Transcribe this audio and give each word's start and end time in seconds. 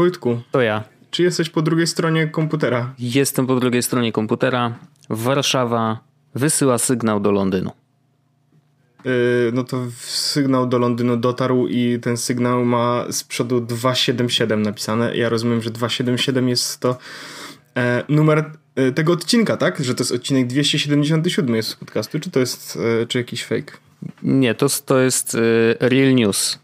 Wojtku. 0.00 0.40
To 0.50 0.60
ja. 0.60 0.84
Czy 1.10 1.22
jesteś 1.22 1.50
po 1.50 1.62
drugiej 1.62 1.86
stronie 1.86 2.26
komputera? 2.28 2.94
Jestem 2.98 3.46
po 3.46 3.60
drugiej 3.60 3.82
stronie 3.82 4.12
komputera. 4.12 4.78
Warszawa 5.10 6.00
wysyła 6.34 6.78
sygnał 6.78 7.20
do 7.20 7.32
Londynu. 7.32 7.70
Yy, 9.04 9.12
no 9.52 9.64
to 9.64 9.86
sygnał 10.00 10.66
do 10.66 10.78
Londynu 10.78 11.16
dotarł 11.16 11.66
i 11.66 11.98
ten 12.02 12.16
sygnał 12.16 12.64
ma 12.64 13.04
z 13.10 13.24
przodu 13.24 13.60
277 13.60 14.62
napisane. 14.62 15.16
Ja 15.16 15.28
rozumiem, 15.28 15.62
że 15.62 15.70
277 15.70 16.48
jest 16.48 16.80
to 16.80 16.98
e, 17.76 18.04
numer 18.08 18.50
e, 18.76 18.92
tego 18.92 19.12
odcinka, 19.12 19.56
tak? 19.56 19.84
Że 19.84 19.94
to 19.94 20.02
jest 20.02 20.12
odcinek 20.12 20.46
277 20.46 21.56
jest 21.56 21.68
z 21.68 21.74
podcastu, 21.74 22.20
czy 22.20 22.30
to 22.30 22.40
jest 22.40 22.78
e, 23.02 23.06
czy 23.06 23.18
jakiś 23.18 23.44
fake? 23.44 23.72
Nie, 24.22 24.54
to, 24.54 24.66
to 24.86 25.00
jest 25.00 25.34
y, 25.34 25.76
Real 25.80 26.14
News. 26.14 26.58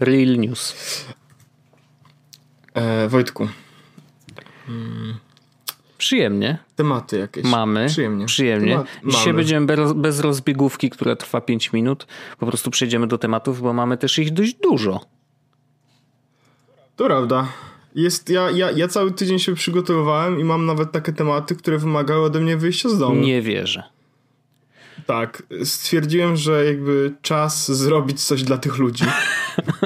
Real 0.00 0.38
News. 0.38 0.74
E, 2.74 3.08
Wojtku. 3.08 3.48
Przyjemnie. 5.98 6.58
Tematy 6.76 7.18
jakieś. 7.18 7.44
Mamy. 7.44 7.86
Przyjemnie. 7.86 8.26
Przyjemnie. 8.26 8.72
Temat, 8.72 8.86
Dzisiaj 9.06 9.26
mamy. 9.26 9.36
będziemy 9.36 9.66
bez, 9.66 9.92
bez 9.92 10.20
rozbiegówki, 10.20 10.90
która 10.90 11.16
trwa 11.16 11.40
5 11.40 11.72
minut. 11.72 12.06
Po 12.38 12.46
prostu 12.46 12.70
przejdziemy 12.70 13.06
do 13.06 13.18
tematów, 13.18 13.60
bo 13.62 13.72
mamy 13.72 13.96
też 13.96 14.18
ich 14.18 14.32
dość 14.32 14.54
dużo. 14.54 15.00
To 16.96 17.04
prawda. 17.04 17.48
Jest, 17.94 18.30
ja, 18.30 18.50
ja, 18.50 18.70
ja 18.70 18.88
cały 18.88 19.12
tydzień 19.12 19.38
się 19.38 19.54
przygotowywałem 19.54 20.40
i 20.40 20.44
mam 20.44 20.66
nawet 20.66 20.92
takie 20.92 21.12
tematy, 21.12 21.56
które 21.56 21.78
wymagały 21.78 22.24
ode 22.24 22.40
mnie 22.40 22.56
wyjścia 22.56 22.88
z 22.88 22.98
domu. 22.98 23.20
Nie 23.20 23.42
wierzę. 23.42 23.82
Tak, 25.06 25.42
stwierdziłem, 25.64 26.36
że 26.36 26.64
jakby 26.64 27.14
czas 27.22 27.72
zrobić 27.72 28.24
coś 28.24 28.42
dla 28.42 28.58
tych 28.58 28.78
ludzi. 28.78 29.04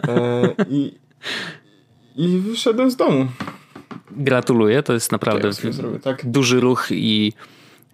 E, 0.09 0.55
i, 0.69 0.95
I 2.15 2.39
wyszedłem 2.39 2.91
z 2.91 2.97
domu. 2.97 3.27
Gratuluję, 4.11 4.83
to 4.83 4.93
jest 4.93 5.13
naprawdę 5.13 5.49
Ja 5.65 5.73
zrobię, 5.73 5.99
tak? 5.99 6.31
duży 6.31 6.61
ruch 6.61 6.87
i 6.91 7.33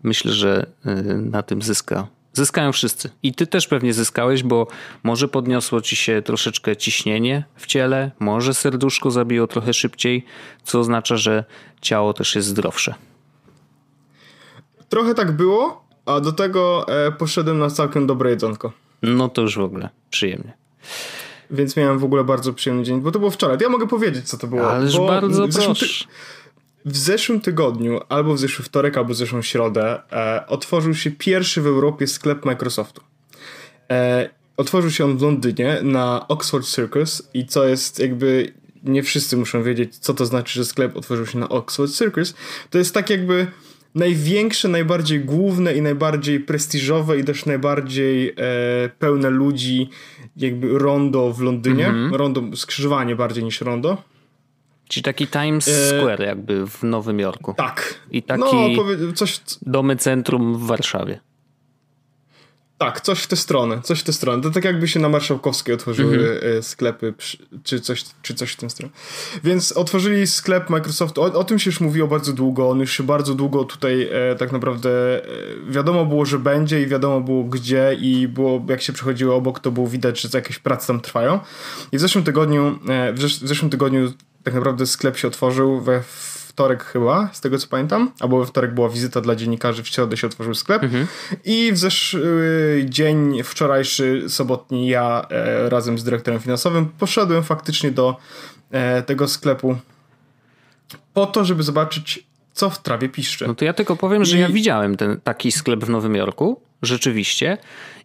myślę, 0.03 0.33
że 0.33 0.67
y, 0.87 1.03
na 1.15 1.43
tym 1.43 1.63
zyska. 1.63 2.07
Zyskają 2.33 2.73
wszyscy. 2.73 3.11
I 3.23 3.35
ty 3.35 3.47
też 3.47 3.69
pewnie 3.69 3.93
zyskałeś, 3.93 4.43
bo 4.43 4.67
może 5.03 5.29
podniosło 5.29 5.81
ci 5.81 5.97
się 5.97 6.23
troszeczkę 6.23 6.77
ciśnienie 6.77 7.45
w 7.57 7.67
ciele, 7.67 8.11
może 8.19 8.55
serduszko 8.55 9.11
zabiło 9.11 9.47
trochę 9.47 9.75
szybciej, 9.75 10.25
co 10.65 10.81
oznacza, 10.81 11.17
że 11.17 11.45
ciało 11.81 12.13
też 12.13 12.35
jest 12.35 12.49
zdrowsze. 12.49 12.95
Trochę 14.89 15.15
tak 15.15 15.33
było, 15.33 15.85
a 16.07 16.21
do 16.21 16.33
tego 16.33 16.87
e, 16.89 17.13
poszedłem 17.13 17.59
na 17.59 17.71
całkiem 17.71 18.07
dobre 18.07 18.31
jedzonko. 18.31 18.73
No 19.03 19.29
to 19.29 19.43
już 19.43 19.57
w 19.57 19.61
ogóle 19.61 19.89
przyjemnie. 20.11 20.53
Więc 21.51 21.77
miałem 21.77 21.99
w 21.99 22.05
ogóle 22.05 22.25
bardzo 22.25 22.53
przyjemny 22.53 22.85
dzień, 22.85 23.01
bo 23.01 23.11
to 23.11 23.19
było 23.19 23.31
wczoraj. 23.31 23.59
To 23.59 23.65
ja 23.65 23.71
mogę 23.71 23.89
powiedzieć, 23.89 24.29
co 24.29 24.39
to 24.39 24.47
było. 24.47 24.71
Ależ 24.71 24.99
bardzo 24.99 25.47
w 25.47 25.53
zeszłym, 25.53 25.75
ty- 25.75 25.87
w 26.85 26.97
zeszłym 26.97 27.41
tygodniu, 27.41 28.01
albo 28.09 28.35
w 28.35 28.39
zeszły 28.39 28.65
wtorek, 28.65 28.97
albo 28.97 29.15
w 29.15 29.17
zeszłą 29.17 29.43
środę, 29.43 30.03
e, 30.13 30.47
otworzył 30.47 30.95
się 30.95 31.11
pierwszy 31.11 31.63
w 31.63 31.67
Europie 31.67 32.07
sklep 32.07 32.45
Microsoftu. 32.45 33.01
E, 33.91 34.31
otworzył 34.57 34.91
się 34.91 35.05
on 35.05 35.19
w 35.19 35.23
Londynie 35.23 35.79
na 35.83 36.29
Oxford 36.29 36.67
Circus 36.67 37.23
i 37.35 37.47
co 37.47 37.65
jest 37.69 37.99
jakby 37.99 38.53
nie 38.85 39.03
wszyscy 39.03 39.37
muszą 39.37 39.63
wiedzieć, 39.63 39.97
co 39.99 40.15
to 40.15 40.27
znaczy, 40.27 40.55
że 40.55 40.65
sklep 40.65 40.97
otworzył 40.97 41.27
się 41.27 41.39
na 41.39 41.49
Oxford 41.49 41.93
Circus. 41.93 42.35
To 42.71 42.79
jest 42.79 42.95
tak 42.95 43.11
jakby 43.11 43.47
największe, 43.95 44.69
najbardziej 44.69 45.21
główne 45.21 45.75
i 45.75 45.83
najbardziej 45.83 46.41
prestiżowe 46.41 47.19
i 47.19 47.25
też 47.25 47.47
najbardziej 47.47 48.29
e, 48.29 48.35
pełne 48.99 49.31
ludzi 49.31 49.89
jakby 50.37 50.79
rondo 50.79 51.33
w 51.33 51.41
Londynie. 51.41 51.95
Rondo, 52.13 52.43
skrzyżowanie 52.57 53.17
bardziej 53.17 53.45
niż 53.45 53.61
rondo. 53.61 54.03
Czyli 54.89 55.05
taki 55.05 55.27
Times 55.27 55.69
E, 55.69 55.89
Square 55.89 56.21
jakby 56.21 56.67
w 56.67 56.83
Nowym 56.83 57.19
Jorku. 57.21 57.55
Tak. 57.57 57.95
I 58.11 58.23
taki- 58.23 58.41
No, 58.41 58.51
powie- 58.77 59.13
coś, 59.15 59.41
Domy 59.63 59.97
centrum 59.97 60.55
w 60.55 60.67
Warszawie. 60.67 61.21
Tak, 62.81 63.01
coś 63.01 63.19
w 63.23 63.27
tę 63.27 63.37
stronę, 63.37 63.81
coś 63.83 64.01
w 64.01 64.05
tę 64.05 64.13
stronę. 64.13 64.43
To 64.43 64.51
tak 64.51 64.65
jakby 64.65 64.89
się 64.89 65.01
na 65.01 65.09
Marszałkowskiej 65.09 65.75
otworzyły 65.75 66.41
e, 66.59 66.63
sklepy, 66.63 67.15
czy 67.65 67.81
coś, 67.81 68.05
czy 68.23 68.35
coś 68.35 68.53
w 68.53 68.57
tę 68.57 68.71
stronę. 68.71 68.93
Więc 69.45 69.73
otworzyli 69.73 70.27
sklep 70.27 70.71
Microsoftu, 70.71 71.23
o, 71.23 71.25
o 71.25 71.45
tym 71.45 71.59
się 71.59 71.71
już 71.71 71.81
mówiło 71.81 72.09
bardzo 72.09 72.33
długo, 72.33 72.71
on 72.71 72.81
już 72.81 72.93
się 72.93 73.03
bardzo 73.03 73.35
długo 73.35 73.65
tutaj 73.65 74.09
e, 74.13 74.35
tak 74.35 74.53
naprawdę 74.53 74.91
e, 75.25 75.31
wiadomo 75.71 76.07
było, 76.07 76.25
że 76.25 76.39
będzie 76.39 76.83
i 76.83 76.87
wiadomo 76.87 77.21
było 77.21 77.45
gdzie 77.45 77.97
i 78.01 78.29
było, 78.29 78.65
jak 78.69 78.83
się 78.83 78.93
przechodziło 78.93 79.37
obok, 79.37 79.61
to 79.61 79.71
było 79.71 79.87
widać, 79.87 80.21
że 80.21 80.29
jakieś 80.35 80.59
prace 80.59 80.87
tam 80.87 81.01
trwają. 81.01 81.41
I 81.93 81.97
w 81.97 82.01
zeszłym 82.01 82.25
tygodniu, 82.25 82.79
e, 82.89 83.13
w, 83.13 83.19
zesz- 83.19 83.45
w 83.45 83.49
zeszłym 83.49 83.71
tygodniu 83.71 84.13
tak 84.45 84.55
naprawdę 84.55 84.87
sklep 84.87 85.17
się 85.19 85.29
otworzył 85.29 85.81
we 85.81 86.03
wtorek 86.61 86.85
chyba, 86.85 87.29
z 87.33 87.41
tego 87.41 87.59
co 87.59 87.67
pamiętam, 87.69 88.11
albo 88.21 88.39
we 88.39 88.47
wtorek 88.47 88.75
była 88.75 88.89
wizyta 88.89 89.21
dla 89.21 89.37
dziennikarzy, 89.37 89.83
w 89.83 89.89
środę 89.89 90.17
się 90.17 90.27
otworzył 90.27 90.55
sklep 90.55 90.83
i 91.45 91.73
w 91.73 91.79
zeszły 91.79 92.23
dzień 92.89 93.43
wczorajszy, 93.43 94.25
sobotni, 94.29 94.89
ja 94.89 95.27
e, 95.31 95.69
razem 95.69 95.99
z 95.99 96.05
dyrektorem 96.05 96.41
finansowym 96.41 96.89
poszedłem 96.99 97.43
faktycznie 97.43 97.91
do 97.91 98.17
e, 98.71 99.03
tego 99.03 99.29
sklepu 99.29 99.77
po 101.15 101.27
to, 101.27 101.45
żeby 101.45 101.63
zobaczyć, 101.63 102.27
co 102.53 102.71
w 102.71 102.83
trawie 102.83 103.09
piszczy. 103.09 103.47
No 103.47 103.55
to 103.55 103.65
ja 103.65 103.73
tylko 103.73 103.97
powiem, 103.97 104.25
że 104.25 104.37
I- 104.37 104.41
ja 104.41 104.49
widziałem 104.49 104.97
ten 104.97 105.21
taki 105.21 105.53
sklep 105.53 105.85
w 105.85 105.91
Nowym 105.91 106.15
Jorku, 106.17 106.61
rzeczywiście, 106.83 107.59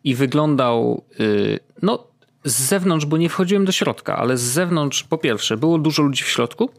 i 0.04 0.16
wyglądał, 0.16 1.04
yy, 1.20 1.60
no 1.82 2.08
z 2.44 2.62
zewnątrz, 2.62 3.06
bo 3.06 3.18
nie 3.18 3.30
wchodziłem 3.30 3.66
do 3.66 3.72
środka, 3.72 4.18
ale 4.18 4.38
z 4.38 4.42
zewnątrz, 4.42 5.04
po 5.04 5.18
pierwsze, 5.18 5.58
było 5.58 5.78
dużo 5.78 6.04
ludzi 6.04 6.24
w 6.24 6.28
środku, 6.28 6.70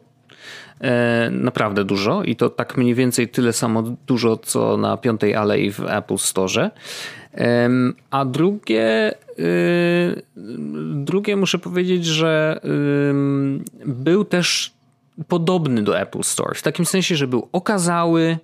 naprawdę 1.30 1.84
dużo 1.84 2.22
i 2.22 2.36
to 2.36 2.50
tak 2.50 2.76
mniej 2.76 2.94
więcej 2.94 3.28
tyle 3.28 3.52
samo 3.52 3.82
dużo, 3.82 4.36
co 4.36 4.76
na 4.76 4.96
Piątej 4.96 5.34
Alei 5.34 5.72
w 5.72 5.80
Apple 5.80 6.18
Store. 6.18 6.70
A 8.10 8.24
drugie, 8.24 9.14
y, 9.38 10.22
drugie 10.94 11.36
muszę 11.36 11.58
powiedzieć, 11.58 12.04
że 12.04 12.60
był 13.86 14.24
też 14.24 14.72
podobny 15.28 15.82
do 15.82 16.00
Apple 16.00 16.22
Store. 16.22 16.54
W 16.54 16.62
takim 16.62 16.86
sensie, 16.86 17.16
że 17.16 17.26
był 17.26 17.48
okazały, 17.52 18.38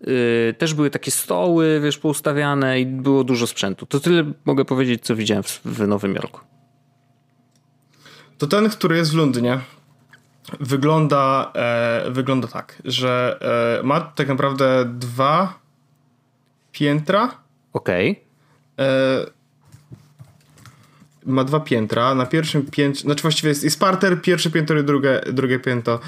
yy, 0.00 0.54
też 0.58 0.74
były 0.74 0.90
takie 0.90 1.10
stoły, 1.10 1.80
wiesz, 1.84 1.98
poustawiane 1.98 2.80
i 2.80 2.86
było 2.86 3.24
dużo 3.24 3.46
sprzętu. 3.46 3.86
To 3.86 4.00
tyle 4.00 4.32
mogę 4.44 4.64
powiedzieć, 4.64 5.02
co 5.04 5.16
widziałem 5.16 5.42
w, 5.42 5.60
w 5.64 5.88
Nowym 5.88 6.14
Jorku. 6.14 6.40
To 8.38 8.46
ten, 8.46 8.70
który 8.70 8.96
jest 8.96 9.12
w 9.12 9.16
Londynie, 9.16 9.58
wygląda, 10.60 11.52
e, 11.54 12.10
wygląda 12.10 12.48
tak, 12.48 12.82
że 12.84 13.38
e, 13.80 13.82
ma 13.82 14.00
tak 14.00 14.28
naprawdę 14.28 14.84
dwa 14.84 15.58
piętra. 16.72 17.34
Okej. 17.72 18.20
E, 18.78 19.26
ma 21.26 21.44
dwa 21.44 21.60
piętra. 21.60 22.14
Na 22.14 22.26
pierwszym 22.26 22.66
piętrze, 22.66 23.02
znaczy 23.02 23.22
właściwie 23.22 23.48
jest, 23.48 23.64
jest 23.64 23.80
parter, 23.80 24.22
pierwsze 24.22 24.50
piętro 24.50 24.78
i 24.78 24.84
drugie, 24.84 25.20
drugie 25.32 25.58
piętro. 25.58 26.00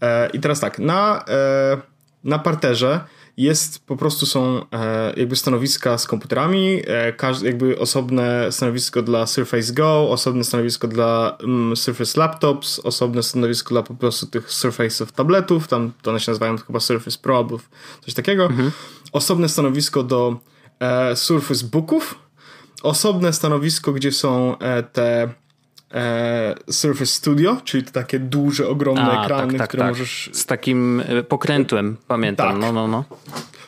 E, 0.00 0.30
I 0.32 0.40
teraz 0.40 0.60
tak, 0.60 0.78
na, 0.78 1.24
e, 1.28 1.76
na 2.24 2.38
parterze 2.38 3.00
jest, 3.36 3.86
po 3.86 3.96
prostu 3.96 4.26
są 4.26 4.60
e, 4.72 5.12
jakby 5.16 5.36
stanowiska 5.36 5.98
z 5.98 6.06
komputerami, 6.06 6.82
e, 6.86 7.12
każ, 7.12 7.42
jakby 7.42 7.78
osobne 7.78 8.52
stanowisko 8.52 9.02
dla 9.02 9.26
Surface 9.26 9.72
Go, 9.72 10.10
osobne 10.10 10.44
stanowisko 10.44 10.88
dla 10.88 11.36
mm, 11.42 11.76
Surface 11.76 12.20
Laptops, 12.20 12.78
osobne 12.78 13.22
stanowisko 13.22 13.74
dla 13.74 13.82
po 13.82 13.94
prostu 13.94 14.26
tych 14.26 14.48
Surface'ów 14.48 15.12
tabletów, 15.12 15.68
tam 15.68 15.92
to 16.02 16.10
one 16.10 16.20
się 16.20 16.30
nazywają 16.30 16.58
chyba 16.58 16.80
Surface 16.80 17.18
Pro 17.18 17.36
albo 17.36 17.60
coś 18.04 18.14
takiego, 18.14 18.48
osobne 19.12 19.48
stanowisko 19.48 20.02
do 20.02 20.36
e, 20.80 21.16
Surface 21.16 21.64
Booków, 21.66 22.18
osobne 22.82 23.32
stanowisko, 23.32 23.92
gdzie 23.92 24.12
są 24.12 24.56
te 24.92 25.34
e, 25.94 26.54
Surface 26.70 27.12
Studio, 27.12 27.56
czyli 27.64 27.82
takie 27.84 28.18
duże, 28.18 28.68
ogromne 28.68 29.02
A, 29.02 29.24
ekrany, 29.24 29.52
tak, 29.52 29.58
tak, 29.58 29.68
które 29.68 29.82
tak. 29.82 29.90
możesz 29.92 30.30
Z 30.32 30.46
takim 30.46 31.02
e, 31.06 31.22
pokrętłem, 31.22 31.96
pamiętam. 32.08 32.52
Tak. 32.52 32.60
No, 32.60 32.72
no, 32.72 32.88
no. 32.88 33.04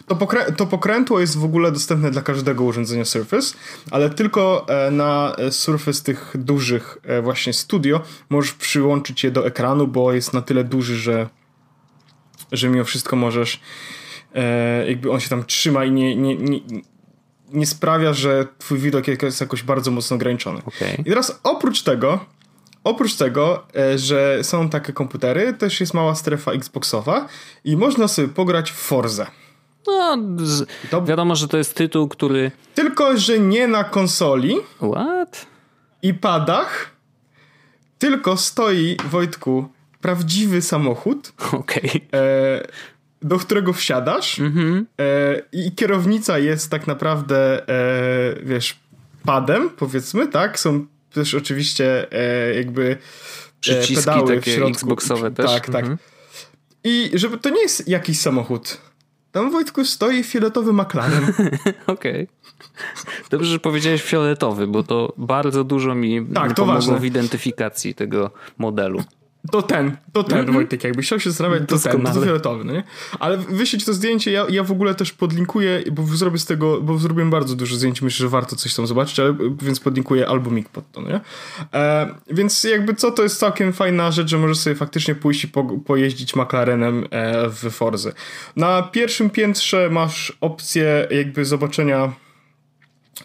To, 0.06 0.14
pokrę- 0.14 0.52
to 0.56 0.66
pokrętło 0.66 1.20
jest 1.20 1.38
w 1.38 1.44
ogóle 1.44 1.72
dostępne 1.72 2.10
dla 2.10 2.22
każdego 2.22 2.64
urządzenia 2.64 3.04
Surface, 3.04 3.56
ale 3.90 4.10
tylko 4.10 4.66
e, 4.68 4.90
na 4.90 5.34
e, 5.38 5.52
Surface 5.52 6.02
tych 6.02 6.34
dużych 6.38 6.98
właśnie 7.22 7.52
studio 7.52 8.00
możesz 8.30 8.52
przyłączyć 8.52 9.24
je 9.24 9.30
do 9.30 9.46
ekranu, 9.46 9.86
bo 9.86 10.12
jest 10.12 10.32
na 10.32 10.42
tyle 10.42 10.64
duży, 10.64 10.96
że, 10.96 11.28
że 12.52 12.68
mimo 12.68 12.84
wszystko 12.84 13.16
możesz 13.16 13.60
jakby 14.88 15.10
on 15.10 15.20
się 15.20 15.28
tam 15.28 15.44
trzyma 15.44 15.84
i 15.84 15.92
nie, 15.92 16.16
nie, 16.16 16.36
nie, 16.36 16.60
nie 17.52 17.66
sprawia, 17.66 18.12
że 18.12 18.46
twój 18.58 18.78
widok 18.78 19.08
jest 19.22 19.40
jakoś 19.40 19.62
bardzo 19.62 19.90
mocno 19.90 20.16
ograniczony. 20.16 20.60
Okej. 20.66 21.00
I 21.00 21.04
teraz 21.04 21.40
oprócz 21.42 21.82
tego, 21.82 22.24
oprócz 22.84 23.14
tego, 23.14 23.66
e, 23.76 23.98
że 23.98 24.44
są 24.44 24.68
takie 24.68 24.92
komputery, 24.92 25.52
też 25.52 25.80
jest 25.80 25.94
mała 25.94 26.14
strefa 26.14 26.52
Xboxowa 26.52 27.28
i 27.64 27.76
można 27.76 28.08
sobie 28.08 28.28
pograć 28.28 28.70
w 28.70 28.74
Forze. 28.74 29.26
No, 29.86 30.18
z, 30.38 30.68
wiadomo, 31.06 31.36
że 31.36 31.48
to 31.48 31.56
jest 31.56 31.74
tytuł, 31.74 32.08
który... 32.08 32.50
Tylko, 32.74 33.16
że 33.16 33.38
nie 33.38 33.68
na 33.68 33.84
konsoli 33.84 34.56
What? 34.76 35.46
i 36.02 36.14
padach, 36.14 36.90
tylko 37.98 38.36
stoi, 38.36 38.96
Wojtku, 39.10 39.68
prawdziwy 40.00 40.62
samochód, 40.62 41.32
Okej. 41.52 42.08
e, 42.14 42.66
do 43.22 43.38
którego 43.38 43.72
wsiadasz 43.72 44.38
Mhm. 44.40 44.86
e, 45.00 45.42
i 45.52 45.72
kierownica 45.72 46.38
jest 46.38 46.70
tak 46.70 46.86
naprawdę, 46.86 47.68
e, 47.68 48.36
wiesz, 48.42 48.76
padem, 49.24 49.70
powiedzmy, 49.70 50.28
tak? 50.28 50.58
Są 50.60 50.86
też 51.12 51.34
oczywiście 51.34 52.12
e, 52.12 52.54
jakby 52.54 52.90
e, 52.92 52.96
Przyciski 53.60 53.96
pedały 53.96 54.32
w 54.32 54.38
takie 54.38 54.50
środku. 54.54 54.72
Xboxowe 54.72 55.30
też. 55.30 55.46
Tak, 55.46 55.66
tak. 55.66 55.80
Mhm. 55.82 55.98
I 56.84 57.10
żeby 57.14 57.38
to 57.38 57.50
nie 57.50 57.60
jest 57.62 57.88
jakiś 57.88 58.20
samochód. 58.20 58.80
Tam 59.32 59.50
Wojtku 59.50 59.84
stoi 59.84 60.22
fioletowy 60.24 60.72
McLaren. 60.72 61.32
Okej. 61.86 62.28
Dobrze, 63.30 63.50
że 63.50 63.58
powiedziałeś 63.58 64.02
fioletowy, 64.02 64.66
bo 64.66 64.82
to 64.82 65.12
bardzo 65.16 65.64
dużo 65.64 65.94
mi 65.94 66.26
Tak, 66.34 66.48
to 66.48 66.54
pomogło 66.54 66.74
ważne. 66.74 66.98
w 67.00 67.04
identyfikacji 67.04 67.94
tego 67.94 68.30
modelu. 68.58 69.02
To 69.52 69.62
ten, 69.62 69.96
to 70.12 70.24
ten 70.24 70.52
Wojtek, 70.52 70.84
jakby 70.84 71.02
chciał 71.02 71.20
się 71.20 71.30
zastanawiać, 71.30 71.62
to 71.68 71.78
ten, 71.78 72.02
to 72.02 72.12
fioletowy, 72.12 72.64
no 72.64 72.72
nie? 72.72 72.82
Ale 73.18 73.36
wyśleć 73.36 73.84
to 73.84 73.94
zdjęcie, 73.94 74.32
ja, 74.32 74.46
ja 74.48 74.62
w 74.62 74.72
ogóle 74.72 74.94
też 74.94 75.12
podlinkuję, 75.12 75.82
bo 75.92 76.02
zrobię 76.02 76.38
z 76.38 76.44
tego, 76.44 76.80
bo 76.80 76.98
zrobiłem 76.98 77.30
bardzo 77.30 77.54
dużo 77.54 77.76
zdjęć, 77.76 78.02
myślę, 78.02 78.18
że 78.22 78.28
warto 78.28 78.56
coś 78.56 78.74
tam 78.74 78.86
zobaczyć, 78.86 79.20
ale, 79.20 79.36
więc 79.62 79.80
podlinkuję 79.80 80.28
albumik 80.28 80.68
pod 80.68 80.92
to, 80.92 81.00
no 81.00 81.08
nie? 81.08 81.20
E, 81.74 82.14
więc 82.30 82.64
jakby 82.64 82.94
co, 82.94 83.10
to 83.10 83.22
jest 83.22 83.38
całkiem 83.38 83.72
fajna 83.72 84.10
rzecz, 84.10 84.28
że 84.28 84.38
możesz 84.38 84.58
sobie 84.58 84.76
faktycznie 84.76 85.14
pójść 85.14 85.44
i 85.44 85.48
po, 85.48 85.64
pojeździć 85.64 86.36
McLarenem 86.36 87.06
e, 87.10 87.48
w 87.48 87.70
Forzy. 87.70 88.12
Na 88.56 88.82
pierwszym 88.82 89.30
piętrze 89.30 89.90
masz 89.90 90.32
opcję 90.40 91.08
jakby 91.10 91.44
zobaczenia 91.44 92.12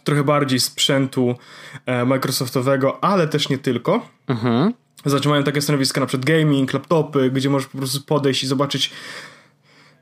trochę 0.04 0.24
bardziej 0.24 0.60
sprzętu 0.60 1.36
e, 1.86 2.06
Microsoftowego, 2.06 3.04
ale 3.04 3.28
też 3.28 3.50
nie 3.50 3.58
tylko. 3.58 4.10
Mhm. 4.28 4.74
Znaczy 5.06 5.30
mają 5.30 5.44
takie 5.44 5.62
stanowiska 5.62 6.02
na 6.02 6.08
przykład 6.08 6.26
gaming, 6.26 6.74
laptopy, 6.74 7.32
gdzie 7.32 7.50
możesz 7.50 7.68
po 7.68 7.78
prostu 7.78 8.02
podejść 8.02 8.44
i 8.44 8.48
zobaczyć 8.48 8.92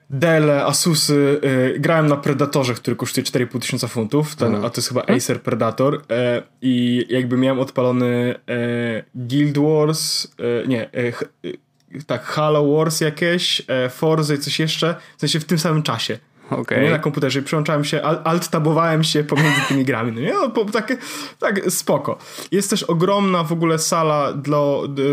Dele, 0.09 0.65
Asusy. 0.65 1.39
Y, 1.75 1.79
grałem 1.79 2.07
na 2.07 2.17
Predatorze, 2.17 2.73
który 2.73 2.95
kosztuje 2.95 3.25
4,5 3.25 3.59
tysiąca 3.59 3.87
funtów, 3.87 4.35
ten, 4.35 4.55
a 4.55 4.69
to 4.69 4.77
jest 4.77 4.87
chyba 4.87 5.01
Acer 5.01 5.41
Predator 5.41 6.01
e, 6.11 6.43
i 6.61 7.05
jakby 7.09 7.37
miałem 7.37 7.59
odpalony 7.59 8.35
e, 8.49 9.03
Guild 9.15 9.57
Wars, 9.57 10.27
e, 10.63 10.67
nie, 10.67 10.89
ch, 11.11 11.23
e, 11.23 11.27
tak, 12.05 12.23
Halo 12.23 12.75
Wars 12.75 13.01
jakieś, 13.01 13.61
Forza 13.89 14.33
i 14.33 14.37
coś 14.37 14.59
jeszcze, 14.59 14.95
w 15.17 15.19
sensie 15.19 15.39
w 15.39 15.45
tym 15.45 15.59
samym 15.59 15.83
czasie. 15.83 16.19
Okej. 16.49 16.83
Nie 16.83 16.89
na 16.89 16.99
komputerze 16.99 17.41
przełączałem 17.41 17.83
się, 17.83 18.01
al- 18.01 18.23
alt-tabowałem 18.23 19.03
się 19.03 19.23
pomiędzy 19.23 19.61
tymi 19.67 19.85
grami. 19.85 20.11
No 20.11 20.21
nie? 20.21 20.33
No, 20.33 20.65
tak, 20.71 20.97
tak, 21.39 21.61
spoko. 21.69 22.17
Jest 22.51 22.69
też 22.69 22.83
ogromna 22.83 23.43
w 23.43 23.51
ogóle 23.51 23.79
sala 23.79 24.33
dla, 24.33 24.59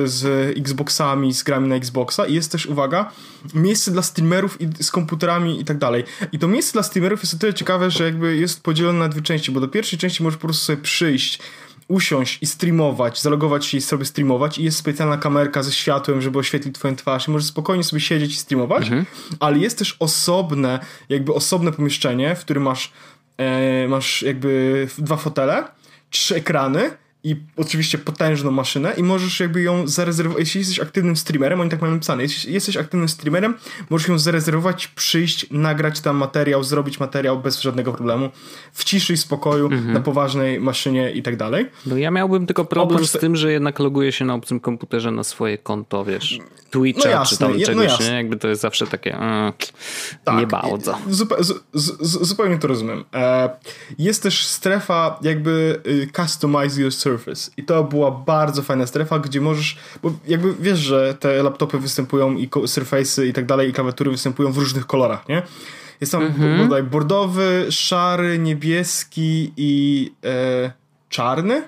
z 0.04 0.24
Xboxami, 0.58 1.34
z 1.34 1.42
grami 1.42 1.68
na 1.68 1.76
Xboxa 1.76 2.26
i 2.26 2.34
jest 2.34 2.52
też, 2.52 2.66
uwaga, 2.66 3.12
miejsce 3.54 3.90
dla 3.90 4.02
streamerów 4.02 4.60
i 4.60 4.68
z 4.84 4.90
komputerami 4.90 5.60
i 5.60 5.64
tak 5.64 5.78
dalej. 5.78 6.04
I 6.32 6.38
to 6.38 6.48
miejsce 6.48 6.72
dla 6.72 6.82
streamerów 6.82 7.22
jest 7.22 7.34
o 7.34 7.38
tyle 7.38 7.54
ciekawe, 7.54 7.90
że 7.90 8.04
jakby 8.04 8.36
jest 8.36 8.62
podzielone 8.62 8.98
na 8.98 9.08
dwie 9.08 9.22
części, 9.22 9.52
bo 9.52 9.60
do 9.60 9.68
pierwszej 9.68 9.98
części 9.98 10.22
możesz 10.22 10.36
po 10.38 10.46
prostu 10.46 10.64
sobie 10.64 10.82
przyjść, 10.82 11.40
usiąść 11.88 12.38
i 12.42 12.46
streamować, 12.46 13.22
zalogować 13.22 13.66
się 13.66 13.78
i 13.78 13.80
sobie 13.80 14.04
streamować 14.04 14.58
i 14.58 14.64
jest 14.64 14.78
specjalna 14.78 15.16
kamerka 15.16 15.62
ze 15.62 15.72
światłem, 15.72 16.22
żeby 16.22 16.38
oświetlić 16.38 16.74
twoją 16.74 16.96
twarz 16.96 17.28
i 17.28 17.30
możesz 17.30 17.48
spokojnie 17.48 17.84
sobie 17.84 18.00
siedzieć 18.00 18.32
i 18.32 18.36
streamować, 18.36 18.90
ale 19.40 19.58
jest 19.58 19.78
też 19.78 19.96
osobne, 19.98 20.78
jakby 21.08 21.34
osobne 21.34 21.72
pomieszczenie, 21.72 22.36
w 22.36 22.40
którym 22.40 22.62
masz, 22.62 22.92
e, 23.36 23.88
masz 23.88 24.22
jakby 24.22 24.88
dwa 24.98 25.16
fotele, 25.16 25.64
trzy 26.10 26.34
ekrany 26.36 26.90
i 27.26 27.37
oczywiście 27.56 27.99
potężną 27.99 28.50
maszynę 28.50 28.93
i 28.96 29.02
możesz 29.02 29.40
jakby 29.40 29.62
ją 29.62 29.88
zarezerwować, 29.88 30.40
jeśli 30.40 30.58
jesteś 30.58 30.81
aktywnym 30.81 31.17
streamerem, 31.17 31.61
oni 31.61 31.70
tak 31.70 31.81
mają 31.81 31.93
napisane, 31.94 32.23
jeśli 32.23 32.52
jesteś 32.52 32.76
aktywnym 32.76 33.08
streamerem, 33.08 33.55
możesz 33.90 34.08
ją 34.08 34.19
zarezerwować, 34.19 34.88
przyjść, 34.88 35.46
nagrać 35.50 36.00
tam 36.00 36.17
materiał, 36.17 36.64
zrobić 36.64 37.00
materiał 37.00 37.38
bez 37.38 37.61
żadnego 37.61 37.93
problemu, 37.93 38.31
w 38.73 38.84
ciszy 38.84 39.12
i 39.12 39.17
spokoju, 39.17 39.70
na 39.70 40.00
poważnej 40.00 40.61
maszynie 40.61 41.11
i 41.11 41.23
tak 41.23 41.37
dalej. 41.37 41.67
No 41.87 41.96
ja 41.96 42.11
miałbym 42.11 42.46
tylko 42.46 42.64
problem 42.64 42.96
Oprócz 42.96 43.11
z 43.11 43.19
tym, 43.19 43.37
że 43.37 43.52
jednak 43.52 43.79
loguję 43.79 44.12
się 44.12 44.25
na 44.25 44.34
obcym 44.34 44.61
komputerze 44.61 45.11
na 45.11 45.25
swoje 45.25 45.58
konto, 45.58 46.05
wiesz, 46.05 46.40
Twitcha 46.70 47.08
No 47.08 47.11
jasne, 47.11 47.37
czy 47.37 47.38
tam 47.38 47.52
je- 47.52 47.58
no 47.58 47.67
czegoś, 47.67 47.84
jasne. 47.84 48.11
nie? 48.11 48.17
Jakby 48.17 48.37
to 48.37 48.49
jest 48.49 48.62
zawsze 48.62 48.87
takie 48.87 49.14
mm, 49.14 49.52
Tak, 50.25 50.38
nie 50.38 50.46
bardzo. 50.46 50.99
Zupe, 51.08 51.44
z, 51.44 51.52
z, 51.75 52.00
z, 52.00 52.29
zupełnie 52.29 52.58
to 52.58 52.69
rozumiem. 52.69 53.05
E, 53.14 53.50
jest 53.99 54.22
też 54.22 54.46
strefa 54.46 55.19
jakby 55.22 55.81
y, 55.87 56.08
customize 56.17 56.81
your 56.81 56.93
surface 57.18 57.50
i 57.56 57.62
to 57.64 57.84
była 57.84 58.10
bardzo 58.10 58.62
fajna 58.62 58.86
strefa, 58.86 59.18
gdzie 59.18 59.40
możesz, 59.40 59.76
bo 60.02 60.12
jakby 60.28 60.54
wiesz, 60.60 60.78
że 60.78 61.14
te 61.20 61.42
laptopy 61.42 61.78
występują 61.78 62.32
i 62.36 62.48
surface'y 62.48 63.26
i 63.26 63.32
tak 63.32 63.46
dalej 63.46 63.70
i 63.70 63.72
klawiatury 63.72 64.10
występują 64.10 64.52
w 64.52 64.58
różnych 64.58 64.86
kolorach, 64.86 65.28
nie? 65.28 65.42
Jest 66.00 66.12
tam 66.12 66.22
Mhm. 66.22 66.58
bodaj 66.58 66.82
bordowy, 66.82 67.66
szary, 67.70 68.38
niebieski 68.38 69.52
i 69.56 70.12
e, 70.24 70.72
czarny. 71.08 71.62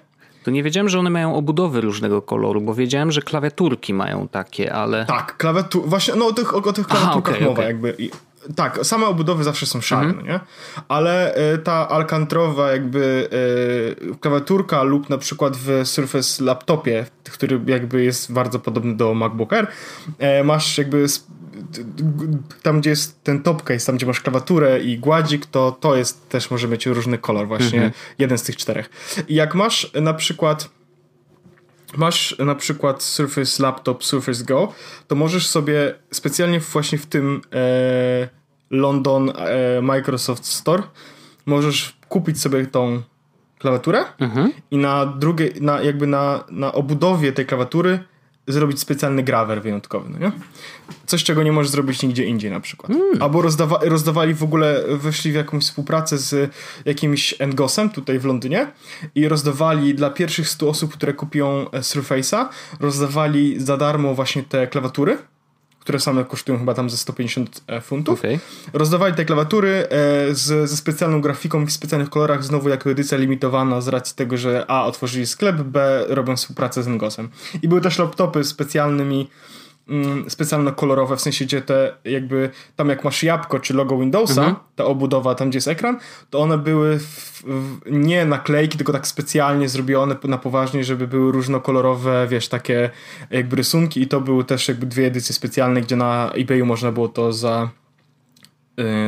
To 0.44 0.50
nie 0.50 0.62
wiedziałem, 0.62 0.88
że 0.88 0.98
one 0.98 1.10
mają 1.10 1.34
obudowy 1.34 1.80
różnego 1.80 2.22
koloru, 2.22 2.60
bo 2.60 2.74
wiedziałem, 2.74 3.12
że 3.12 3.22
klawiaturki 3.22 3.94
mają 3.94 4.28
takie, 4.28 4.72
ale... 4.72 5.04
Tak, 5.06 5.36
klawiatur, 5.36 5.82
właśnie, 5.86 6.14
no 6.14 6.26
o 6.26 6.32
tych, 6.32 6.54
o, 6.54 6.56
o 6.56 6.72
tych 6.72 6.86
klawiaturkach 6.86 7.34
okej, 7.34 7.44
mowa 7.48 7.52
okej. 7.52 7.66
jakby. 7.66 7.94
I, 7.98 8.10
tak, 8.56 8.78
same 8.82 9.06
obudowy 9.06 9.44
zawsze 9.44 9.66
są 9.66 9.80
szare, 9.80 10.06
Mhm. 10.06 10.26
no 10.26 10.32
nie? 10.32 10.40
Ale 10.88 11.34
e, 11.34 11.58
ta 11.58 11.88
alkantrowa 11.88 12.72
jakby 12.72 13.28
e, 14.12 14.14
klawiaturka 14.16 14.82
lub 14.82 15.10
na 15.10 15.18
przykład 15.18 15.56
w 15.56 15.80
Surface 15.84 16.44
laptopie, 16.44 17.06
który 17.32 17.60
jakby 17.66 18.02
jest 18.04 18.32
bardzo 18.32 18.58
podobny 18.58 18.96
do 18.96 19.14
MacBook 19.14 19.52
Air, 19.52 19.66
e, 20.18 20.44
masz 20.44 20.78
jakby 20.78 21.06
tam 22.62 22.80
gdzie 22.80 22.90
jest 22.90 23.22
ten 23.24 23.42
top 23.42 23.62
case, 23.62 23.86
tam 23.86 23.96
gdzie 23.96 24.06
masz 24.06 24.20
klawiaturę 24.20 24.80
i 24.80 24.98
gładzik, 24.98 25.46
to 25.46 25.76
to 25.80 25.96
jest 25.96 26.28
też 26.28 26.50
może 26.50 26.68
mieć 26.68 26.86
różny 26.86 27.18
kolor 27.18 27.46
właśnie, 27.48 27.78
Mhm. 27.78 27.92
jeden 28.18 28.38
z 28.38 28.42
tych 28.42 28.56
czterech. 28.56 28.90
I 29.28 29.34
jak 29.34 29.54
masz 29.54 29.90
na 30.00 30.14
przykład 30.14 30.68
masz 31.96 32.36
na 32.38 32.54
przykład 32.54 33.02
Surface 33.02 33.62
Laptop, 33.62 34.04
Surface 34.04 34.44
Go, 34.44 34.72
to 35.06 35.14
możesz 35.14 35.46
sobie 35.46 35.94
specjalnie 36.12 36.60
właśnie 36.60 36.98
w 36.98 37.06
tym 37.06 37.40
e, 37.54 38.28
London 38.70 39.30
e, 39.36 39.82
Microsoft 39.82 40.46
Store 40.46 40.82
możesz 41.46 41.96
kupić 42.08 42.40
sobie 42.40 42.66
tą 42.66 43.02
klawiaturę 43.58 44.04
Mhm. 44.18 44.52
i 44.70 44.76
na 44.76 45.06
drugiej, 45.06 45.52
na, 45.60 45.82
jakby 45.82 46.06
na, 46.06 46.44
na 46.50 46.72
obudowie 46.72 47.32
tej 47.32 47.46
klawiatury 47.46 47.98
zrobić 48.46 48.80
specjalny 48.80 49.22
grawer 49.22 49.62
wyjątkowy, 49.62 50.10
no 50.10 50.18
nie? 50.18 50.32
Coś, 51.06 51.24
czego 51.24 51.42
nie 51.42 51.52
możesz 51.52 51.70
zrobić 51.70 52.02
nigdzie 52.02 52.24
indziej 52.24 52.50
na 52.50 52.60
przykład. 52.60 52.92
Albo 53.20 53.42
rozdawa 53.42 53.78
rozdawali 53.82 54.34
w 54.34 54.42
ogóle, 54.42 54.82
weszli 54.88 55.32
w 55.32 55.34
jakąś 55.34 55.62
współpracę 55.64 56.18
z 56.18 56.52
jakimś 56.84 57.34
Engosem 57.38 57.90
tutaj 57.90 58.18
w 58.18 58.24
Londynie 58.24 58.66
i 59.14 59.28
rozdawali 59.28 59.94
dla 59.94 60.10
pierwszych 60.10 60.48
100 60.48 60.68
osób, 60.68 60.92
które 60.92 61.12
kupią 61.12 61.70
e, 61.70 61.80
Surface'a, 61.80 62.46
rozdawali 62.80 63.60
za 63.60 63.76
darmo 63.76 64.14
właśnie 64.14 64.42
te 64.42 64.66
klawiatury, 64.66 65.18
które 65.88 66.00
same 66.00 66.24
kosztują 66.24 66.58
chyba 66.58 66.74
tam 66.74 66.90
ze 66.90 66.96
150 66.96 67.62
funtów. 67.82 68.18
Okej. 68.18 68.38
Rozdawali 68.72 69.14
te 69.14 69.24
klawiatury 69.24 69.68
e, 69.70 69.86
z, 70.34 70.70
ze 70.70 70.76
specjalną 70.76 71.20
grafiką 71.20 71.66
w 71.66 71.72
specjalnych 71.72 72.10
kolorach, 72.10 72.44
znowu 72.44 72.68
jako 72.68 72.90
edycja 72.90 73.18
limitowana 73.18 73.80
z 73.80 73.88
racji 73.88 74.16
tego, 74.16 74.36
że 74.36 74.64
A 74.68 74.84
otworzyli 74.84 75.26
sklep, 75.26 75.56
B 75.56 76.04
robią 76.08 76.36
współpracę 76.36 76.82
z 76.82 76.88
Ngosem. 76.88 77.28
I 77.62 77.68
były 77.68 77.80
też 77.80 77.98
laptopy 77.98 78.44
specjalnymi, 78.44 79.30
mm, 79.88 80.30
specjalno 80.30 80.72
kolorowe, 80.72 81.16
w 81.16 81.20
sensie 81.20 81.44
gdzie 81.44 81.62
te 81.62 81.94
jakby, 82.04 82.50
tam 82.76 82.88
jak 82.88 83.04
masz 83.04 83.22
jabłko 83.22 83.60
czy 83.60 83.74
logo 83.74 83.98
Windowsa, 83.98 84.60
ta 84.76 84.84
obudowa 84.84 85.34
tam 85.34 85.48
gdzie 85.48 85.56
jest 85.56 85.68
ekran, 85.68 85.98
to 86.30 86.38
one 86.40 86.58
były 86.58 86.98
w, 86.98 87.42
w, 87.46 87.80
nie 87.90 88.24
naklejki, 88.24 88.78
tylko 88.78 88.92
tak 88.92 89.06
specjalnie 89.06 89.68
zrobione 89.68 90.16
na 90.24 90.38
poważnie, 90.38 90.84
żeby 90.84 91.06
były 91.06 91.32
różnokolorowe, 91.32 92.26
wiesz, 92.30 92.48
takie 92.48 92.90
jakby 93.30 93.56
rysunki 93.56 94.02
i 94.02 94.06
to 94.06 94.20
były 94.20 94.44
też 94.44 94.68
jakby 94.68 94.86
dwie 94.86 95.06
edycje 95.06 95.34
specjalne, 95.34 95.80
gdzie 95.80 95.96
na 95.96 96.30
eBayu 96.34 96.66
można 96.66 96.92
było 96.92 97.08
to 97.08 97.32
za 97.32 97.70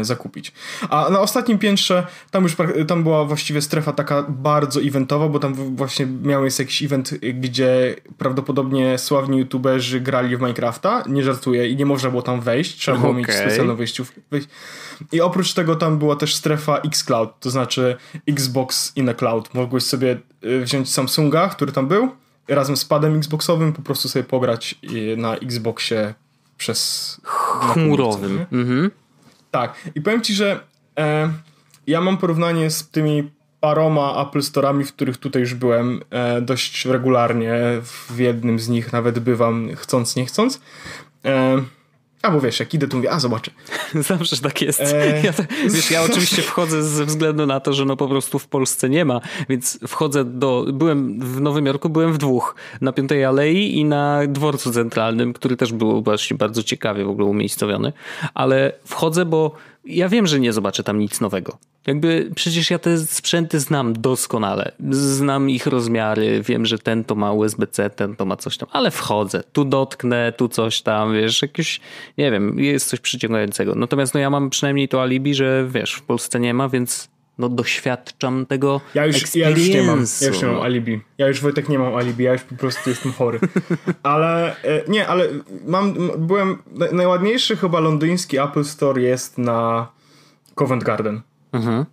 zakupić. 0.02 0.52
A 0.90 1.10
na 1.10 1.20
ostatnim 1.20 1.58
piętrze 1.58 2.06
tam 2.30 2.42
już 2.42 2.56
tam 2.88 3.02
była 3.02 3.24
właściwie 3.24 3.62
strefa 3.62 3.92
taka 3.92 4.22
bardzo 4.28 4.80
eventowa, 4.80 5.28
bo 5.28 5.38
tam 5.38 5.54
właśnie 5.54 6.06
miał 6.06 6.44
jest 6.44 6.58
jakiś 6.58 6.82
event, 6.82 7.12
y, 7.12 7.18
gdzie 7.18 7.96
prawdopodobnie 8.18 8.98
sławni 8.98 9.38
youtuberzy 9.38 10.00
grali 10.00 10.36
w 10.36 10.40
Minecrafta, 10.40 11.04
nie 11.08 11.22
żartuję, 11.22 11.68
i 11.68 11.76
nie 11.76 11.86
można 11.86 12.10
było 12.10 12.22
tam 12.22 12.40
wejść, 12.40 12.78
trzeba 12.78 12.98
było 12.98 13.12
mieć 13.12 13.26
Okej. 13.26 13.38
specjalną 13.38 13.76
wejściówkę. 13.76 14.20
I 15.12 15.20
oprócz 15.20 15.54
tego 15.54 15.76
tam 15.76 15.98
była 15.98 16.16
też 16.16 16.34
strefa 16.34 16.78
xCloud, 16.78 17.40
to 17.40 17.50
znaczy 17.50 17.96
Xbox 18.28 18.92
in 18.96 19.08
a 19.08 19.14
Cloud. 19.14 19.54
Mogłeś 19.54 19.82
sobie 19.82 20.18
y, 20.44 20.60
wziąć 20.60 20.90
Samsunga, 20.92 21.48
który 21.48 21.72
tam 21.72 21.88
był, 21.88 22.08
razem 22.48 22.76
z 22.76 22.84
padem 22.84 23.16
Xboxowym, 23.16 23.72
po 23.72 23.82
prostu 23.82 24.08
sobie 24.08 24.24
pograć 24.24 24.74
y, 24.92 25.16
na 25.16 25.36
Xboxie 25.36 26.14
przez... 26.58 27.20
Chmurowym. 27.72 28.46
Mhm. 28.52 28.90
Tak. 29.50 29.90
I 29.94 30.00
powiem 30.00 30.22
ci, 30.22 30.34
że 30.34 30.60
e, 30.98 31.32
ja 31.86 32.00
mam 32.00 32.18
porównanie 32.18 32.70
z 32.70 32.88
tymi 32.88 33.30
paroma 33.60 34.22
Apple 34.22 34.40
Store'ami, 34.40 34.84
w 34.84 34.92
których 34.92 35.16
tutaj 35.16 35.42
już 35.42 35.54
byłem 35.54 36.00
e, 36.10 36.40
dość 36.40 36.84
regularnie. 36.84 37.54
W 37.82 38.18
jednym 38.18 38.58
z 38.58 38.68
nich 38.68 38.92
nawet 38.92 39.18
bywam 39.18 39.68
chcąc, 39.76 40.16
nie 40.16 40.26
chcąc. 40.26 40.60
E, 41.24 41.62
Albo 42.22 42.40
wiesz, 42.40 42.60
jak 42.60 42.74
idę, 42.74 42.88
to 42.88 42.96
mówię, 42.96 43.10
a 43.12 43.20
zobaczę. 43.20 43.50
Zawsze 43.94 44.36
tak 44.36 44.62
jest. 44.62 44.80
E... 44.80 45.22
Ja, 45.24 45.32
wiesz, 45.70 45.90
ja 45.90 46.02
oczywiście 46.02 46.42
wchodzę 46.42 46.82
ze 46.82 47.04
względu 47.04 47.46
na 47.46 47.60
to, 47.60 47.72
że 47.72 47.84
no 47.84 47.96
po 47.96 48.08
prostu 48.08 48.38
w 48.38 48.48
Polsce 48.48 48.88
nie 48.88 49.04
ma, 49.04 49.20
więc 49.48 49.78
wchodzę 49.88 50.24
do... 50.24 50.66
Byłem 50.72 51.20
w 51.20 51.40
Nowym 51.40 51.66
Jorku, 51.66 51.88
byłem 51.88 52.12
w 52.12 52.18
dwóch. 52.18 52.54
Na 52.80 52.92
Piątej 52.92 53.24
Alei 53.24 53.78
i 53.78 53.84
na 53.84 54.20
Dworcu 54.28 54.72
Centralnym, 54.72 55.32
który 55.32 55.56
też 55.56 55.72
był 55.72 56.02
właśnie 56.02 56.36
bardzo 56.36 56.62
ciekawie 56.62 57.04
w 57.04 57.08
ogóle 57.08 57.26
umiejscowiony. 57.26 57.92
Ale 58.34 58.72
wchodzę, 58.84 59.24
bo 59.24 59.54
ja 59.84 60.08
wiem, 60.08 60.26
że 60.26 60.40
nie 60.40 60.52
zobaczę 60.52 60.82
tam 60.82 60.98
nic 60.98 61.20
nowego. 61.20 61.58
Jakby 61.86 62.30
przecież 62.34 62.70
ja 62.70 62.78
te 62.78 62.98
sprzęty 62.98 63.60
znam 63.60 63.92
doskonale. 63.92 64.72
Znam 64.90 65.50
ich 65.50 65.66
rozmiary, 65.66 66.42
wiem, 66.42 66.66
że 66.66 66.78
ten 66.78 67.04
to 67.04 67.14
ma 67.14 67.32
USB-C, 67.32 67.90
ten 67.90 68.16
to 68.16 68.24
ma 68.24 68.36
coś 68.36 68.56
tam, 68.56 68.68
ale 68.72 68.90
wchodzę, 68.90 69.42
tu 69.52 69.64
dotknę, 69.64 70.32
tu 70.36 70.48
coś 70.48 70.82
tam, 70.82 71.14
wiesz, 71.14 71.42
jakieś, 71.42 71.80
nie 72.18 72.30
wiem, 72.30 72.58
jest 72.58 72.88
coś 72.88 73.00
przyciągającego. 73.00 73.74
Natomiast 73.74 74.14
no 74.14 74.20
ja 74.20 74.30
mam 74.30 74.50
przynajmniej 74.50 74.88
to 74.88 75.02
alibi, 75.02 75.34
że 75.34 75.68
wiesz, 75.70 75.92
w 75.92 76.02
Polsce 76.02 76.40
nie 76.40 76.54
ma, 76.54 76.68
więc 76.68 77.08
no 77.40 77.48
doświadczam 77.48 78.46
tego 78.46 78.80
ja 78.94 79.06
już, 79.06 79.34
ja 79.34 79.50
już 79.50 79.68
nie 79.68 79.82
mam, 79.82 80.04
ja 80.20 80.28
już 80.28 80.42
nie 80.42 80.48
mam 80.48 80.60
alibi. 80.60 81.00
Ja 81.18 81.28
już 81.28 81.40
Wojtek 81.40 81.68
nie 81.68 81.78
mam 81.78 81.94
alibi, 81.94 82.24
ja 82.24 82.32
już 82.32 82.42
po 82.42 82.54
prostu 82.54 82.90
jestem 82.90 83.12
chory. 83.12 83.40
Ale 84.02 84.62
e, 84.62 84.82
nie, 84.88 85.08
ale 85.08 85.28
mam, 85.66 85.94
byłem, 86.18 86.58
najładniejszy 86.92 87.56
chyba 87.56 87.80
londyński 87.80 88.38
Apple 88.38 88.64
Store 88.64 89.02
jest 89.02 89.38
na 89.38 89.88
Covent 90.54 90.84
Garden. 90.84 91.20
Mhm. 91.52 91.84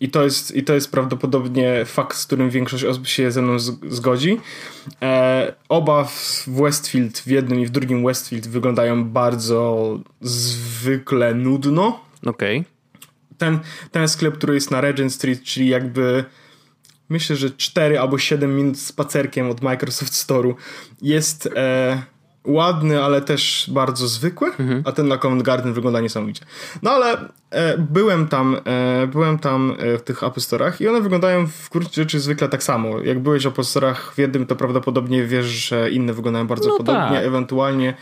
I 0.00 0.10
to, 0.10 0.24
jest, 0.24 0.56
I 0.56 0.64
to 0.64 0.74
jest 0.74 0.90
prawdopodobnie 0.90 1.84
fakt, 1.84 2.16
z 2.16 2.26
którym 2.26 2.50
większość 2.50 2.84
osób 2.84 3.06
się 3.06 3.30
ze 3.30 3.42
mną 3.42 3.58
zgodzi. 3.88 4.40
E, 5.02 5.54
oba 5.68 6.04
w 6.04 6.44
Westfield, 6.48 7.18
w 7.18 7.26
jednym 7.26 7.60
i 7.60 7.66
w 7.66 7.70
drugim 7.70 8.04
Westfield 8.04 8.48
wyglądają 8.48 9.04
bardzo 9.04 9.98
zwykle 10.20 11.34
nudno. 11.34 12.00
Okej. 12.26 12.58
Okay. 12.58 12.72
Ten, 13.42 13.58
ten 13.90 14.08
sklep, 14.08 14.38
który 14.38 14.54
jest 14.54 14.70
na 14.70 14.80
Regent 14.80 15.12
Street, 15.12 15.42
czyli 15.42 15.68
jakby 15.68 16.24
myślę, 17.08 17.36
że 17.36 17.50
4 17.50 17.98
albo 17.98 18.18
7 18.18 18.56
minut 18.56 18.78
spacerkiem 18.78 19.50
od 19.50 19.62
Microsoft 19.62 20.12
Store'u 20.12 20.54
jest... 21.02 21.48
E, 21.56 22.02
ładny, 22.44 23.04
ale 23.04 23.20
też 23.20 23.70
bardzo 23.74 24.08
zwykły, 24.08 24.48
mhm. 24.48 24.82
a 24.86 24.92
ten 24.92 25.08
na 25.08 25.18
Covent 25.18 25.42
Garden 25.42 25.72
wygląda 25.72 26.00
niesamowicie. 26.00 26.44
No 26.82 26.90
ale 26.90 27.28
byłem 27.78 28.28
tam, 28.28 28.56
e, 28.64 29.06
byłem 29.06 29.38
tam 29.38 29.74
e, 29.78 29.98
w 29.98 30.02
tych 30.02 30.22
Apple 30.22 30.40
Store'ach 30.40 30.82
i 30.82 30.88
one 30.88 31.00
wyglądają 31.00 31.46
w 31.46 31.70
gruncie 31.70 32.02
rzeczy 32.02 32.20
zwykle 32.20 32.48
tak 32.48 32.62
samo. 32.62 33.00
Jak 33.00 33.20
byłeś 33.20 33.44
w 33.44 33.46
Apple 33.46 33.62
Store'ach 33.62 33.96
w 34.14 34.18
jednym, 34.18 34.46
to 34.46 34.56
prawdopodobnie 34.56 35.24
wiesz, 35.24 35.46
że 35.46 35.90
inne 35.90 36.12
wyglądają 36.12 36.46
bardzo 36.46 36.68
no 36.68 36.76
podobnie, 36.76 37.16
tak. 37.16 37.26
ewentualnie 37.26 37.94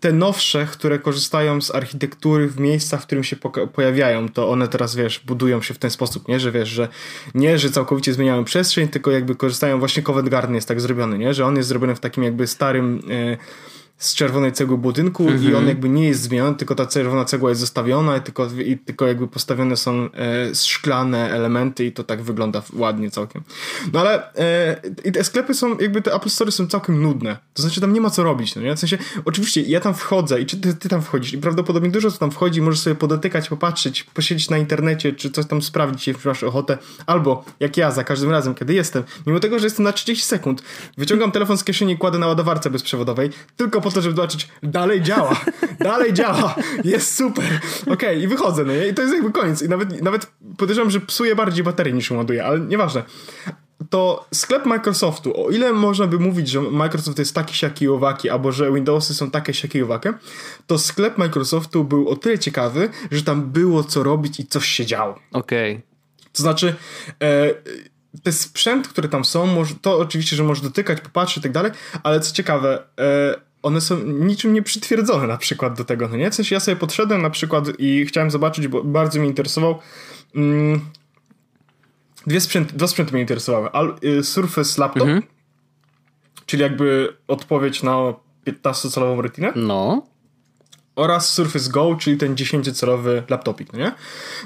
te 0.00 0.12
nowsze, 0.12 0.66
które 0.72 0.98
korzystają 0.98 1.60
z 1.60 1.74
architektury 1.74 2.48
w 2.48 2.60
miejscach, 2.60 3.02
w 3.02 3.06
którym 3.06 3.24
się 3.24 3.36
pojawiają, 3.72 4.28
to 4.28 4.50
one 4.50 4.68
teraz, 4.68 4.94
wiesz, 4.96 5.20
budują 5.26 5.62
się 5.62 5.74
w 5.74 5.78
ten 5.78 5.90
sposób, 5.90 6.28
nie? 6.28 6.40
Że 6.40 6.52
wiesz, 6.52 6.68
że 6.68 6.88
nie, 7.34 7.58
że 7.58 7.70
całkowicie 7.70 8.12
zmieniają 8.14 8.44
przestrzeń, 8.44 8.88
tylko 8.88 9.10
jakby 9.10 9.34
korzystają, 9.34 9.78
właśnie 9.78 10.02
Covent 10.02 10.28
Garden 10.28 10.54
jest 10.54 10.68
tak 10.68 10.80
zrobiony, 10.80 11.18
nie? 11.18 11.34
Że 11.34 11.46
on 11.46 11.56
jest 11.56 11.68
zrobiony 11.68 11.94
w 11.94 12.00
takim 12.00 12.24
jakby 12.24 12.46
starym... 12.46 13.02
E, 13.10 13.36
z 13.98 14.14
czerwonej 14.14 14.52
cegły 14.52 14.78
budynku 14.78 15.28
mm 15.28 15.38
-hmm. 15.38 15.42
i 15.42 15.46
on 15.46 15.48
mhm. 15.48 15.68
jakby 15.68 15.88
nie 15.88 16.08
jest 16.08 16.22
zmieniony, 16.22 16.56
tylko 16.56 16.74
ta 16.74 16.86
czerwona 16.86 17.24
cegła 17.24 17.48
jest 17.48 17.60
zostawiona 17.60 18.16
i 18.16 18.20
tylko, 18.20 18.48
i 18.66 18.78
tylko 18.78 19.06
jakby 19.06 19.28
postawione 19.28 19.76
są 19.76 20.08
e, 20.12 20.54
szklane 20.54 21.30
elementy 21.30 21.84
i 21.84 21.92
to 21.92 22.04
tak 22.04 22.22
wygląda 22.22 22.62
ładnie 22.72 23.10
całkiem. 23.10 23.42
No 23.92 24.00
ale 24.00 24.34
e, 24.34 25.10
te 25.12 25.24
sklepy 25.24 25.54
są, 25.54 25.78
jakby 25.78 26.02
te 26.02 26.14
Apple 26.14 26.30
Store 26.30 26.52
są 26.52 26.66
całkiem 26.66 27.02
nudne. 27.02 27.36
To 27.54 27.62
znaczy 27.62 27.80
tam 27.80 27.92
nie 27.92 28.00
ma 28.00 28.10
co 28.10 28.22
robić, 28.22 28.54
no 28.54 28.62
nie? 28.62 28.76
W 28.76 28.78
sensie, 28.78 28.98
oczywiście 29.24 29.60
ja 29.60 29.80
tam 29.80 29.94
wchodzę 29.94 30.40
i 30.40 30.46
czy 30.46 30.56
ty, 30.56 30.74
ty 30.74 30.88
tam 30.88 31.02
wchodzisz 31.02 31.32
i 31.32 31.38
prawdopodobnie 31.38 31.90
dużo 31.90 32.10
co 32.10 32.18
tam 32.18 32.30
wchodzi, 32.30 32.62
możesz 32.62 32.80
sobie 32.80 32.96
podotykać, 32.96 33.48
popatrzeć, 33.48 34.04
posiedzieć 34.04 34.50
na 34.50 34.58
internecie, 34.58 35.12
czy 35.12 35.30
coś 35.30 35.46
tam 35.46 35.62
sprawdzić, 35.62 36.08
jeśli 36.08 36.28
masz 36.28 36.42
ochotę. 36.42 36.78
Albo, 37.06 37.44
jak 37.60 37.76
ja, 37.76 37.90
za 37.90 38.04
każdym 38.04 38.30
razem, 38.30 38.54
kiedy 38.54 38.74
jestem, 38.74 39.02
mimo 39.26 39.40
tego, 39.40 39.58
że 39.58 39.66
jestem 39.66 39.84
na 39.84 39.92
30 39.92 40.26
sekund, 40.26 40.62
wyciągam 40.98 41.32
telefon 41.32 41.58
z 41.58 41.64
kieszeni 41.64 41.92
i 41.92 41.98
kładę 41.98 42.18
na 42.18 42.26
ładowarce 42.26 42.70
bezprzewodowej, 42.70 43.30
tylko 43.56 43.80
po 43.84 43.90
to, 43.90 44.02
żeby 44.02 44.16
zobaczyć, 44.16 44.48
dalej 44.62 45.02
działa, 45.02 45.40
dalej 45.80 46.12
działa, 46.12 46.54
jest 46.84 47.16
super. 47.16 47.60
Okej, 47.82 47.92
okay, 47.92 48.16
i 48.16 48.28
wychodzę, 48.28 48.64
no 48.64 48.72
nie? 48.72 48.88
I 48.88 48.94
to 48.94 49.02
jest 49.02 49.14
jakby 49.14 49.32
koniec. 49.32 49.62
I 49.62 49.68
nawet, 49.68 50.02
nawet 50.02 50.26
podejrzewam, 50.56 50.90
że 50.90 51.00
psuje 51.00 51.36
bardziej 51.36 51.64
baterię 51.64 51.92
niż 51.92 52.10
ładuje, 52.10 52.44
ale 52.44 52.60
nieważne. 52.60 53.02
To 53.90 54.26
sklep 54.34 54.66
Microsoftu, 54.66 55.46
o 55.46 55.50
ile 55.50 55.72
można 55.72 56.06
by 56.06 56.18
mówić, 56.18 56.48
że 56.48 56.60
Microsoft 56.60 57.18
jest 57.18 57.34
taki 57.34 57.54
siaki 57.54 57.88
owaki, 57.88 58.30
albo 58.30 58.52
że 58.52 58.72
Windowsy 58.72 59.14
są 59.14 59.30
takie 59.30 59.54
siaki 59.54 59.82
owakie, 59.82 60.12
to 60.66 60.78
sklep 60.78 61.18
Microsoftu 61.18 61.84
był 61.84 62.08
o 62.08 62.16
tyle 62.16 62.38
ciekawy, 62.38 62.88
że 63.10 63.22
tam 63.22 63.42
było 63.50 63.84
co 63.84 64.02
robić 64.02 64.40
i 64.40 64.46
coś 64.46 64.66
się 64.66 64.86
działo. 64.86 65.18
Okej. 65.32 65.72
Okay. 65.72 65.82
To 66.32 66.42
znaczy, 66.42 66.74
e, 67.22 67.54
te 68.22 68.32
sprzęt, 68.32 68.88
które 68.88 69.08
tam 69.08 69.24
są, 69.24 69.64
to 69.82 69.98
oczywiście, 69.98 70.36
że 70.36 70.44
możesz 70.44 70.64
dotykać, 70.64 71.00
popatrzeć 71.00 71.38
i 71.38 71.40
tak 71.40 71.52
dalej, 71.52 71.72
ale 72.02 72.20
co 72.20 72.34
ciekawe, 72.34 72.82
e, 73.00 73.34
one 73.64 73.80
są 73.80 73.98
niczym 74.04 74.52
nie 74.52 74.62
przytwierdzone 74.62 75.26
na 75.26 75.36
przykład 75.36 75.78
do 75.78 75.84
tego, 75.84 76.08
no 76.08 76.16
nie? 76.16 76.30
W 76.30 76.34
sensie 76.34 76.54
ja 76.54 76.60
sobie 76.60 76.76
podszedłem 76.76 77.22
na 77.22 77.30
przykład 77.30 77.64
i 77.78 78.06
chciałem 78.06 78.30
zobaczyć, 78.30 78.68
bo 78.68 78.84
bardzo 78.84 79.18
mnie 79.18 79.28
interesował 79.28 79.78
mm, 80.34 80.80
dwie 82.26 82.40
sprzęty, 82.40 82.76
dwa 82.76 82.86
sprzęty 82.86 83.12
mnie 83.12 83.20
interesowały. 83.20 83.70
Al, 83.70 83.96
y, 84.04 84.24
Surface 84.24 84.80
Laptop, 84.80 85.02
mhm. 85.02 85.22
czyli 86.46 86.62
jakby 86.62 87.16
odpowiedź 87.28 87.82
na 87.82 88.14
15-calową 88.46 89.20
retinę. 89.20 89.52
No 89.56 90.13
oraz 90.96 91.34
Surface 91.34 91.70
Go, 91.70 91.96
czyli 92.00 92.16
ten 92.16 92.34
10-calowy 92.34 93.22
laptopik, 93.28 93.72
no 93.72 93.78
nie? 93.78 93.92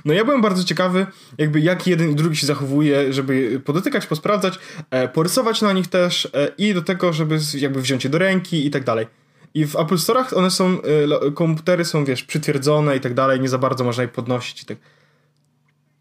No 0.04 0.14
ja 0.14 0.24
byłem 0.24 0.42
bardzo 0.42 0.64
ciekawy, 0.64 1.06
jakby 1.38 1.60
jak 1.60 1.86
jeden 1.86 2.10
i 2.10 2.14
drugi 2.14 2.36
się 2.36 2.46
zachowuje, 2.46 3.12
żeby 3.12 3.60
podotykać, 3.64 4.06
posprawdzać, 4.06 4.58
e, 4.90 5.08
porysować 5.08 5.62
na 5.62 5.72
nich 5.72 5.86
też 5.86 6.28
e, 6.34 6.48
i 6.58 6.74
do 6.74 6.82
tego, 6.82 7.12
żeby 7.12 7.38
jakby 7.54 7.82
wziąć 7.82 8.04
je 8.04 8.10
do 8.10 8.18
ręki 8.18 8.66
i 8.66 8.70
tak 8.70 8.84
dalej. 8.84 9.06
I 9.54 9.66
w 9.66 9.76
Apple 9.76 9.94
Store'ach 9.94 10.36
one 10.36 10.50
są, 10.50 10.78
e, 11.26 11.30
komputery 11.30 11.84
są, 11.84 12.04
wiesz, 12.04 12.24
przytwierdzone 12.24 12.96
i 12.96 13.00
tak 13.00 13.14
dalej, 13.14 13.40
nie 13.40 13.48
za 13.48 13.58
bardzo 13.58 13.84
można 13.84 14.02
je 14.02 14.08
podnosić 14.08 14.62
i 14.62 14.66
tak. 14.66 14.78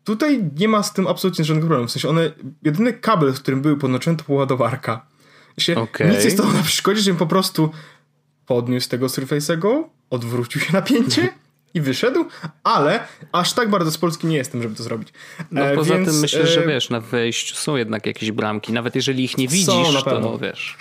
Tutaj 0.03 0.43
nie 0.57 0.67
ma 0.67 0.83
z 0.83 0.93
tym 0.93 1.07
absolutnie 1.07 1.45
żadnego 1.45 1.67
problemu. 1.67 1.87
W 1.87 1.91
sensie 1.91 2.09
one, 2.09 2.31
jedyny 2.63 2.93
kabel, 2.93 3.33
w 3.33 3.39
którym 3.39 3.61
były 3.61 3.77
podłączone, 3.77 4.17
to 4.17 4.23
była 4.23 4.39
ładowarka. 4.39 5.05
Się, 5.57 5.75
okay. 5.75 6.09
Nic 6.09 6.23
jest 6.23 6.37
to 6.37 6.43
na 6.43 6.63
przeszkodzie, 6.63 7.01
żebym 7.01 7.17
po 7.17 7.27
prostu 7.27 7.71
podniósł 8.47 8.89
tego 8.89 9.07
Surface'a 9.07 9.57
Go, 9.57 9.89
odwrócił 10.09 10.61
się 10.61 10.73
napięcie 10.73 11.29
i 11.73 11.81
wyszedł, 11.81 12.25
ale 12.63 12.99
aż 13.31 13.53
tak 13.53 13.69
bardzo 13.69 13.91
z 13.91 13.97
Polski 13.97 14.27
nie 14.27 14.37
jestem, 14.37 14.63
żeby 14.63 14.75
to 14.75 14.83
zrobić. 14.83 15.09
No 15.51 15.61
e, 15.61 15.75
poza 15.75 15.93
więc, 15.95 16.09
tym 16.09 16.19
myślę, 16.19 16.47
że 16.47 16.63
e, 16.63 16.67
wiesz, 16.67 16.89
na 16.89 16.99
wejściu 16.99 17.55
są 17.55 17.75
jednak 17.75 18.05
jakieś 18.05 18.31
bramki, 18.31 18.73
nawet 18.73 18.95
jeżeli 18.95 19.23
ich 19.23 19.37
nie 19.37 19.47
widzisz, 19.47 20.03
to 20.03 20.19
no, 20.19 20.37
wiesz... 20.37 20.77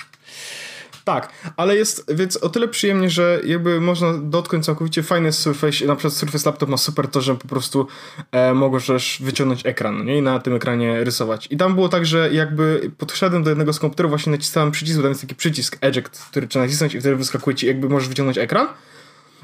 Tak, 1.06 1.32
ale 1.56 1.76
jest 1.76 2.14
więc 2.14 2.36
o 2.36 2.48
tyle 2.48 2.68
przyjemnie, 2.68 3.10
że 3.10 3.40
jakby 3.44 3.80
można 3.80 4.18
dotknąć 4.18 4.64
całkowicie 4.64 5.02
fajny 5.02 5.32
Surface, 5.32 5.86
na 5.86 5.96
przykład 5.96 6.14
Surface 6.14 6.48
Laptop 6.48 6.68
ma 6.68 6.76
super 6.76 7.08
to, 7.08 7.20
że 7.20 7.34
po 7.34 7.48
prostu 7.48 7.86
e, 8.32 8.54
możesz 8.54 9.18
wyciągnąć 9.22 9.66
ekran, 9.66 10.04
nie? 10.04 10.18
I 10.18 10.22
na 10.22 10.38
tym 10.38 10.54
ekranie 10.54 11.04
rysować. 11.04 11.48
I 11.50 11.56
tam 11.56 11.74
było 11.74 11.88
tak, 11.88 12.06
że 12.06 12.32
jakby 12.32 12.90
podszedłem 12.98 13.42
do 13.42 13.50
jednego 13.50 13.72
z 13.72 13.78
komputerów, 13.78 14.10
właśnie 14.10 14.32
nacisnąłem 14.32 14.70
przycisk, 14.70 14.96
bo 14.96 15.02
tam 15.02 15.10
jest 15.10 15.20
taki 15.20 15.34
przycisk 15.34 15.78
eject, 15.80 16.24
który 16.30 16.48
trzeba 16.48 16.64
nacisnąć 16.64 16.94
i 16.94 17.00
wtedy 17.00 17.16
wyskakuje 17.16 17.56
ci, 17.56 17.66
jakby 17.66 17.88
możesz 17.88 18.08
wyciągnąć 18.08 18.38
ekran. 18.38 18.66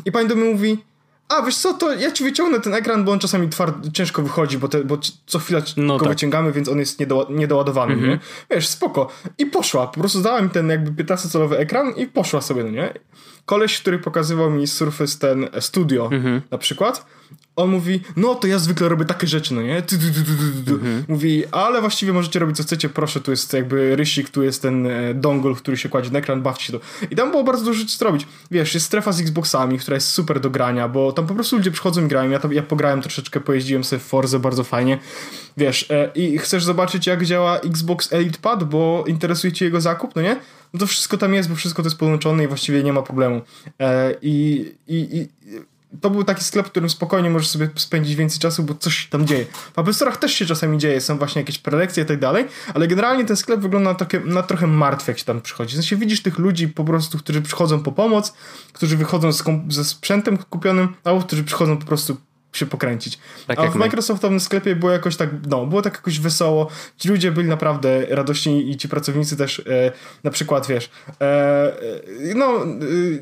I 0.05 0.13
pani 0.13 0.29
do 0.29 0.37
mnie 0.37 0.53
mówi, 0.53 0.85
a 1.37 1.43
wiesz 1.43 1.57
co, 1.57 1.75
to 1.75 1.95
ja 1.95 2.13
ci 2.13 2.25
wyciągnę 2.25 2.61
ten 2.61 2.75
ekran, 2.75 3.05
bo 3.05 3.13
on 3.13 3.19
czasami 3.19 3.49
tward, 3.49 3.77
ciężko 3.93 4.23
wychodzi, 4.23 4.59
bo, 4.59 4.69
te, 4.69 4.85
bo 4.85 4.99
co 5.27 5.39
chwilę 5.39 5.63
no 5.77 5.97
go 5.97 6.05
tak. 6.05 6.15
wyciągamy, 6.15 6.53
więc 6.53 6.69
on 6.69 6.79
jest 6.79 7.01
niedo, 7.01 7.27
niedoładowany, 7.31 7.93
mhm. 7.95 8.11
nie? 8.11 8.19
Wiesz, 8.51 8.69
spoko. 8.69 9.09
I 9.39 9.47
poszła, 9.47 9.87
po 9.87 10.01
prostu 10.01 10.21
dała 10.21 10.43
mi 10.43 10.51
ten 10.51 10.69
jakby 10.69 11.05
15-calowy 11.05 11.55
ekran 11.55 11.93
i 11.97 12.07
poszła 12.07 12.41
sobie, 12.41 12.65
no 12.65 12.71
nie? 12.71 12.95
Koleś, 13.47 13.81
który 13.81 13.99
pokazywał 13.99 14.51
mi 14.51 14.67
Surface 14.67 15.19
ten 15.19 15.49
Studio 15.61 16.09
mhm. 16.13 16.43
na 16.51 16.59
przykład, 16.59 17.07
on 17.57 17.71
mówi, 17.71 18.01
no 18.17 18.35
to 18.35 18.47
ja 18.47 18.59
zwykle 18.59 18.89
robię 18.89 19.05
takie 19.05 19.27
rzeczy, 19.27 19.55
no 19.55 19.63
nie? 19.63 19.77
Mhm. 20.69 21.05
Mówi, 21.09 21.45
ale 21.51 21.81
właściwie 21.81 22.13
możecie 22.13 22.39
robić 22.39 22.57
co 22.57 22.63
chcecie, 22.63 22.89
proszę, 22.89 23.21
tu 23.21 23.31
jest 23.31 23.53
jakby 23.53 23.97
rysik, 23.97 24.31
tu 24.31 24.43
jest 24.43 24.63
ten 24.63 24.87
e, 24.87 25.15
dongle, 25.15 25.55
który 25.55 25.77
się 25.77 25.89
kładzie 25.89 26.11
na 26.11 26.19
ekran, 26.19 26.43
bawcie 26.43 26.65
się 26.65 26.73
to. 26.73 26.81
I 27.11 27.17
tam 27.17 27.31
było 27.31 27.45
bardzo 27.45 27.65
dużo 27.65 27.81
rzeczy 27.81 27.97
zrobić. 27.97 28.27
Wiesz, 28.51 28.75
jest 28.75 28.87
strefa 28.87 29.13
z 29.13 29.21
Xboxami, 29.21 29.79
która 29.79 29.95
jest 29.95 30.09
super 30.09 30.41
do 30.41 30.51
grania, 30.51 30.89
bo 30.89 31.13
tam 31.13 31.27
po 31.27 31.35
prostu 31.35 31.57
ludzie 31.57 31.71
przychodzą 31.71 32.05
i 32.05 32.09
grają. 32.09 32.31
Ja, 32.31 32.39
tam, 32.39 32.53
ja 32.53 32.63
pograłem 32.63 33.03
troszeczkę, 33.03 33.41
pojeździłem 33.41 33.85
sobie 33.85 34.01
w 34.01 34.05
Forze 34.05 34.39
bardzo 34.39 34.65
fajnie. 34.65 34.99
Wiesz, 35.57 35.91
e, 35.91 36.11
i 36.15 36.39
chcesz 36.39 36.65
zobaczyć, 36.65 37.07
jak 37.07 37.25
działa 37.25 37.61
Xbox 37.61 38.13
Elite 38.13 38.39
Pad, 38.43 38.65
bo 38.65 39.05
interesuje 39.07 39.53
cię 39.53 39.65
jego 39.65 39.81
zakup, 39.81 40.17
no 40.17 40.23
nie? 40.23 40.37
No 40.75 40.81
to 40.81 40.87
wszystko 40.87 41.19
tam 41.19 41.35
jest, 41.35 41.49
bo 41.49 41.55
wszystko 41.55 41.83
to 41.83 41.87
jest 41.87 41.99
połączone 41.99 42.45
i 42.45 42.47
właściwie 42.47 42.83
nie 42.83 42.93
ma 42.93 43.03
problemu. 43.03 43.41
E, 43.81 44.15
I, 44.23 44.67
i, 44.89 45.19
i 45.19 45.29
to 46.01 46.11
był 46.11 46.25
taki 46.25 46.45
sklep, 46.45 46.67
w 46.67 46.71
którym 46.71 46.91
spokojnie 46.91 47.31
możesz 47.31 47.49
sobie 47.49 47.71
spędzić 47.77 48.17
więcej 48.17 48.39
czasu, 48.39 48.63
bo 48.63 48.75
coś 48.75 49.07
tam 49.07 49.27
dzieje. 49.27 49.45
W 49.45 49.79
Apple 49.79 49.91
Store'ach 49.91 50.17
też 50.17 50.33
się 50.33 50.47
czasami 50.47 50.79
dzieje, 50.79 51.01
są 51.01 51.19
właśnie 51.19 51.41
jakieś 51.41 51.59
prelekcje 51.59 52.03
i 52.03 52.07
tak 52.07 52.19
dalej, 52.19 52.45
ale 52.75 52.89
generalnie 52.89 53.25
ten 53.25 53.37
sklep 53.37 53.61
wygląda 53.61 53.91
na, 53.91 53.95
takie, 53.95 54.21
na 54.21 54.43
trochę 54.43 54.67
martwy, 54.67 55.11
jak 55.11 55.19
się 55.19 55.25
tam 55.25 55.41
przychodzi. 55.41 55.73
W 55.73 55.77
sensie 55.77 55.97
widzisz 55.97 56.23
tych 56.23 56.39
ludzi 56.39 56.69
po 56.69 56.85
prostu, 56.85 57.19
którzy 57.19 57.43
przychodzą 57.43 57.83
po 57.83 57.93
pomoc, 57.93 58.35
którzy 58.73 58.97
wychodzą 58.97 59.33
z 59.33 59.43
ze 59.69 59.85
sprzętem 59.85 60.39
kupionym, 60.39 60.89
albo 61.05 61.21
którzy 61.21 61.45
przychodzą 61.45 61.77
po 61.77 61.87
prostu 61.87 62.17
się 62.53 62.67
pokręcić. 62.67 63.19
Tak 63.47 63.59
A 63.59 63.71
w 63.71 63.75
my. 63.75 63.79
Microsoftowym 63.79 64.41
sklepie 64.41 64.77
było 64.77 64.93
jakoś 64.93 65.17
tak, 65.17 65.31
no, 65.49 65.67
było 65.67 65.83
tak 65.83 65.95
jakoś 65.95 66.21
wesoło. 66.21 66.69
Ci 66.97 67.09
ludzie 67.09 67.33
byli 67.33 67.49
naprawdę 67.49 68.07
radośni 68.09 68.71
i 68.71 68.77
ci 68.77 68.89
pracownicy 68.89 69.37
też, 69.37 69.59
e, 69.59 69.93
na 70.25 70.31
przykład, 70.31 70.67
wiesz, 70.67 70.91
e, 71.21 71.25
e 72.31 72.35
no, 72.35 72.65
e, 72.65 72.67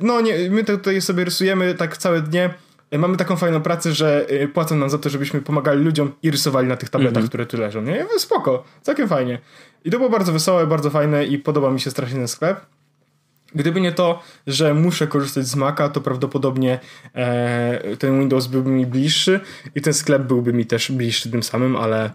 no 0.03 0.21
nie, 0.21 0.51
my 0.51 0.65
tutaj 0.65 1.01
sobie 1.01 1.25
rysujemy 1.25 1.75
tak 1.75 1.97
całe 1.97 2.21
dnie, 2.21 2.55
e, 2.91 2.99
mamy 2.99 3.17
taką 3.17 3.37
fajną 3.37 3.63
pracę, 3.63 3.93
że 3.93 4.27
płacą 4.55 4.77
nam 4.77 4.91
za 4.91 4.99
to, 4.99 5.11
żebyśmy 5.11 5.43
pomagali 5.43 5.85
ludziom 5.85 6.13
i 6.23 6.31
rysowali 6.31 6.69
na 6.69 6.77
tych 6.77 6.89
tabletach, 6.89 7.17
mm 7.17 7.27
-hmm. 7.27 7.29
które 7.29 7.47
tu 7.47 7.57
leżą. 7.57 7.83
Nie? 7.83 8.07
Spoko, 8.19 8.65
całkiem 8.83 9.09
fajnie. 9.09 9.39
I 9.85 9.91
to 9.91 9.99
było 9.99 10.11
bardzo 10.11 10.33
wesołe, 10.33 10.67
bardzo 10.67 10.91
fajne 10.91 11.27
i 11.27 11.39
podoba 11.39 11.71
mi 11.71 11.81
się 11.81 11.91
strasznie 11.91 12.19
ten 12.19 12.29
sklep. 12.29 12.61
Gdyby 13.55 13.81
nie 13.81 13.93
to, 13.93 14.23
że 14.47 14.75
muszę 14.75 15.07
korzystać 15.07 15.47
z 15.47 15.57
Maca, 15.57 15.89
to 15.89 16.01
prawdopodobnie 16.01 16.79
e, 17.15 17.97
ten 17.97 18.21
Windows 18.21 18.47
byłby 18.47 18.71
mi 18.71 18.87
bliższy 18.87 19.41
i 19.75 19.81
ten 19.81 19.95
sklep 19.95 20.23
byłby 20.23 20.53
mi 20.53 20.67
też 20.67 20.93
bliższy 20.93 21.31
tym 21.31 21.43
samym, 21.43 21.77
ale 21.77 22.11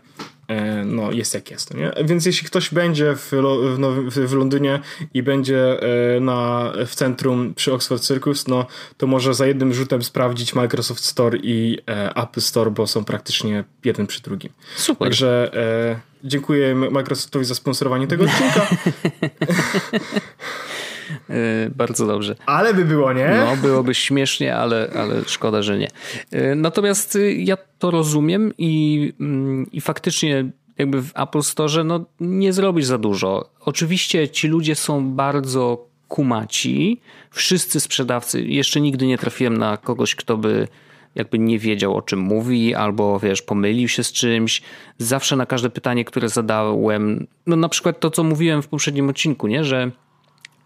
e, 0.47 0.85
no 0.85 1.11
jest 1.11 1.33
jak 1.33 1.51
jest. 1.51 1.73
Nie? 1.73 1.91
Więc 2.05 2.25
jeśli 2.25 2.47
ktoś 2.47 2.73
będzie 2.73 3.15
w, 3.15 3.31
w, 3.75 3.79
Nowym, 3.79 4.09
w 4.09 4.33
Londynie 4.33 4.79
i 5.13 5.23
będzie 5.23 5.81
e, 6.15 6.19
na, 6.19 6.71
w 6.85 6.95
centrum 6.95 7.53
przy 7.53 7.73
Oxford 7.73 8.03
Circus, 8.03 8.47
no 8.47 8.65
to 8.97 9.07
może 9.07 9.33
za 9.33 9.47
jednym 9.47 9.73
rzutem 9.73 10.03
sprawdzić 10.03 10.55
Microsoft 10.55 11.03
Store 11.03 11.37
i 11.43 11.77
e, 11.89 12.15
Apple 12.15 12.41
Store, 12.41 12.71
bo 12.71 12.87
są 12.87 13.05
praktycznie 13.05 13.63
jeden 13.83 14.07
przy 14.07 14.21
drugim. 14.21 14.51
Super. 14.75 15.07
Także 15.07 15.51
e, 15.53 15.99
dziękuję 16.23 16.75
Microsoftowi 16.75 17.45
za 17.45 17.55
sponsorowanie 17.55 18.07
tego 18.07 18.23
odcinka. 18.23 18.67
E, 21.29 21.69
bardzo 21.75 22.07
dobrze. 22.07 22.35
Ale 22.45 22.73
by 22.73 22.85
było, 22.85 23.13
nie? 23.13 23.45
No, 23.45 23.57
byłoby 23.57 23.93
śmiesznie, 23.93 24.55
ale, 24.55 24.91
ale 24.95 25.23
szkoda, 25.27 25.61
że 25.61 25.77
nie. 25.77 25.87
E, 26.31 26.55
natomiast 26.55 27.15
y, 27.15 27.33
ja 27.33 27.57
to 27.79 27.91
rozumiem 27.91 28.53
i, 28.57 29.13
mm, 29.19 29.71
i 29.71 29.81
faktycznie 29.81 30.45
jakby 30.77 31.01
w 31.01 31.11
Apple 31.15 31.41
Store 31.41 31.83
no, 31.83 32.05
nie 32.19 32.53
zrobisz 32.53 32.85
za 32.85 32.97
dużo. 32.97 33.49
Oczywiście 33.59 34.29
ci 34.29 34.47
ludzie 34.47 34.75
są 34.75 35.11
bardzo 35.11 35.87
kumaci. 36.07 37.01
Wszyscy 37.31 37.79
sprzedawcy, 37.79 38.41
jeszcze 38.41 38.81
nigdy 38.81 39.07
nie 39.07 39.17
trafiłem 39.17 39.57
na 39.57 39.77
kogoś, 39.77 40.15
kto 40.15 40.37
by 40.37 40.67
jakby 41.15 41.39
nie 41.39 41.59
wiedział 41.59 41.95
o 41.95 42.01
czym 42.01 42.19
mówi, 42.19 42.75
albo 42.75 43.19
wiesz, 43.19 43.41
pomylił 43.41 43.87
się 43.87 44.03
z 44.03 44.11
czymś. 44.11 44.61
Zawsze 44.97 45.35
na 45.35 45.45
każde 45.45 45.69
pytanie, 45.69 46.05
które 46.05 46.29
zadałem, 46.29 47.27
no 47.47 47.55
na 47.55 47.69
przykład 47.69 47.99
to, 47.99 48.11
co 48.11 48.23
mówiłem 48.23 48.61
w 48.61 48.67
poprzednim 48.67 49.09
odcinku, 49.09 49.47
nie, 49.47 49.63
że 49.63 49.91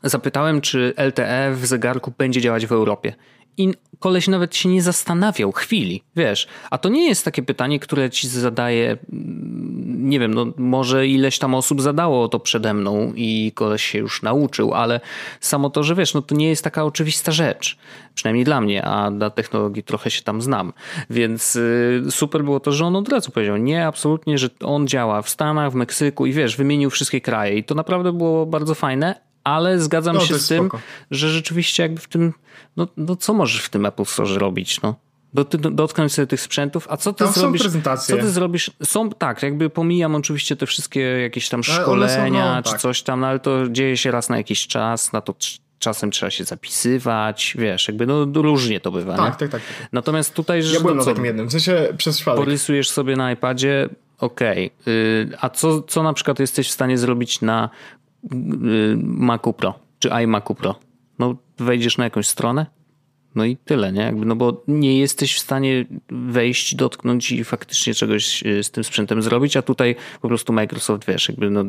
Zapytałem, 0.03 0.61
czy 0.61 0.93
LTE 0.97 1.51
w 1.55 1.65
zegarku 1.65 2.13
będzie 2.17 2.41
działać 2.41 2.65
w 2.65 2.71
Europie. 2.71 3.13
I 3.57 3.73
koleś 3.99 4.27
nawet 4.27 4.55
się 4.55 4.69
nie 4.69 4.81
zastanawiał 4.81 5.51
chwili, 5.51 6.03
wiesz. 6.15 6.47
A 6.71 6.77
to 6.77 6.89
nie 6.89 7.07
jest 7.07 7.25
takie 7.25 7.43
pytanie, 7.43 7.79
które 7.79 8.09
ci 8.09 8.27
zadaje, 8.27 8.97
mm, 9.13 10.09
nie 10.09 10.19
wiem, 10.19 10.33
no 10.33 10.45
może 10.57 11.07
ileś 11.07 11.39
tam 11.39 11.55
osób 11.55 11.81
zadało 11.81 12.27
to 12.27 12.39
przede 12.39 12.73
mną 12.73 13.13
i 13.15 13.51
koleś 13.55 13.83
się 13.83 13.99
już 13.99 14.21
nauczył, 14.21 14.73
ale 14.73 14.99
samo 15.39 15.69
to, 15.69 15.83
że 15.83 15.95
wiesz, 15.95 16.13
no 16.13 16.21
to 16.21 16.35
nie 16.35 16.49
jest 16.49 16.63
taka 16.63 16.83
oczywista 16.83 17.31
rzecz. 17.31 17.77
Przynajmniej 18.15 18.45
dla 18.45 18.61
mnie, 18.61 18.85
a 18.85 19.11
dla 19.11 19.29
technologii 19.29 19.83
trochę 19.83 20.11
się 20.11 20.21
tam 20.21 20.41
znam. 20.41 20.73
Więc 21.09 21.55
y, 21.55 22.03
super 22.09 22.43
było 22.43 22.59
to, 22.59 22.71
że 22.71 22.85
on 22.85 22.95
od 22.95 23.09
razu 23.09 23.31
powiedział, 23.31 23.57
nie, 23.57 23.87
absolutnie, 23.87 24.37
że 24.37 24.49
on 24.63 24.87
działa 24.87 25.21
w 25.21 25.29
Stanach, 25.29 25.71
w 25.71 25.75
Meksyku 25.75 26.25
i 26.25 26.33
wiesz, 26.33 26.57
wymienił 26.57 26.89
wszystkie 26.89 27.21
kraje. 27.21 27.57
I 27.57 27.63
to 27.63 27.75
naprawdę 27.75 28.13
było 28.13 28.45
bardzo 28.45 28.75
fajne, 28.75 29.28
ale 29.43 29.79
zgadzam 29.79 30.15
no, 30.15 30.21
się 30.21 30.39
z 30.39 30.47
tym, 30.47 30.67
spoko. 30.67 30.83
że 31.11 31.29
rzeczywiście 31.29 31.83
jakby 31.83 32.01
w 32.01 32.07
tym, 32.07 32.33
no, 32.77 32.87
no 32.97 33.15
co 33.15 33.33
możesz 33.33 33.61
w 33.61 33.69
tym 33.69 33.85
Apple 33.85 34.05
Store 34.05 34.37
robić, 34.37 34.81
no? 34.81 34.95
dotknąć 35.71 36.13
sobie 36.13 36.27
tych 36.27 36.41
sprzętów, 36.41 36.87
a 36.89 36.97
co 36.97 37.13
ty 37.13 37.23
Tam 37.23 37.33
zrobisz? 37.33 37.61
Są 37.61 37.63
prezentacje. 37.63 38.15
Co 38.15 38.21
ty 38.21 38.29
zrobisz? 38.29 38.71
Są, 38.83 39.09
tak, 39.09 39.43
jakby 39.43 39.69
pomijam 39.69 40.15
oczywiście 40.15 40.55
te 40.55 40.65
wszystkie 40.65 40.99
jakieś 40.99 41.49
tam 41.49 41.63
szkolenia 41.63 42.45
są, 42.45 42.55
no, 42.55 42.63
czy 42.63 42.71
tak. 42.71 42.81
coś 42.81 43.03
tam, 43.03 43.19
no, 43.19 43.27
ale 43.27 43.39
to 43.39 43.69
dzieje 43.69 43.97
się 43.97 44.11
raz 44.11 44.29
na 44.29 44.37
jakiś 44.37 44.67
czas, 44.67 45.13
na 45.13 45.21
to 45.21 45.35
czasem 45.79 46.11
trzeba 46.11 46.29
się 46.29 46.43
zapisywać, 46.43 47.55
wiesz, 47.59 47.87
jakby 47.87 48.05
no 48.05 48.25
różnie 48.35 48.79
to 48.79 48.91
bywa, 48.91 49.17
tak, 49.17 49.35
tak, 49.35 49.49
tak, 49.49 49.61
tak, 49.61 49.89
Natomiast 49.91 50.33
tutaj, 50.33 50.63
że 50.63 50.73
ja 50.73 50.79
byłem 50.79 50.97
no, 50.97 51.03
na 51.03 51.11
takim 51.11 51.25
jednym, 51.25 51.47
w 51.47 51.51
sensie 51.51 51.87
przez 51.97 52.15
przypadek. 52.15 52.39
Porysujesz 52.39 52.89
sobie 52.89 53.15
na 53.15 53.31
iPadzie, 53.31 53.89
okej, 54.19 54.71
okay. 54.81 55.37
a 55.41 55.49
co, 55.49 55.81
co 55.81 56.03
na 56.03 56.13
przykład 56.13 56.39
jesteś 56.39 56.67
w 56.67 56.71
stanie 56.71 56.97
zrobić 56.97 57.41
na 57.41 57.69
Macu 59.03 59.53
Pro 59.53 59.89
czy 59.99 60.09
iMacu 60.09 60.55
Pro. 60.55 60.79
No 61.19 61.35
wejdziesz 61.57 61.97
na 61.97 62.03
jakąś 62.03 62.27
stronę, 62.27 62.65
no 63.35 63.45
i 63.45 63.57
tyle, 63.57 63.91
nie? 63.91 64.01
Jakby, 64.01 64.25
no 64.25 64.35
bo 64.35 64.63
nie 64.67 64.99
jesteś 64.99 65.35
w 65.35 65.39
stanie 65.39 65.85
wejść, 66.09 66.75
dotknąć 66.75 67.31
i 67.31 67.43
faktycznie 67.43 67.93
czegoś 67.93 68.43
y, 68.43 68.63
z 68.63 68.71
tym 68.71 68.83
sprzętem 68.83 69.21
zrobić, 69.21 69.57
a 69.57 69.61
tutaj 69.61 69.95
po 70.21 70.27
prostu 70.27 70.53
Microsoft, 70.53 71.07
wiesz, 71.07 71.29
jakby 71.29 71.49
no, 71.49 71.63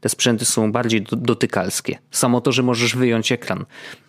te 0.00 0.08
sprzęty 0.08 0.44
są 0.44 0.72
bardziej 0.72 1.06
dotykalskie. 1.12 1.98
Samo 2.10 2.40
to, 2.40 2.52
że 2.52 2.62
możesz 2.62 2.96
wyjąć 2.96 3.32
ekran 3.32 3.64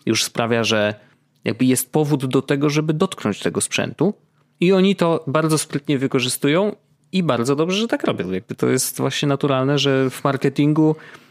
już 0.05 0.23
sprawia, 0.23 0.63
że 0.63 0.95
jakby 1.43 1.65
jest 1.65 1.91
powód 1.91 2.25
do 2.25 2.41
tego, 2.41 2.69
żeby 2.69 2.93
dotknąć 2.93 3.39
tego 3.39 3.61
sprzętu 3.61 4.13
i 4.59 4.73
oni 4.73 4.95
to 4.95 5.23
bardzo 5.27 5.57
sprytnie 5.57 5.97
wykorzystują 5.97 6.75
i 7.11 7.23
bardzo 7.23 7.55
dobrze, 7.55 7.77
że 7.77 7.87
tak 7.87 8.03
robią. 8.03 8.31
Jakby 8.31 8.55
to 8.55 8.69
jest 8.69 8.97
właśnie 8.97 9.27
naturalne, 9.27 9.79
że 9.79 10.09
w 10.09 10.23
marketingu 10.23 10.95
Y, 10.95 11.24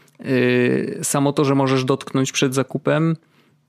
samo 1.03 1.33
to, 1.33 1.45
że 1.45 1.55
możesz 1.55 1.85
dotknąć 1.85 2.31
przed 2.31 2.53
zakupem, 2.53 3.15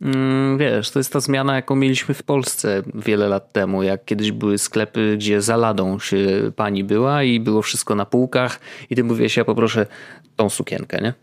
mm, 0.03 0.59
wiesz, 0.59 0.91
to 0.91 0.99
jest 0.99 1.13
ta 1.13 1.21
zmiana, 1.21 1.57
jaką 1.57 1.77
mieliśmy 1.77 2.15
w 2.15 2.23
Polsce 2.23 2.83
wiele 2.95 3.29
lat 3.29 3.53
temu, 3.53 3.83
jak 3.83 4.05
kiedyś 4.05 4.33
były 4.33 4.59
sklepy, 4.59 5.15
gdzie 5.17 5.43
za 5.43 5.57
ladą 5.57 5.99
się 5.99 6.53
pani 6.57 6.85
była 6.85 7.23
i 7.23 7.41
było 7.41 7.63
wszystko 7.63 7.95
na 7.95 8.07
półkach 8.07 8.61
i 8.91 8.97
ty 8.97 9.05
mówisz, 9.05 9.37
ja 9.37 9.45
poproszę 9.45 9.87
tą 10.37 10.51
sukienkę, 10.51 11.01
nie? 11.03 11.15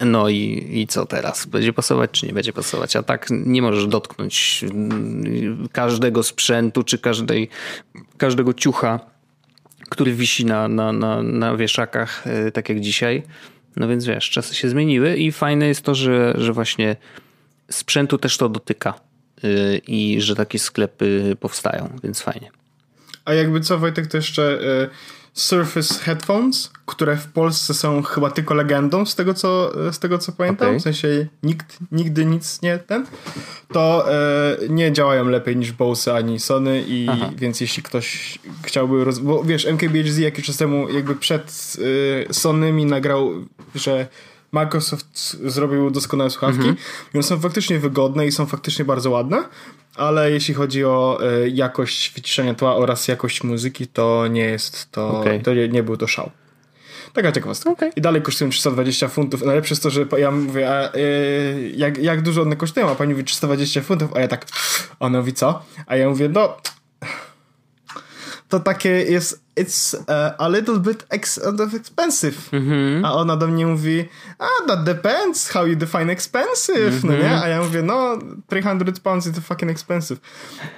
No 0.00 0.28
i, 0.28 0.68
i 0.72 0.86
co 0.86 1.06
teraz? 1.06 1.46
Będzie 1.46 1.72
pasować 1.72 2.10
czy 2.10 2.26
nie 2.26 2.32
będzie 2.32 2.52
pasować? 2.52 2.96
A 2.96 3.02
tak 3.02 3.26
nie 3.30 3.62
możesz 3.62 3.86
dotknąć 3.86 4.64
mm, 4.70 5.68
każdego 5.72 6.22
sprzętu 6.22 6.82
czy 6.82 6.98
każdej, 6.98 7.48
każdego 8.16 8.54
ciucha, 8.54 9.00
który 9.88 10.14
wisi 10.14 10.44
na, 10.44 10.68
na, 10.68 10.92
na, 10.92 11.22
na 11.22 11.56
wieszakach, 11.56 12.26
y, 12.48 12.52
tak 12.52 12.68
jak 12.68 12.80
dzisiaj. 12.80 13.22
No 13.76 13.88
więc 13.88 14.04
wiesz, 14.04 14.30
czasy 14.30 14.54
się 14.54 14.68
zmieniły 14.68 15.16
i 15.16 15.32
fajne 15.32 15.68
jest 15.68 15.82
to, 15.82 15.94
że, 15.94 16.34
że 16.38 16.52
właśnie 16.52 16.96
sprzętu 17.70 18.18
też 18.18 18.36
to 18.36 18.48
dotyka 18.48 18.94
yy, 19.42 19.78
i 19.86 20.20
że 20.20 20.36
takie 20.36 20.58
sklepy 20.58 21.36
powstają, 21.40 21.96
więc 22.04 22.20
fajnie. 22.20 22.50
A 23.24 23.34
jakby 23.34 23.60
co 23.60 23.78
Wojtek, 23.78 24.06
to 24.06 24.16
jeszcze 24.16 24.58
yy, 24.62 24.90
Surface 25.38 25.94
Headphones, 25.94 26.70
które 26.86 27.16
w 27.16 27.26
Polsce 27.26 27.74
są 27.74 28.02
chyba 28.02 28.30
tylko 28.30 28.54
legendą, 28.54 29.06
z 29.06 29.14
tego 29.14 29.34
co, 29.34 29.72
z 29.92 29.98
tego 29.98 30.18
co 30.18 30.32
pamiętam, 30.32 30.68
okay. 30.68 30.80
w 30.80 30.82
sensie 30.82 31.26
nikt 31.42 31.78
nigdy 31.92 32.24
nic 32.24 32.62
nie 32.62 32.78
ten, 32.78 33.06
to 33.72 34.12
e, 34.12 34.56
nie 34.68 34.92
działają 34.92 35.28
lepiej 35.28 35.56
niż 35.56 35.72
Bose 35.72 36.14
ani 36.14 36.40
Sony 36.40 36.84
i 36.88 37.06
Aha. 37.10 37.30
więc 37.36 37.60
jeśli 37.60 37.82
ktoś 37.82 38.38
chciałby, 38.62 39.04
roz... 39.04 39.18
bo 39.18 39.44
wiesz, 39.44 39.66
MKBHD 39.66 40.20
jakiś 40.20 40.46
czas 40.46 40.56
temu 40.56 40.88
jakby 40.88 41.14
przed 41.14 41.76
e, 42.28 42.34
Sonymi 42.34 42.84
nagrał, 42.84 43.32
że 43.74 44.06
Microsoft 44.52 45.36
zrobił 45.44 45.90
doskonałe 45.90 46.30
słuchawki 46.30 46.58
mhm. 46.58 46.76
i 47.14 47.16
one 47.16 47.22
są 47.22 47.40
faktycznie 47.40 47.78
wygodne 47.78 48.26
i 48.26 48.32
są 48.32 48.46
faktycznie 48.46 48.84
bardzo 48.84 49.10
ładne, 49.10 49.44
ale 49.98 50.30
jeśli 50.30 50.54
chodzi 50.54 50.84
o 50.84 51.18
y, 51.44 51.50
jakość 51.50 52.12
wyciszenia 52.14 52.54
tła 52.54 52.76
oraz 52.76 53.08
jakość 53.08 53.44
muzyki, 53.44 53.86
to 53.86 54.26
nie 54.26 54.44
jest 54.44 54.92
to, 54.92 55.20
okay. 55.20 55.40
to 55.40 55.54
nie, 55.54 55.68
nie, 55.68 55.82
był 55.82 55.96
to 55.96 56.06
szał. 56.06 56.30
Taka 57.12 57.32
ciekawostka. 57.32 57.70
Okay. 57.70 57.90
I 57.96 58.00
dalej 58.00 58.22
kosztują 58.22 58.50
320 58.50 59.08
funtów. 59.08 59.42
Najlepsze 59.42 59.72
jest 59.72 59.82
to, 59.82 59.90
że 59.90 60.06
ja 60.18 60.30
mówię, 60.30 60.70
a, 60.70 60.96
y, 60.96 61.72
jak, 61.76 61.98
jak 61.98 62.22
dużo 62.22 62.42
one 62.42 62.56
kosztują? 62.56 62.90
A 62.90 62.94
pani 62.94 63.12
mówi 63.12 63.24
320 63.24 63.80
funtów, 63.82 64.16
a 64.16 64.20
ja 64.20 64.28
tak, 64.28 64.46
ona 65.00 65.18
mówi 65.18 65.32
co? 65.32 65.62
A 65.86 65.96
ja 65.96 66.08
mówię, 66.08 66.28
no 66.28 66.56
to 68.48 68.60
takie 68.60 68.88
jest 68.88 69.44
it's 69.60 69.94
uh, 69.94 70.34
a 70.38 70.48
little 70.48 70.78
bit 70.78 71.06
ex 71.10 71.40
expensive. 71.76 72.36
Mm 72.52 72.68
-hmm. 72.68 73.06
A 73.06 73.12
ona 73.12 73.36
do 73.36 73.46
mnie 73.46 73.66
mówi, 73.66 74.08
ah, 74.38 74.66
that 74.66 74.84
depends 74.84 75.52
how 75.52 75.66
you 75.66 75.76
define 75.76 76.12
expensive, 76.12 76.88
mm 76.88 77.00
-hmm. 77.00 77.04
no 77.04 77.12
nie? 77.12 77.24
Mhm. 77.24 77.42
A 77.42 77.48
ja 77.48 77.62
mówię, 77.62 77.82
no 77.82 78.18
300 78.46 79.00
pounds 79.02 79.26
is 79.26 79.38
fucking 79.38 79.70
expensive. 79.70 80.20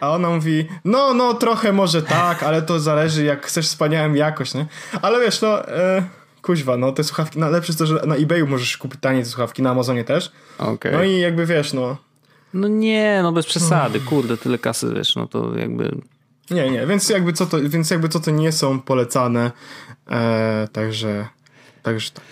A 0.00 0.10
ona 0.10 0.30
mówi, 0.30 0.68
no, 0.84 1.14
no, 1.14 1.34
trochę 1.34 1.72
może 1.72 2.02
tak, 2.02 2.42
ale 2.42 2.62
to 2.62 2.80
zależy 2.80 3.24
jak 3.24 3.46
chcesz 3.46 3.66
wspaniałą 3.66 4.14
jakość, 4.14 4.54
nie? 4.54 4.66
Ale 5.02 5.20
wiesz, 5.20 5.40
no... 5.40 5.68
E, 5.68 6.02
kuźwa, 6.42 6.76
no 6.76 6.92
te 6.92 7.04
słuchawki, 7.04 7.38
no 7.38 7.50
lepsze 7.50 7.70
jest 7.70 7.78
to, 7.78 7.86
że 7.86 8.02
na 8.06 8.16
eBayu 8.16 8.46
możesz 8.46 8.76
kupić 8.76 9.00
tanie 9.00 9.22
te 9.22 9.28
słuchawki, 9.28 9.62
na 9.62 9.70
Amazonie 9.70 10.04
też. 10.04 10.32
Okay. 10.58 10.92
No 10.92 11.02
i 11.02 11.20
jakby 11.20 11.46
wiesz, 11.46 11.72
no 11.72 11.96
No 12.54 12.68
nie, 12.68 13.20
no 13.22 13.32
bez 13.32 13.46
przesady, 13.46 14.00
kurde, 14.00 14.36
tyle 14.36 14.58
kasy, 14.58 14.94
wiesz, 14.94 15.16
no 15.16 15.26
to 15.26 15.58
jakby... 15.58 15.96
Nie, 16.50 16.70
nie, 16.70 16.86
więc 16.86 17.08
jakby 17.08 17.32
co 17.32 17.46
to, 17.46 17.58
więc 17.68 17.90
jakby 17.90 18.08
co 18.08 18.20
to 18.20 18.30
nie 18.30 18.52
są 18.52 18.80
polecane, 18.80 19.50
e, 20.10 20.68
także, 20.72 21.26
także 21.82 22.10
tak. 22.10 22.24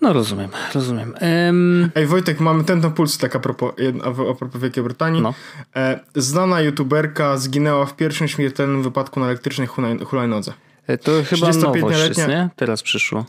No 0.00 0.12
rozumiem, 0.12 0.50
rozumiem. 0.74 1.14
Um... 1.48 1.90
Ej 1.94 2.06
Wojtek, 2.06 2.40
mamy 2.40 2.64
ten 2.64 2.92
puls 2.92 3.18
tak 3.18 3.36
a 3.36 3.38
propos, 3.38 3.72
a 4.04 4.34
propos 4.34 4.60
Wielkiej 4.60 4.84
Brytanii. 4.84 5.22
No. 5.22 5.34
E, 5.76 6.00
znana 6.14 6.60
youtuberka 6.60 7.36
zginęła 7.36 7.86
w 7.86 7.96
pierwszym 7.96 8.28
śmiertelnym 8.28 8.82
wypadku 8.82 9.20
na 9.20 9.26
elektrycznej 9.26 9.68
hulajnodze. 10.04 10.52
E, 10.86 10.98
to 10.98 11.12
chyba 11.24 11.48
nowość 11.52 11.98
jest, 12.08 12.28
nie? 12.28 12.48
Teraz 12.56 12.82
przyszło. 12.82 13.26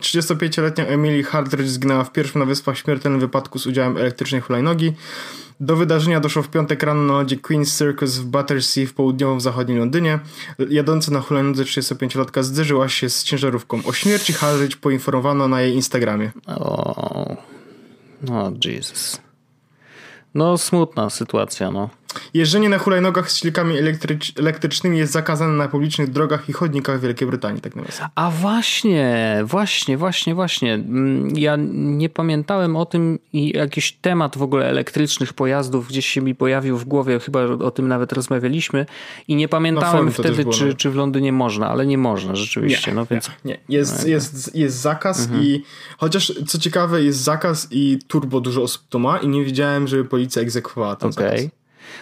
35-letnia 0.00 0.86
Emily 0.86 1.22
Hardridge 1.22 1.68
zginęła 1.68 2.04
w 2.04 2.12
pierwszym 2.12 2.38
na 2.38 2.44
Wyspach 2.44 2.78
śmiertelnym 2.78 3.20
wypadku 3.20 3.58
z 3.58 3.66
udziałem 3.66 3.96
elektrycznej 3.96 4.40
hulajnogi. 4.40 4.92
Do 5.60 5.76
wydarzenia 5.76 6.20
doszło 6.20 6.42
w 6.42 6.48
piątek 6.48 6.82
rano 6.82 7.02
na 7.02 7.12
lodzie 7.12 7.36
Queen's 7.36 7.78
Circus 7.78 8.18
w 8.18 8.24
Battersea 8.24 8.86
w 8.86 8.92
południowym 8.92 9.40
zachodnim 9.40 9.78
Londynie. 9.78 10.18
Jadąca 10.70 11.12
na 11.12 11.20
hulajnodze 11.20 11.64
35-latka 11.64 12.42
zderzyła 12.42 12.88
się 12.88 13.10
z 13.10 13.24
ciężarówką. 13.24 13.80
O 13.84 13.92
śmierci 13.92 14.32
Hardridge 14.32 14.76
poinformowano 14.76 15.48
na 15.48 15.60
jej 15.60 15.74
Instagramie. 15.74 16.30
O, 16.46 17.36
oh. 18.28 18.52
Jesus. 18.64 19.20
No 20.34 20.58
smutna 20.58 21.10
sytuacja, 21.10 21.70
no. 21.70 21.90
Jeżdżenie 22.34 22.68
na 22.68 22.78
hulajnogach 22.78 23.30
z 23.30 23.36
silnikami 23.36 23.78
elektrycz 23.78 24.32
elektrycznymi 24.38 24.98
jest 24.98 25.12
zakazane 25.12 25.52
na 25.52 25.68
publicznych 25.68 26.10
drogach 26.10 26.48
i 26.48 26.52
chodnikach 26.52 26.98
w 26.98 27.02
Wielkiej 27.02 27.28
Brytanii, 27.28 27.60
tak 27.60 27.76
nawiasem. 27.76 28.08
A 28.14 28.30
właśnie, 28.30 29.38
właśnie, 29.44 29.96
właśnie, 29.96 30.34
właśnie. 30.34 30.74
Mm, 30.74 31.38
ja 31.38 31.56
nie 31.72 32.08
pamiętałem 32.08 32.76
o 32.76 32.86
tym 32.86 33.18
i 33.32 33.56
jakiś 33.56 33.92
temat 33.92 34.38
w 34.38 34.42
ogóle 34.42 34.66
elektrycznych 34.66 35.32
pojazdów 35.32 35.88
gdzieś 35.88 36.06
się 36.06 36.20
mi 36.20 36.34
pojawił 36.34 36.78
w 36.78 36.84
głowie, 36.84 37.20
chyba 37.20 37.44
o 37.44 37.70
tym 37.70 37.88
nawet 37.88 38.12
rozmawialiśmy 38.12 38.86
i 39.28 39.36
nie 39.36 39.48
pamiętałem 39.48 40.12
wtedy, 40.12 40.42
było, 40.42 40.52
czy, 40.52 40.66
no. 40.66 40.74
czy 40.74 40.90
w 40.90 40.94
Londynie 40.94 41.32
można, 41.32 41.68
ale 41.68 41.86
nie 41.86 41.98
można 41.98 42.36
rzeczywiście. 42.36 42.90
Nie, 42.90 42.94
no 42.94 43.06
więc... 43.06 43.30
nie, 43.44 43.52
nie. 43.52 43.58
Jest, 43.68 44.02
no, 44.02 44.08
jest, 44.08 44.54
jest 44.54 44.76
zakaz 44.76 45.20
mhm. 45.20 45.44
i 45.44 45.62
chociaż 45.98 46.32
co 46.46 46.58
ciekawe 46.58 47.02
jest 47.02 47.18
zakaz 47.18 47.68
i 47.70 47.98
turbo 48.08 48.40
dużo 48.40 48.62
osób 48.62 48.82
to 48.88 48.98
ma 48.98 49.18
i 49.18 49.28
nie 49.28 49.44
widziałem, 49.44 49.88
żeby 49.88 50.04
policja 50.04 50.42
egzekwowała 50.42 50.96
ten 50.96 51.10
okay. 51.10 51.30
zakaz. 51.30 51.50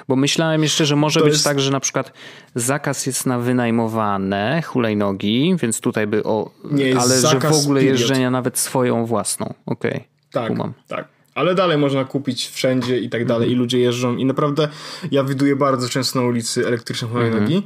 Bo 0.09 0.17
myślałem 0.17 0.63
jeszcze, 0.63 0.87
że 0.87 0.97
może 0.97 1.21
to 1.21 1.27
być 1.27 1.35
jest... 1.35 1.45
tak, 1.45 1.61
że 1.61 1.71
na 1.71 1.81
przykład 1.81 2.13
zakaz 2.55 3.07
jest 3.07 3.27
na 3.27 3.39
wynajmowane 3.39 4.63
hulajnogi, 4.63 5.57
więc 5.59 5.81
tutaj 5.81 6.07
by 6.07 6.23
o. 6.23 6.51
Nie 6.65 6.85
jest 6.85 7.01
ale 7.01 7.21
że 7.21 7.41
w 7.41 7.45
ogóle 7.45 7.81
period. 7.81 8.01
jeżdżenia 8.01 8.31
nawet 8.31 8.59
swoją 8.59 9.07
własną. 9.07 9.55
Okej. 9.67 9.91
Okay. 9.91 10.05
Tak, 10.31 10.49
Kumam. 10.49 10.73
tak. 10.89 11.09
Ale 11.35 11.55
dalej 11.55 11.79
można 11.79 12.05
kupić 12.05 12.49
wszędzie 12.49 12.99
i 12.99 13.11
tak 13.11 13.25
dalej. 13.25 13.51
I 13.51 13.55
ludzie 13.55 13.79
jeżdżą. 13.79 14.17
I 14.17 14.25
naprawdę 14.25 14.69
ja 15.11 15.25
widuję 15.25 15.57
bardzo 15.57 15.89
często 15.89 16.21
na 16.21 16.27
ulicy 16.27 16.67
elektryczne 16.67 17.09
hulajnogi. 17.09 17.55
Mhm. 17.55 17.63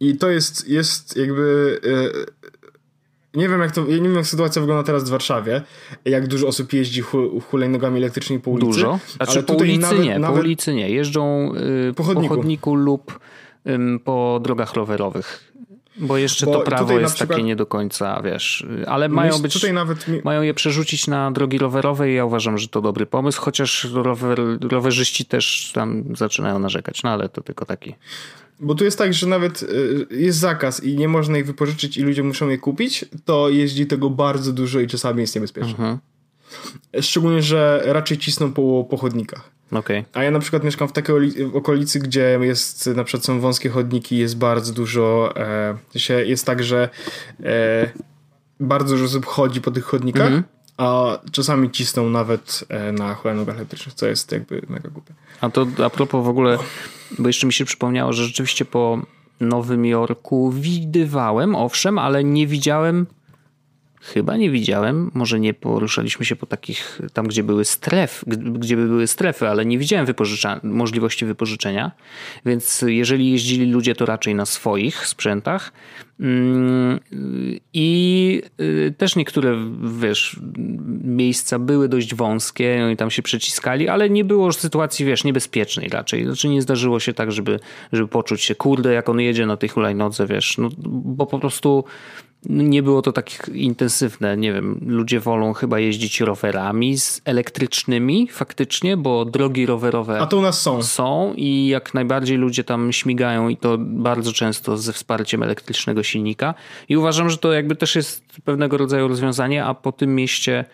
I 0.00 0.16
to 0.16 0.30
jest, 0.30 0.68
jest 0.68 1.16
jakby. 1.16 1.80
Yy, 1.82 2.26
nie 3.34 3.48
wiem, 3.48 3.60
jak 3.60 3.70
to, 3.70 3.80
ja 3.80 3.96
nie 3.96 4.08
wiem, 4.08 4.16
jak 4.16 4.26
sytuacja 4.26 4.62
wygląda 4.62 4.82
teraz 4.82 5.04
w 5.04 5.08
Warszawie, 5.08 5.62
jak 6.04 6.26
dużo 6.26 6.46
osób 6.46 6.72
jeździ 6.72 7.00
hu, 7.00 7.40
hulajnogami 7.40 7.98
elektrycznymi 7.98 8.42
po 8.42 8.50
ulicy. 8.50 8.66
Dużo? 8.66 8.98
Znaczy 9.16 9.32
ale 9.32 9.42
po 9.42 9.54
ulicy 9.54 9.80
nawet, 9.80 10.04
nie, 10.04 10.18
nawet... 10.18 10.36
po 10.36 10.42
ulicy 10.42 10.74
nie. 10.74 10.90
Jeżdżą 10.90 11.54
yy, 11.54 11.94
po, 11.94 12.02
chodniku. 12.02 12.28
po 12.28 12.34
chodniku 12.34 12.74
lub 12.74 13.18
yy, 13.64 13.98
po 14.04 14.40
drogach 14.42 14.74
rowerowych. 14.74 15.52
Bo 15.96 16.18
jeszcze 16.18 16.46
Bo 16.46 16.52
to 16.52 16.60
prawo 16.60 16.98
jest 16.98 17.14
przykład... 17.14 17.36
takie 17.36 17.42
nie 17.46 17.56
do 17.56 17.66
końca, 17.66 18.22
wiesz. 18.22 18.66
Ale 18.86 19.08
mają 19.08 19.38
być. 19.38 19.52
Tutaj 19.52 19.72
nawet 19.72 20.08
mi... 20.08 20.20
Mają 20.24 20.42
je 20.42 20.54
przerzucić 20.54 21.06
na 21.06 21.30
drogi 21.30 21.58
rowerowe 21.58 22.10
i 22.10 22.14
ja 22.14 22.24
uważam, 22.24 22.58
że 22.58 22.68
to 22.68 22.80
dobry 22.80 23.06
pomysł, 23.06 23.40
chociaż 23.40 23.88
rower, 23.92 24.40
rowerzyści 24.70 25.24
też 25.24 25.70
tam 25.74 26.04
zaczynają 26.16 26.58
narzekać, 26.58 27.02
no 27.02 27.10
ale 27.10 27.28
to 27.28 27.42
tylko 27.42 27.64
taki. 27.64 27.94
Bo 28.60 28.74
tu 28.74 28.84
jest 28.84 28.98
tak, 28.98 29.14
że 29.14 29.26
nawet 29.26 29.62
y, 29.62 30.06
jest 30.10 30.38
zakaz 30.38 30.84
i 30.84 30.96
nie 30.96 31.08
można 31.08 31.38
ich 31.38 31.46
wypożyczyć 31.46 31.96
i 31.96 32.02
ludzie 32.02 32.22
muszą 32.22 32.48
je 32.48 32.58
kupić, 32.58 33.04
to 33.24 33.48
jeździ 33.48 33.86
tego 33.86 34.10
bardzo 34.10 34.52
dużo 34.52 34.80
i 34.80 34.86
czasami 34.86 35.20
jest 35.20 35.34
niebezpieczne. 35.34 35.70
Mhm. 35.70 35.98
Szczególnie, 37.00 37.42
że 37.42 37.82
raczej 37.84 38.18
cisną 38.18 38.52
po, 38.52 38.86
po 38.90 38.96
chodnikach. 38.96 39.50
Okay. 39.72 40.04
A 40.12 40.22
ja 40.22 40.30
na 40.30 40.38
przykład 40.38 40.64
mieszkam 40.64 40.88
w 40.88 40.92
takiej 40.92 41.44
okolicy, 41.54 41.98
gdzie 41.98 42.38
jest 42.42 42.86
na 42.86 43.04
przykład 43.04 43.24
są 43.24 43.40
wąskie 43.40 43.68
chodniki, 43.68 44.18
jest 44.18 44.36
bardzo 44.36 44.72
dużo, 44.72 45.34
e, 45.36 46.24
jest 46.26 46.46
tak, 46.46 46.62
że 46.62 46.88
e, 47.42 47.90
bardzo 48.60 48.94
dużo 48.94 49.04
osób 49.04 49.26
chodzi 49.26 49.60
po 49.60 49.70
tych 49.70 49.84
chodnikach, 49.84 50.26
mm 50.26 50.40
-hmm. 50.42 50.61
A 50.82 51.18
czasami 51.32 51.70
cisną 51.70 52.10
nawet 52.10 52.64
e, 52.68 52.92
na 52.92 53.14
hulajnogach 53.14 53.56
elektrycznych, 53.56 53.94
co 53.94 54.06
jest 54.06 54.32
jakby 54.32 54.62
mega 54.68 54.90
głupie. 54.90 55.14
A 55.40 55.50
to 55.50 55.66
a 55.84 55.90
propos 55.90 56.24
w 56.24 56.28
ogóle 56.28 56.58
bo 57.18 57.28
jeszcze 57.28 57.46
mi 57.46 57.52
się 57.52 57.64
przypomniało, 57.64 58.12
że 58.12 58.24
rzeczywiście 58.24 58.64
po 58.64 59.02
Nowym 59.40 59.86
Jorku 59.86 60.50
widywałem, 60.50 61.54
owszem, 61.54 61.98
ale 61.98 62.24
nie 62.24 62.46
widziałem 62.46 63.06
Chyba 64.04 64.36
nie 64.36 64.50
widziałem, 64.50 65.10
może 65.14 65.40
nie 65.40 65.54
poruszaliśmy 65.54 66.24
się 66.24 66.36
po 66.36 66.46
takich, 66.46 67.00
tam 67.12 67.26
gdzie 67.26 67.42
były 67.42 67.64
stref, 67.64 68.24
gdzie 68.26 68.76
były 68.76 69.06
strefy, 69.06 69.48
ale 69.48 69.66
nie 69.66 69.78
widziałem 69.78 70.06
wypożycza, 70.06 70.60
możliwości 70.62 71.24
wypożyczenia, 71.24 71.92
więc 72.46 72.84
jeżeli 72.86 73.30
jeździli 73.30 73.72
ludzie 73.72 73.94
to 73.94 74.06
raczej 74.06 74.34
na 74.34 74.46
swoich 74.46 75.06
sprzętach. 75.06 75.72
Mm, 76.20 77.00
i 77.72 78.42
y, 78.60 78.94
też 78.98 79.16
niektóre, 79.16 79.56
wiesz, 80.00 80.40
miejsca 81.04 81.58
były 81.58 81.88
dość 81.88 82.14
wąskie 82.14 82.90
i 82.92 82.96
tam 82.96 83.10
się 83.10 83.22
przeciskali, 83.22 83.88
ale 83.88 84.10
nie 84.10 84.24
było 84.24 84.52
sytuacji, 84.52 85.04
wiesz, 85.06 85.24
niebezpiecznej 85.24 85.88
raczej, 85.88 86.24
znaczy 86.24 86.48
nie 86.48 86.62
zdarzyło 86.62 87.00
się 87.00 87.14
tak, 87.14 87.32
żeby, 87.32 87.60
żeby 87.92 88.08
poczuć 88.08 88.42
się, 88.42 88.54
kurde, 88.54 88.92
jak 88.92 89.08
on 89.08 89.20
jedzie 89.20 89.46
na 89.46 89.56
tej 89.56 89.68
hulajnodze, 89.68 90.26
wiesz, 90.26 90.58
no, 90.58 90.68
bo 90.88 91.26
po 91.26 91.38
prostu 91.38 91.84
nie 92.48 92.82
było 92.82 93.02
to 93.02 93.12
tak 93.12 93.48
intensywne. 93.54 94.36
Nie 94.36 94.52
wiem, 94.52 94.80
ludzie 94.86 95.20
wolą 95.20 95.52
chyba 95.52 95.78
jeździć 95.78 96.20
rowerami 96.20 96.98
z 96.98 97.20
elektrycznymi 97.24 98.28
faktycznie, 98.28 98.96
bo 98.96 99.24
drogi 99.24 99.66
rowerowe 99.66 100.20
A 100.20 100.26
to 100.26 100.36
u 100.36 100.42
nas 100.42 100.60
są. 100.60 100.82
Są 100.82 101.34
i 101.36 101.66
jak 101.66 101.94
najbardziej 101.94 102.36
ludzie 102.38 102.64
tam 102.64 102.92
śmigają 102.92 103.48
i 103.48 103.56
to 103.56 103.78
bardzo 103.78 104.32
często 104.32 104.78
ze 104.78 104.92
wsparciem 104.92 105.42
elektrycznego 105.42 106.02
silnika. 106.02 106.54
I 106.88 106.96
uważam, 106.96 107.30
że 107.30 107.38
to 107.38 107.52
jakby 107.52 107.76
też 107.76 107.96
jest 107.96 108.24
pewnego 108.44 108.76
rodzaju 108.76 109.08
rozwiązanie, 109.08 109.64
a 109.64 109.74
po 109.74 109.92
tym 109.92 110.14
mieście 110.14 110.64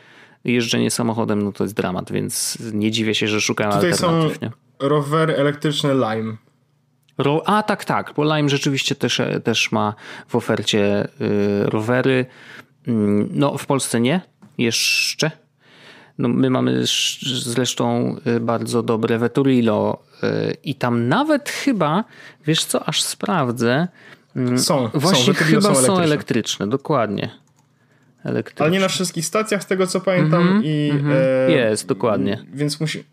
jeżdżenie 0.45 0.91
samochodem 0.91 1.43
no 1.43 1.53
to 1.53 1.65
jest 1.65 1.75
dramat, 1.75 2.13
więc 2.13 2.59
nie 2.73 2.91
dziwię 2.91 3.15
się, 3.15 3.29
że 3.29 3.41
szukają 3.41 3.71
Tutaj 3.71 3.93
alternatyw. 3.93 4.39
Są 4.39 4.47
nie? 4.47 4.53
rowery 4.89 5.37
elektryczne 5.37 5.95
Lime. 5.95 6.37
Ro 7.19 7.43
A 7.47 7.63
tak, 7.63 7.85
tak, 7.85 8.13
bo 8.17 8.37
Lime 8.37 8.49
rzeczywiście 8.49 8.95
też, 8.95 9.21
też 9.45 9.73
ma 9.73 9.95
w 10.29 10.37
ofercie 10.37 11.09
y, 11.21 11.71
rowery. 11.71 12.27
Mm, 12.89 13.29
no 13.33 13.59
w 13.59 13.67
Polsce 13.67 14.01
nie, 14.01 14.21
jeszcze. 14.59 15.31
No, 16.19 16.29
my 16.29 16.51
mamy 16.51 16.83
zresztą 17.33 18.17
y, 18.27 18.41
bardzo 18.41 18.83
dobre 18.83 19.19
Veturilo 19.19 20.03
y, 20.23 20.57
i 20.65 20.75
tam 20.75 21.09
nawet 21.09 21.49
chyba, 21.49 22.05
wiesz 22.47 22.65
co, 22.65 22.89
aż 22.89 23.03
sprawdzę. 23.03 23.89
Mm, 24.37 24.59
są, 24.59 24.91
Właśnie 24.95 25.35
są, 25.35 25.45
chyba 25.45 25.61
są 25.61 25.69
elektryczne. 25.69 25.97
są 25.97 26.03
elektryczne, 26.03 26.67
dokładnie. 26.69 27.31
Elektryczne. 28.25 28.65
Ale 28.65 28.73
nie 28.73 28.81
na 28.81 28.89
wszystkich 28.89 29.27
stacjach, 29.27 29.63
z 29.63 29.67
tego 29.67 29.87
co 29.87 30.01
pamiętam. 30.01 30.49
Mm 30.49 30.63
-hmm, 30.63 30.65
i, 30.65 30.91
mm 30.91 31.07
-hmm. 31.07 31.15
e, 31.49 31.51
Jest, 31.51 31.87
dokładnie. 31.87 32.45
Więc 32.53 32.81
musi, 32.81 33.05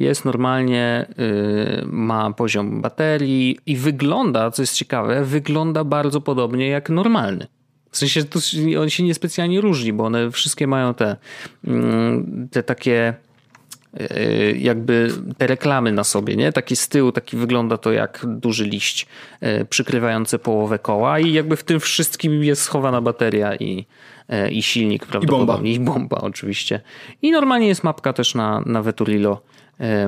jest 0.00 0.24
normalnie, 0.24 1.06
y, 1.82 1.86
ma 1.86 2.32
poziom 2.32 2.80
baterii 2.80 3.58
i 3.66 3.76
wygląda, 3.76 4.50
co 4.50 4.62
jest 4.62 4.74
ciekawe, 4.74 5.24
wygląda 5.24 5.84
bardzo 5.84 6.20
podobnie 6.20 6.68
jak 6.68 6.90
normalny. 6.90 7.46
W 7.90 7.96
sensie 7.96 8.24
to, 8.24 8.38
on 8.80 8.90
się 8.90 9.02
niespecjalnie 9.02 9.60
różni, 9.60 9.92
bo 9.92 10.04
one 10.04 10.30
wszystkie 10.30 10.66
mają 10.66 10.94
te, 10.94 11.16
mm, 11.66 12.48
te 12.50 12.62
takie 12.62 13.14
y, 14.00 14.56
jakby 14.58 15.10
te 15.38 15.46
reklamy 15.46 15.92
na 15.92 16.04
sobie, 16.04 16.36
nie? 16.36 16.52
Taki 16.52 16.76
z 16.76 16.88
tyłu, 16.88 17.12
taki 17.12 17.36
wygląda 17.36 17.76
to 17.76 17.92
jak 17.92 18.26
duży 18.26 18.64
liść 18.64 19.06
y, 19.42 19.64
przykrywający 19.64 20.38
połowę 20.38 20.78
koła 20.78 21.18
i 21.18 21.32
jakby 21.32 21.56
w 21.56 21.64
tym 21.64 21.80
wszystkim 21.80 22.44
jest 22.44 22.62
schowana 22.62 23.00
bateria 23.00 23.56
i, 23.56 23.86
i 24.50 24.62
silnik 24.62 25.06
prawdopodobnie. 25.06 25.72
I 25.72 25.80
bomba. 25.80 25.92
I 25.92 25.98
bomba 25.98 26.16
oczywiście. 26.16 26.80
I 27.22 27.30
normalnie 27.30 27.68
jest 27.68 27.84
mapka 27.84 28.12
też 28.12 28.34
na, 28.34 28.62
na 28.66 28.82
Veturilo 28.82 29.42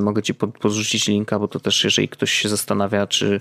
mogę 0.00 0.22
ci 0.22 0.35
podrzucić 0.35 1.08
linka, 1.08 1.38
bo 1.38 1.48
to 1.48 1.61
też 1.61 1.85
jeżeli 1.85 2.08
ktoś 2.08 2.32
się 2.32 2.48
zastanawia, 2.48 3.06
czy, 3.06 3.40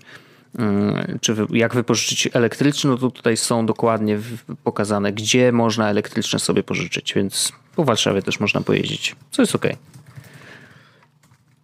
mm, 0.60 1.20
czy 1.22 1.36
jak 1.50 1.76
wypożyczyć 1.76 2.30
elektryczny, 2.34 2.90
no 2.90 2.98
to 2.98 3.12
tutaj 3.12 3.38
są 3.38 3.66
dokładnie 3.66 4.20
pokazane, 4.64 5.14
gdzie 5.14 5.52
można 5.52 5.90
elektryczne 5.90 6.40
sobie 6.40 6.64
pożyczyć, 6.64 7.14
więc 7.14 7.52
po 7.76 7.84
Warszawie 7.84 8.22
też 8.22 8.40
można 8.40 8.62
pojeździć, 8.62 9.16
co 9.32 9.42
jest 9.42 9.56
ok. 9.56 9.68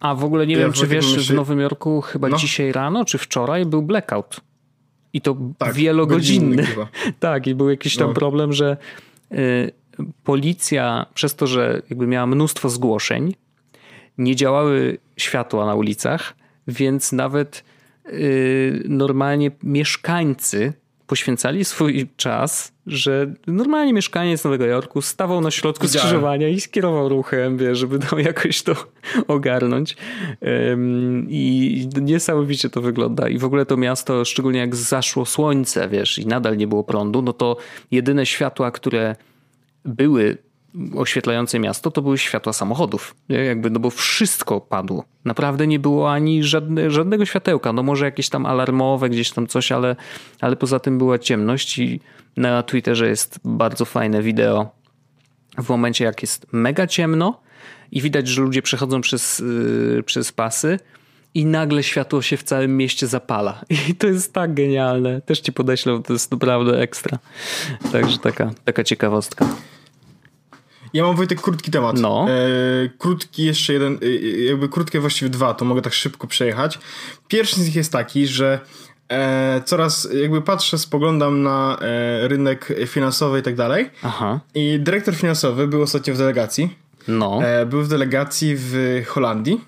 A 0.00 0.14
w 0.14 0.24
ogóle 0.24 0.46
nie 0.46 0.54
ja 0.54 0.60
wiem, 0.60 0.72
czy 0.72 0.86
wiesz, 0.86 1.28
w 1.28 1.34
Nowym 1.34 1.60
Jorku 1.60 2.00
chyba 2.00 2.28
no. 2.28 2.36
dzisiaj 2.36 2.72
rano, 2.72 3.04
czy 3.04 3.18
wczoraj 3.18 3.66
był 3.66 3.82
blackout. 3.82 4.40
I 5.12 5.20
to 5.20 5.36
tak, 5.58 5.74
wielogodzinny. 5.74 6.66
tak, 7.20 7.46
i 7.46 7.54
był 7.54 7.70
jakiś 7.70 7.96
tam 7.96 8.08
no. 8.08 8.14
problem, 8.14 8.52
że 8.52 8.76
y, 9.32 9.72
policja 10.24 11.06
przez 11.14 11.34
to, 11.34 11.46
że 11.46 11.82
jakby 11.90 12.06
miała 12.06 12.26
mnóstwo 12.26 12.68
zgłoszeń, 12.68 13.34
nie 14.18 14.36
działały 14.36 14.98
światła 15.16 15.66
na 15.66 15.74
ulicach, 15.74 16.34
więc 16.68 17.12
nawet 17.12 17.64
yy, 18.12 18.82
normalnie 18.88 19.50
mieszkańcy 19.62 20.72
poświęcali 21.08 21.64
swój 21.64 22.08
czas, 22.16 22.72
że 22.86 23.34
normalnie 23.46 23.92
mieszkaniec 23.92 24.44
Nowego 24.44 24.66
Jorku 24.66 25.02
stawał 25.02 25.40
na 25.40 25.50
środku 25.50 25.86
Widziałem. 25.86 26.08
skrzyżowania 26.08 26.48
i 26.48 26.60
skierował 26.60 27.08
ruchem, 27.08 27.58
wie, 27.58 27.74
żeby 27.74 27.98
tam 27.98 28.20
jakoś 28.30 28.62
to 28.62 28.74
ogarnąć. 29.28 29.96
Um, 30.40 31.26
I 31.30 31.88
niesamowicie 32.00 32.70
to 32.70 32.80
wygląda. 32.80 33.28
I 33.28 33.38
w 33.38 33.44
ogóle 33.44 33.66
to 33.66 33.76
miasto, 33.76 34.24
szczególnie 34.24 34.58
jak 34.58 34.76
zaszło 34.76 35.26
słońce, 35.26 35.88
wiesz, 35.88 36.18
i 36.18 36.26
nadal 36.26 36.56
nie 36.56 36.66
było 36.66 36.84
prądu, 36.84 37.22
no 37.22 37.32
to 37.32 37.56
jedyne 37.90 38.26
światła, 38.26 38.70
które 38.70 39.16
były 39.84 40.38
oświetlające 40.96 41.58
miasto, 41.58 41.90
to 41.90 42.02
były 42.02 42.18
światła 42.18 42.52
samochodów. 42.52 43.14
Jakby, 43.28 43.70
no 43.70 43.80
bo 43.80 43.90
wszystko 43.90 44.60
padło. 44.60 45.04
Naprawdę 45.24 45.66
nie 45.66 45.78
było 45.78 46.12
ani 46.12 46.44
żadne, 46.44 46.90
żadnego 46.90 47.26
światełka. 47.26 47.72
No 47.72 47.82
może 47.82 48.04
jakieś 48.04 48.28
tam 48.28 48.46
alarmowe, 48.46 49.10
gdzieś 49.10 49.30
tam 49.30 49.46
coś, 49.46 49.72
ale, 49.72 49.96
ale 50.40 50.56
poza 50.56 50.80
tym 50.80 50.98
była 50.98 51.18
ciemność 51.18 51.78
i 51.78 52.00
na 52.36 52.62
Twitterze 52.62 53.08
jest 53.08 53.40
bardzo 53.44 53.84
fajne 53.84 54.22
wideo 54.22 54.78
w 55.58 55.68
momencie 55.68 56.04
jak 56.04 56.22
jest 56.22 56.46
mega 56.52 56.86
ciemno 56.86 57.40
i 57.92 58.00
widać, 58.00 58.28
że 58.28 58.42
ludzie 58.42 58.62
przechodzą 58.62 59.00
przez, 59.00 59.38
yy, 59.38 60.02
przez 60.02 60.32
pasy 60.32 60.78
i 61.34 61.46
nagle 61.46 61.82
światło 61.82 62.22
się 62.22 62.36
w 62.36 62.42
całym 62.42 62.76
mieście 62.76 63.06
zapala. 63.06 63.64
I 63.90 63.94
to 63.94 64.06
jest 64.06 64.32
tak 64.32 64.54
genialne. 64.54 65.20
Też 65.20 65.40
ci 65.40 65.52
podeślę, 65.52 66.00
to 66.06 66.12
jest 66.12 66.30
naprawdę 66.32 66.80
ekstra. 66.80 67.18
Także 67.92 68.18
taka, 68.18 68.50
taka 68.64 68.84
ciekawostka. 68.84 69.48
Ja 70.94 71.04
mam 71.04 71.16
Wojtek 71.16 71.40
krótki 71.40 71.70
temat. 71.70 71.96
No. 71.98 72.26
E, 72.30 72.34
krótki 72.98 73.44
jeszcze 73.44 73.72
jeden, 73.72 73.98
e, 74.02 74.06
jakby 74.44 74.68
krótkie 74.68 75.00
właściwie 75.00 75.28
dwa, 75.28 75.54
to 75.54 75.64
mogę 75.64 75.82
tak 75.82 75.92
szybko 75.92 76.26
przejechać. 76.26 76.78
Pierwszy 77.28 77.56
z 77.56 77.66
nich 77.66 77.76
jest 77.76 77.92
taki, 77.92 78.26
że 78.26 78.60
e, 79.08 79.62
coraz 79.64 80.08
jakby 80.22 80.42
patrzę, 80.42 80.78
spoglądam 80.78 81.42
na 81.42 81.78
e, 81.80 82.28
rynek 82.28 82.72
finansowy 82.86 83.38
i 83.38 83.42
tak 83.42 83.54
dalej. 83.54 83.90
Aha. 84.02 84.40
I 84.54 84.78
dyrektor 84.80 85.14
finansowy 85.14 85.68
był 85.68 85.82
ostatnio 85.82 86.14
w 86.14 86.18
delegacji. 86.18 86.76
No. 87.08 87.40
E, 87.42 87.66
był 87.66 87.82
w 87.82 87.88
delegacji 87.88 88.54
w 88.56 89.02
Holandii. 89.06 89.60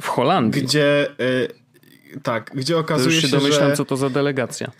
W 0.00 0.06
Holandii? 0.06 0.62
Gdzie, 0.62 1.10
e, 1.10 2.20
tak, 2.22 2.50
gdzie 2.54 2.78
okazuje 2.78 3.08
to 3.08 3.14
już 3.14 3.22
się, 3.22 3.28
się 3.28 3.36
domyślam, 3.36 3.70
że... 3.70 3.76
co 3.76 3.84
to 3.84 3.96
za 3.96 4.10
delegacja. 4.10 4.70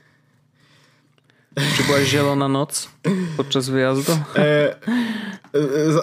Czy 1.54 1.82
była 1.82 2.04
zielona 2.04 2.48
noc 2.48 2.90
podczas 3.36 3.68
wyjazdu? 3.68 4.12
E, 4.36 4.74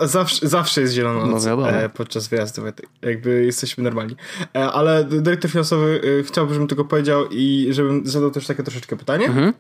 e, 0.02 0.08
zawsze, 0.08 0.48
zawsze 0.48 0.82
jest 0.82 0.94
zielona 0.94 1.20
no 1.20 1.26
noc 1.26 1.46
no 1.46 1.70
e, 1.70 1.90
podczas 1.90 2.28
wyjazdu. 2.28 2.62
Jakby 3.02 3.46
jesteśmy 3.46 3.84
normalni. 3.84 4.16
E, 4.56 4.72
ale 4.72 5.04
dyrektor 5.04 5.52
finansowy 5.52 6.02
e, 6.20 6.24
chciałby, 6.24 6.54
żebym 6.54 6.68
tego 6.68 6.86
powiedział 6.86 7.26
i 7.32 7.68
żebym 7.72 8.08
zadał 8.08 8.32
też 8.32 8.48
takie 8.48 8.64
troszeczkę 8.64 8.96
pytanie. 8.96 9.26
Mhm. 9.26 9.54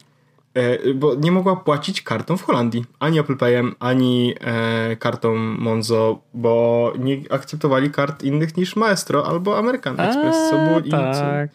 E, 0.53 0.93
bo 0.93 1.15
nie 1.15 1.31
mogła 1.31 1.55
płacić 1.55 2.01
kartą 2.01 2.37
w 2.37 2.43
Holandii. 2.43 2.85
Ani 2.99 3.19
Apple 3.19 3.37
Payem, 3.37 3.75
ani 3.79 4.35
kartą 4.99 5.35
Monzo, 5.35 6.21
bo 6.33 6.93
nie 6.99 7.21
akceptowali 7.29 7.91
kart 7.91 8.23
innych 8.23 8.57
niż 8.57 8.75
Maestro 8.75 9.27
albo 9.27 9.57
American 9.57 9.99
Express, 9.99 10.35
co 10.49 10.57
było 10.57 10.81
tak. 10.91 11.49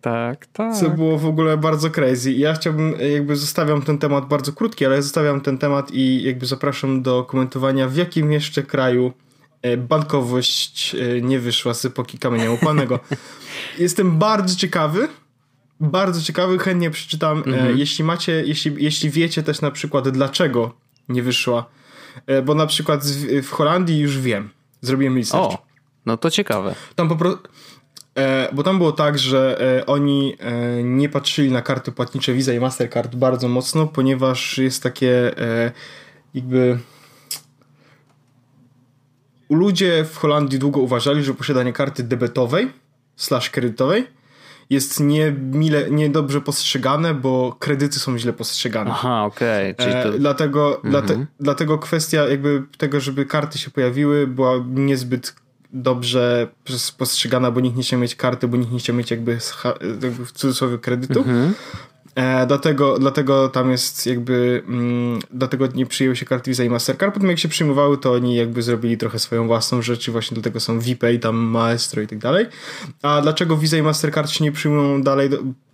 Tak, 0.00 0.46
tak. 0.46 0.76
Co 0.76 0.90
było 0.90 1.18
w 1.18 1.26
ogóle 1.26 1.56
bardzo 1.56 1.90
crazy. 1.90 2.32
Ja 2.32 2.54
chciałbym, 2.54 2.94
jakby 3.12 3.36
zostawiam 3.36 3.82
ten 3.82 3.98
temat 3.98 4.28
bardzo 4.28 4.52
krótki, 4.52 4.86
ale 4.86 5.02
zostawiam 5.02 5.40
ten 5.40 5.58
temat 5.58 5.90
i 5.92 6.22
jakby 6.22 6.46
zapraszam 6.46 7.02
do 7.02 7.24
komentowania, 7.24 7.88
w 7.88 7.96
jakim 7.96 8.32
jeszcze 8.32 8.62
kraju 8.62 9.12
e, 9.62 9.76
bankowość 9.76 10.94
e, 10.94 11.20
nie 11.20 11.38
wyszła 11.38 11.74
z 11.74 11.84
epoki 11.84 12.18
kamienia 12.18 12.50
upanego. 12.50 13.00
Jestem 13.78 14.18
bardzo 14.18 14.56
ciekawy, 14.56 15.08
bardzo 15.80 16.22
ciekawy, 16.22 16.58
chętnie 16.58 16.90
przeczytam. 16.90 17.38
E, 17.38 17.42
mhm. 17.42 17.78
Jeśli 17.78 18.04
macie, 18.04 18.32
jeśli, 18.46 18.84
jeśli 18.84 19.10
wiecie 19.10 19.42
też 19.42 19.60
na 19.60 19.70
przykład 19.70 20.08
dlaczego 20.08 20.74
nie 21.08 21.22
wyszła, 21.22 21.64
bo 22.44 22.54
na 22.54 22.66
przykład 22.66 23.04
w 23.42 23.50
Holandii 23.50 23.98
już 23.98 24.18
wiem. 24.18 24.50
Zrobiłem. 24.80 25.20
O, 25.32 25.62
no 26.06 26.16
to 26.16 26.30
ciekawe. 26.30 26.74
Tam 26.94 27.08
po 27.08 27.16
prostu 27.16 27.48
E, 27.48 27.69
bo 28.52 28.62
tam 28.62 28.78
było 28.78 28.92
tak, 28.92 29.18
że 29.18 29.60
e, 29.78 29.86
oni 29.86 30.36
e, 30.38 30.82
nie 30.82 31.08
patrzyli 31.08 31.50
na 31.50 31.62
karty 31.62 31.92
płatnicze 31.92 32.32
Visa 32.32 32.52
i 32.52 32.60
Mastercard 32.60 33.16
bardzo 33.16 33.48
mocno, 33.48 33.86
ponieważ 33.86 34.58
jest 34.58 34.82
takie 34.82 35.30
jakby 36.34 36.78
ludzie 39.50 40.04
w 40.04 40.16
Holandii 40.16 40.58
długo 40.58 40.80
uważali, 40.80 41.24
że 41.24 41.34
posiadanie 41.34 41.72
karty 41.72 42.02
debetowej 42.02 42.68
slash 43.16 43.50
kredytowej 43.50 44.06
jest 44.70 45.00
niemile, 45.00 45.90
niedobrze 45.90 46.40
postrzegane, 46.40 47.14
bo 47.14 47.56
kredyty 47.58 47.98
są 47.98 48.18
źle 48.18 48.32
postrzegane. 48.32 48.90
Aha, 48.90 49.24
okej. 49.24 49.72
Okay. 49.72 50.02
To... 50.02 50.18
dlatego, 50.18 50.76
mhm. 50.76 50.90
dlate, 50.90 51.26
dlatego 51.40 51.78
kwestia 51.78 52.28
jakby 52.28 52.62
tego, 52.78 53.00
żeby 53.00 53.26
karty 53.26 53.58
się 53.58 53.70
pojawiły 53.70 54.26
była 54.26 54.52
niezbyt 54.66 55.34
dobrze 55.72 56.48
postrzegana, 56.98 57.50
bo 57.50 57.60
nikt 57.60 57.76
nie 57.76 57.82
chciał 57.82 58.00
mieć 58.00 58.14
karty, 58.14 58.48
bo 58.48 58.56
nikt 58.56 58.72
nie 58.72 58.78
chciał 58.78 58.96
mieć 58.96 59.10
jakby, 59.10 59.38
jakby 60.02 60.26
w 60.26 60.32
cudzysłowie 60.32 60.78
kredytu. 60.78 61.18
Mhm. 61.18 61.54
E, 62.14 62.46
dlatego, 62.46 62.98
dlatego 62.98 63.48
tam 63.48 63.70
jest 63.70 64.06
jakby, 64.06 64.62
mm, 64.68 65.18
dlatego 65.30 65.66
nie 65.66 65.86
przyjęły 65.86 66.16
się 66.16 66.26
karty 66.26 66.50
Visa 66.50 66.64
i 66.64 66.70
Mastercard. 66.70 67.14
Potem 67.14 67.30
jak 67.30 67.38
się 67.38 67.48
przyjmowały, 67.48 67.98
to 67.98 68.12
oni 68.12 68.34
jakby 68.34 68.62
zrobili 68.62 68.98
trochę 68.98 69.18
swoją 69.18 69.46
własną 69.46 69.82
rzecz 69.82 70.08
i 70.08 70.10
właśnie 70.10 70.34
dlatego 70.34 70.60
są 70.60 70.80
VPay, 70.80 71.18
tam 71.18 71.36
Maestro 71.36 72.02
i 72.02 72.06
tak 72.06 72.18
dalej. 72.18 72.46
A 73.02 73.20
dlaczego 73.22 73.56
Visa 73.56 73.76
i 73.76 73.82
Mastercard 73.82 74.30
się 74.30 74.44
nie 74.44 74.52
przyjmują 74.52 75.02
dalej? 75.02 75.30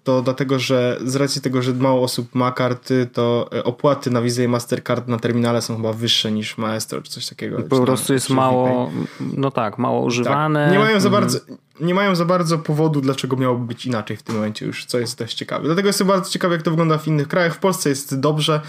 To 0.06 0.22
dlatego, 0.22 0.58
że 0.58 0.98
z 1.04 1.16
racji 1.16 1.40
tego, 1.40 1.62
że 1.62 1.74
mało 1.74 2.02
osób 2.02 2.34
ma 2.34 2.52
karty, 2.52 3.08
to 3.12 3.48
e, 3.52 3.64
opłaty 3.64 4.10
na 4.10 4.22
Visa 4.22 4.42
i 4.42 4.48
Mastercard 4.48 5.08
na 5.08 5.18
terminale 5.18 5.62
są 5.62 5.76
chyba 5.76 5.92
wyższe 5.92 6.32
niż 6.32 6.58
Maestro 6.58 7.02
czy 7.02 7.10
coś 7.10 7.26
takiego. 7.26 7.62
Po 7.62 7.80
prostu 7.80 8.12
jest 8.12 8.30
mało, 8.30 8.90
no 9.20 9.50
tak, 9.50 9.78
mało 9.78 10.02
używane. 10.02 10.64
Tak. 10.64 10.72
Nie, 10.72 10.78
mają 10.78 11.00
za 11.00 11.08
mhm. 11.08 11.22
bardzo, 11.22 11.38
nie 11.80 11.94
mają 11.94 12.14
za 12.14 12.24
bardzo 12.24 12.58
powodu, 12.58 13.00
dlaczego 13.00 13.36
miałoby 13.36 13.66
być 13.66 13.86
inaczej 13.86 14.16
w 14.16 14.22
tym 14.22 14.34
momencie 14.34 14.66
już, 14.66 14.84
co 14.84 14.98
jest 14.98 15.18
dość 15.18 15.34
ciekawe. 15.34 15.64
Dlatego 15.64 15.88
jestem 15.88 16.06
bardzo 16.06 16.30
ciekawy, 16.30 16.54
jak 16.54 16.62
to 16.62 16.70
wygląda 16.70 16.98
w 16.98 17.08
innych 17.08 17.28
krajach. 17.28 17.54
W 17.54 17.58
Polsce 17.58 17.88
jest 17.88 18.20
dobrze, 18.20 18.60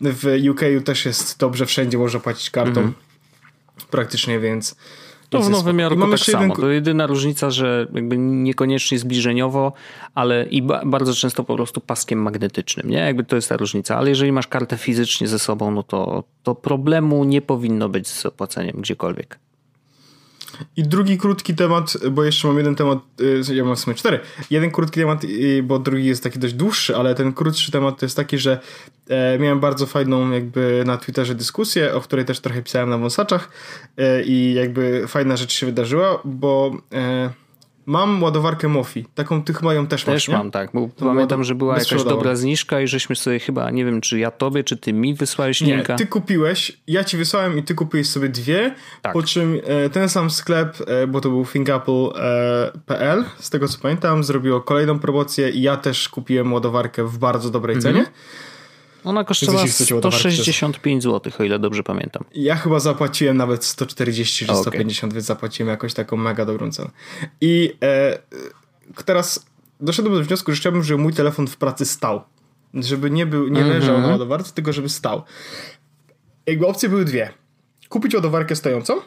w 0.00 0.38
UK 0.50 0.60
też 0.84 1.04
jest 1.04 1.38
dobrze, 1.38 1.66
wszędzie 1.66 1.98
można 1.98 2.20
płacić 2.20 2.50
kartą. 2.50 2.80
Mhm. 2.80 2.94
Praktycznie, 3.90 4.40
więc 4.40 4.76
to 5.30 5.40
w 5.40 5.50
Nowym 5.50 5.78
Jorku 5.78 6.10
tak 6.10 6.18
samo. 6.18 6.42
Jeden... 6.42 6.56
To 6.56 6.68
jedyna 6.68 7.06
różnica, 7.06 7.50
że 7.50 7.86
jakby 7.94 8.18
niekoniecznie 8.18 8.98
zbliżeniowo, 8.98 9.72
ale 10.14 10.44
i 10.44 10.62
ba 10.62 10.82
bardzo 10.86 11.14
często 11.14 11.44
po 11.44 11.54
prostu 11.54 11.80
paskiem 11.80 12.22
magnetycznym, 12.22 12.90
nie? 12.90 12.98
Jakby 12.98 13.24
to 13.24 13.36
jest 13.36 13.48
ta 13.48 13.56
różnica. 13.56 13.96
Ale 13.96 14.08
jeżeli 14.08 14.32
masz 14.32 14.46
kartę 14.46 14.76
fizycznie 14.76 15.28
ze 15.28 15.38
sobą, 15.38 15.70
no 15.70 15.82
to, 15.82 16.24
to 16.42 16.54
problemu 16.54 17.24
nie 17.24 17.42
powinno 17.42 17.88
być 17.88 18.08
z 18.08 18.26
opłaceniem 18.26 18.76
gdziekolwiek. 18.78 19.38
I 20.76 20.82
drugi 20.82 21.18
krótki 21.18 21.54
temat, 21.54 21.96
bo 22.10 22.24
jeszcze 22.24 22.48
mam 22.48 22.56
jeden 22.58 22.74
temat, 22.74 22.98
y, 23.48 23.54
ja 23.54 23.64
mam 23.64 23.76
w 23.76 23.80
sumie 23.80 23.96
cztery. 23.96 24.20
Jeden 24.50 24.70
krótki 24.70 25.00
temat, 25.00 25.24
y, 25.24 25.62
bo 25.62 25.78
drugi 25.78 26.06
jest 26.06 26.22
taki 26.22 26.38
dość 26.38 26.54
dłuższy, 26.54 26.96
ale 26.96 27.14
ten 27.14 27.32
krótszy 27.32 27.72
temat 27.72 27.98
to 27.98 28.06
jest 28.06 28.16
taki, 28.16 28.38
że 28.38 28.60
e, 29.08 29.38
miałem 29.38 29.60
bardzo 29.60 29.86
fajną 29.86 30.30
jakby 30.30 30.82
na 30.86 30.96
Twitterze 30.96 31.34
dyskusję, 31.34 31.94
o 31.94 32.00
której 32.00 32.24
też 32.24 32.40
trochę 32.40 32.62
pisałem 32.62 32.90
na 32.90 32.98
wąsaczach 32.98 33.50
e, 33.96 34.22
i 34.22 34.54
jakby 34.54 35.04
fajna 35.08 35.36
rzecz 35.36 35.52
się 35.52 35.66
wydarzyła, 35.66 36.20
bo 36.24 36.76
e, 36.92 37.30
Mam 37.90 38.22
ładowarkę 38.22 38.68
Mofi. 38.68 39.06
Taką 39.14 39.42
tych 39.42 39.62
mają 39.62 39.86
też 39.86 40.04
Też 40.04 40.28
masz, 40.28 40.38
mam, 40.38 40.50
tak. 40.50 40.70
Bo 40.74 40.88
pamiętam, 40.98 41.44
że 41.44 41.54
była 41.54 41.78
jakaś 41.78 42.04
dobra 42.04 42.36
zniżka 42.36 42.80
i 42.80 42.88
żeśmy 42.88 43.16
sobie 43.16 43.38
chyba, 43.38 43.70
nie 43.70 43.84
wiem, 43.84 44.00
czy 44.00 44.18
ja 44.18 44.30
tobie, 44.30 44.64
czy 44.64 44.76
ty 44.76 44.92
mi 44.92 45.14
wysłałeś 45.14 45.60
linka. 45.60 45.92
Nie, 45.92 45.98
ty 45.98 46.06
kupiłeś, 46.06 46.80
ja 46.86 47.04
ci 47.04 47.16
wysłałem 47.16 47.58
i 47.58 47.62
ty 47.62 47.74
kupiłeś 47.74 48.08
sobie 48.08 48.28
dwie, 48.28 48.74
tak. 49.02 49.12
po 49.12 49.22
czym 49.22 49.60
e, 49.64 49.90
ten 49.90 50.08
sam 50.08 50.30
sklep, 50.30 50.76
e, 50.86 51.06
bo 51.06 51.20
to 51.20 51.28
był 51.28 51.46
thinkapple.pl, 51.46 53.20
e, 53.20 53.24
z 53.38 53.50
tego 53.50 53.68
co 53.68 53.78
pamiętam, 53.78 54.24
zrobiło 54.24 54.60
kolejną 54.60 54.98
promocję 54.98 55.50
i 55.50 55.62
ja 55.62 55.76
też 55.76 56.08
kupiłem 56.08 56.52
ładowarkę 56.52 57.04
w 57.04 57.18
bardzo 57.18 57.50
dobrej 57.50 57.76
mhm. 57.76 57.94
cenie. 57.94 58.06
Ona 59.04 59.24
kosztowała 59.24 59.66
165 59.66 61.02
zł, 61.02 61.32
o 61.38 61.44
ile 61.44 61.58
dobrze 61.58 61.82
pamiętam. 61.82 62.24
Ja 62.34 62.56
chyba 62.56 62.80
zapłaciłem 62.80 63.36
nawet 63.36 63.64
140 63.64 64.46
czy 64.46 64.52
okay. 64.52 64.62
150, 64.62 65.12
więc 65.12 65.26
zapłaciłem 65.26 65.70
jakoś 65.70 65.94
taką 65.94 66.16
mega 66.16 66.44
dobrą 66.44 66.70
cenę. 66.70 66.90
I 67.40 67.76
e, 67.82 68.18
teraz 69.04 69.46
doszedłem 69.80 70.14
do 70.14 70.24
wniosku, 70.24 70.52
że 70.52 70.56
chciałbym, 70.60 70.82
żeby 70.82 71.02
mój 71.02 71.12
telefon 71.12 71.46
w 71.46 71.56
pracy 71.56 71.86
stał. 71.86 72.22
Żeby 72.74 73.10
nie, 73.10 73.26
był, 73.26 73.48
nie 73.48 73.64
leżał 73.64 73.94
mm 73.94 74.02
-hmm. 74.02 74.06
na 74.06 74.12
ładowarce, 74.12 74.52
tylko 74.52 74.72
żeby 74.72 74.88
stał. 74.88 75.22
Jakby 76.46 76.66
opcje 76.66 76.88
były 76.88 77.04
dwie. 77.04 77.32
Kupić 77.88 78.14
ładowarkę 78.14 78.56
stojącą 78.56 79.00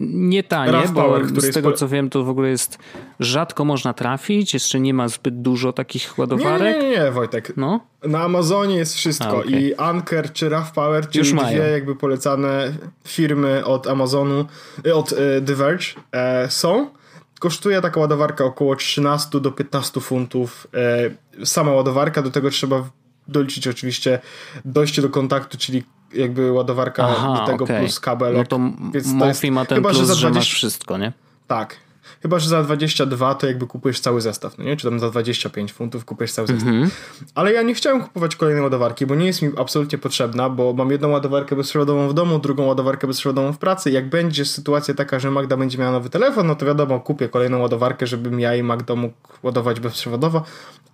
nie 0.00 0.42
tanie, 0.42 0.72
Rough 0.72 0.90
bo 0.90 1.02
Power, 1.02 1.26
z 1.42 1.54
tego 1.54 1.72
co 1.72 1.88
wiem, 1.88 2.10
to 2.10 2.24
w 2.24 2.28
ogóle 2.28 2.48
jest 2.48 2.78
rzadko 3.20 3.64
można 3.64 3.92
trafić, 3.94 4.54
jeszcze 4.54 4.80
nie 4.80 4.94
ma 4.94 5.08
zbyt 5.08 5.42
dużo 5.42 5.72
takich 5.72 6.08
Nie, 6.08 6.14
ładowarek. 6.22 6.76
nie, 6.76 6.88
nie, 6.90 6.98
nie, 6.98 7.10
Wojtek. 7.10 7.52
No, 7.56 7.80
Na 8.04 8.20
Amazonie 8.20 8.76
jest 8.76 8.94
wszystko 8.94 9.28
A, 9.28 9.34
okej. 9.34 9.62
i 9.64 9.74
Anker 9.74 10.32
czy 10.32 10.48
Rough 10.48 10.70
Power, 10.74 11.08
czyli 11.08 11.18
Już 11.18 11.28
dwie 11.32 11.42
mają. 11.42 11.62
jakby 11.72 11.96
polecane 11.96 12.72
firmy 13.06 13.64
od 13.64 13.86
Amazonu, 13.86 14.44
y, 14.86 14.94
od 14.94 15.12
y, 15.12 15.16
The 15.46 15.54
Verge 15.54 15.86
e, 16.12 16.50
są. 16.50 16.90
Kosztuje 17.40 17.80
taka 17.80 18.00
ładowarka 18.00 18.44
około 18.44 18.76
13 18.76 19.40
do 19.40 19.50
15 19.52 20.00
funtów. 20.00 20.66
E, 21.40 21.44
sama 21.46 21.72
ładowarka, 21.72 22.22
do 22.22 22.30
tego 22.30 22.50
trzeba 22.50 22.90
doliczyć 23.28 23.68
oczywiście 23.68 24.18
dojście 24.64 25.02
do 25.02 25.08
kontaktu, 25.08 25.58
czyli 25.58 25.82
jakby 26.14 26.52
ładowarka 26.52 27.08
aha, 27.08 27.40
do 27.40 27.52
tego 27.52 27.64
okej. 27.64 27.78
plus 27.78 28.00
kabelek. 28.00 28.36
No 28.36 28.44
to 28.44 28.58
Więc 28.92 29.18
to 29.18 29.26
jest- 29.26 29.44
ma 29.44 29.64
ten 29.64 29.76
chyba, 29.76 29.92
że 29.92 29.98
plus, 29.98 30.08
za 30.08 30.14
że, 30.14 30.26
masz 30.26 30.32
20 30.32 30.54
wszystko, 30.54 30.98
nie? 30.98 31.12
Tak. 31.46 31.76
Chyba, 32.22 32.38
że 32.38 32.48
za 32.48 32.62
22 32.62 33.34
to 33.34 33.46
jakby 33.46 33.66
kupujesz 33.66 34.00
cały 34.00 34.20
zestaw, 34.20 34.58
no 34.58 34.64
nie? 34.64 34.76
Czy 34.76 34.88
tam 34.88 35.00
za 35.00 35.10
25 35.10 35.72
funtów 35.72 36.04
kupujesz 36.04 36.32
cały 36.32 36.48
zestaw. 36.48 36.68
Mhm. 36.68 36.90
Ale 37.34 37.52
ja 37.52 37.62
nie 37.62 37.74
chciałem 37.74 38.02
kupować 38.02 38.36
kolejnej 38.36 38.62
ładowarki, 38.62 39.06
bo 39.06 39.14
nie 39.14 39.26
jest 39.26 39.42
mi 39.42 39.50
absolutnie 39.58 39.98
potrzebna, 39.98 40.50
bo 40.50 40.72
mam 40.72 40.90
jedną 40.90 41.08
ładowarkę 41.08 41.56
bezprzewodową 41.56 42.08
w 42.08 42.14
domu, 42.14 42.38
drugą 42.38 42.64
ładowarkę 42.66 43.06
bezprzewodową 43.06 43.52
w 43.52 43.58
pracy. 43.58 43.90
Jak 43.90 44.08
będzie 44.08 44.44
sytuacja 44.44 44.94
taka, 44.94 45.18
że 45.20 45.30
Magda 45.30 45.56
będzie 45.56 45.78
miała 45.78 45.92
nowy 45.92 46.10
telefon, 46.10 46.46
no 46.46 46.54
to 46.54 46.66
wiadomo, 46.66 47.00
kupię 47.00 47.28
kolejną 47.28 47.58
ładowarkę, 47.58 48.06
żebym 48.06 48.40
ja 48.40 48.54
i 48.54 48.62
Magda 48.62 48.94
mógł 48.94 49.14
ładować 49.42 49.80
bezprzewodowo, 49.80 50.42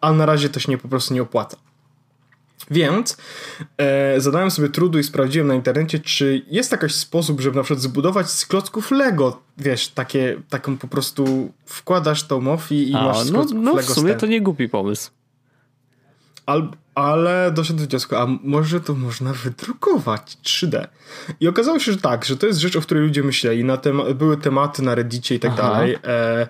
ale 0.01 0.17
na 0.17 0.27
razie 0.27 0.49
to 0.49 0.61
się 0.61 0.73
nie, 0.73 0.79
po 0.79 0.89
prostu 0.89 1.15
nie 1.15 1.23
opłaca. 1.23 1.57
Więc 2.71 3.17
e, 3.79 4.21
zadałem 4.21 4.51
sobie 4.51 4.69
trudu 4.69 4.99
i 4.99 5.05
sprawdziłem 5.05 5.49
na 5.49 5.55
internecie, 5.55 5.99
czy 5.99 6.43
jest 6.47 6.73
jakiś 6.73 6.95
sposób, 6.95 7.41
żeby 7.41 7.57
na 7.57 7.63
przykład 7.63 7.83
zbudować 7.83 8.31
z 8.31 8.47
klocków 8.47 8.91
Lego, 8.91 9.43
wiesz, 9.59 9.89
takie, 9.89 10.41
taką 10.49 10.77
po 10.79 10.89
prostu 10.89 11.53
wkładasz 11.67 12.23
tą 12.23 12.41
Mofi 12.41 12.91
i 12.91 12.95
A, 12.95 13.05
masz 13.05 13.21
z 13.21 13.33
no, 13.33 13.45
no 13.55 13.73
w 13.73 13.77
Lego 13.77 13.95
sumie 13.95 14.09
stand. 14.09 14.21
to 14.21 14.27
nie 14.27 14.41
głupi 14.41 14.69
pomysł. 14.69 15.11
Al, 16.47 16.71
ale 16.95 17.51
doszedłem 17.55 17.87
do 17.87 17.91
wniosku, 17.91 18.17
a 18.17 18.27
może 18.43 18.81
to 18.81 18.95
można 18.95 19.33
wydrukować 19.33 20.39
3D. 20.45 20.87
I 21.41 21.49
okazało 21.49 21.79
się, 21.79 21.93
że 21.93 21.99
tak, 21.99 22.25
że 22.25 22.37
to 22.37 22.47
jest 22.47 22.59
rzecz, 22.59 22.77
o 22.77 22.81
której 22.81 23.03
ludzie 23.03 23.23
myśleli. 23.23 23.65
Na 23.65 23.79
były 24.15 24.37
tematy 24.37 24.83
na 24.83 24.95
Reddicie 24.95 25.35
i 25.35 25.41
tak 25.41 25.53
Aha. 25.55 25.63
dalej. 25.63 25.97
E, 26.05 26.49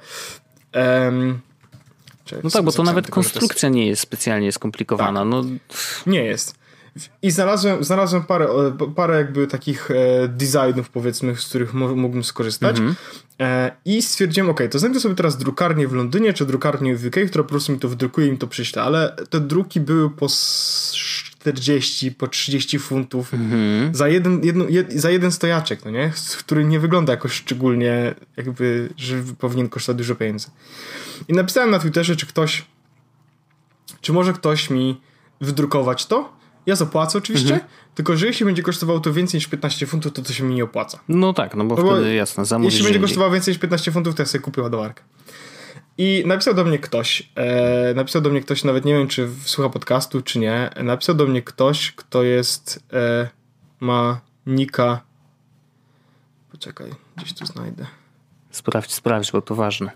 em, 0.73 1.40
No 2.45 2.51
tak, 2.51 2.62
bo 2.62 2.73
to 2.73 2.83
nawet 2.83 3.05
tylko, 3.05 3.21
jest- 3.21 3.33
konstrukcja 3.33 3.69
nie 3.69 3.87
jest 3.87 4.03
specjalnie 4.03 4.53
skomplikowana. 4.53 5.21
Tak. 5.21 5.29
No, 5.29 5.45
Nie 6.07 6.25
jest. 6.25 6.55
I 7.23 7.31
znalazłem, 7.31 7.85
znalazłem 7.85 8.23
parę, 8.25 8.49
parę 8.97 9.17
jakby 9.17 9.47
takich 9.47 9.91
e, 9.91 10.29
designów, 10.29 10.91
powiedzmy, 10.91 11.37
z 11.37 11.47
których 11.49 11.75
mógłbym 11.75 12.25
skorzystać. 12.25 12.77
E, 13.41 13.77
I 13.85 14.03
stwierdziłem, 14.03 14.51
ok, 14.51 14.61
to 14.71 14.79
znajdę 14.79 15.01
sobie 15.01 15.15
teraz 15.15 15.37
drukarnię 15.39 15.89
w 15.89 15.93
Londynie, 15.93 16.33
czy 16.33 16.47
drukarnię 16.47 16.97
w 16.97 17.07
UK, 17.07 17.17
która 17.29 17.45
po 17.45 17.51
prostu 17.51 17.73
mi 17.73 17.79
to 17.79 17.89
wydrukuje 17.89 18.27
i 18.27 18.31
mi 18.31 18.39
to 18.39 18.47
przyśle. 18.47 18.83
Ale 18.83 19.17
te 19.31 19.41
druki 19.41 19.81
były 19.81 20.11
po 20.11 20.27
40, 21.52 22.12
po 22.12 22.28
30 22.28 22.78
funtów 22.78 23.32
za, 23.92 24.09
jeden, 24.09 24.44
jedno, 24.44 24.64
jed, 24.68 24.92
za 24.92 25.11
jeden 25.11 25.32
stojaczek, 25.32 25.85
no 25.85 25.90
nie? 25.90 26.12
Który 26.38 26.64
nie 26.64 26.80
wygląda 26.80 27.12
jakoś 27.12 27.32
szczególnie, 27.32 28.14
jakby, 28.37 28.88
że 28.96 29.22
powinien 29.38 29.68
kosztować 29.68 29.98
dużo 29.98 30.14
pieniędzy. 30.14 30.46
I 31.28 31.32
napisałem 31.32 31.70
na 31.70 31.78
Twitterze, 31.78 32.16
czy 32.16 32.26
ktoś 32.26 32.64
czy 34.00 34.12
może 34.12 34.32
ktoś 34.32 34.70
mi 34.70 35.00
wydrukować 35.40 36.06
to? 36.06 36.32
Ja 36.66 36.76
zapłacę 36.76 37.18
oczywiście, 37.18 37.61
tylko 37.94 38.16
że 38.16 38.26
jeśli 38.26 38.46
będzie 38.46 38.62
kosztowało 38.62 39.00
to 39.00 39.12
więcej 39.12 39.38
niż 39.38 39.46
15 39.46 39.87
funtów, 39.87 40.12
to 40.12 40.22
to 40.22 40.32
się 40.32 40.44
mi 40.44 40.54
nie 40.54 40.64
opłaca. 40.64 40.98
no 41.09 41.32
tak, 41.32 41.54
no 41.54 41.64
bo 41.64 41.76
No 41.76 41.82
bo 41.82 41.96
wtedy 41.96 42.14
jasne, 42.14 42.44
zamówisz 42.44 42.74
Jeśli 42.74 42.85
będzie 42.85 43.00
kosztowało 43.00 43.32
więcej 43.32 43.52
niż 43.52 43.61
15 43.61 43.92
funtów, 43.92 44.14
to 44.14 44.22
ja 44.22 44.26
sobie 44.26 44.42
kupię 44.42 44.62
ładowarkę. 44.62 45.02
I 45.98 46.22
napisał 46.26 46.54
do 46.54 46.64
mnie 46.64 46.78
ktoś, 46.78 47.30
e, 47.35 47.94
napisał 47.94 48.22
do 48.22 48.30
mnie 48.30 48.40
ktoś, 48.40 48.64
nawet 48.64 48.85
nie 48.85 48.94
wiem, 48.94 49.09
czy 49.09 49.28
słucha 49.44 49.70
podcastu, 49.70 50.22
czy 50.22 50.38
nie, 50.38 50.70
napisał 50.82 51.14
do 51.14 51.26
mnie 51.26 51.42
ktoś, 51.42 51.92
kto 51.92 52.22
jest, 52.22 52.85
e, 52.92 53.28
ma 53.80 54.20
nika, 54.46 55.00
poczekaj, 56.52 56.90
gdzieś 57.16 57.35
tu 57.35 57.46
znajdę, 57.46 57.87
Sprawdź, 58.50 58.94
sprawdź, 58.94 59.32
bo 59.32 59.42
to 59.42 59.54
ważne. 59.54 59.90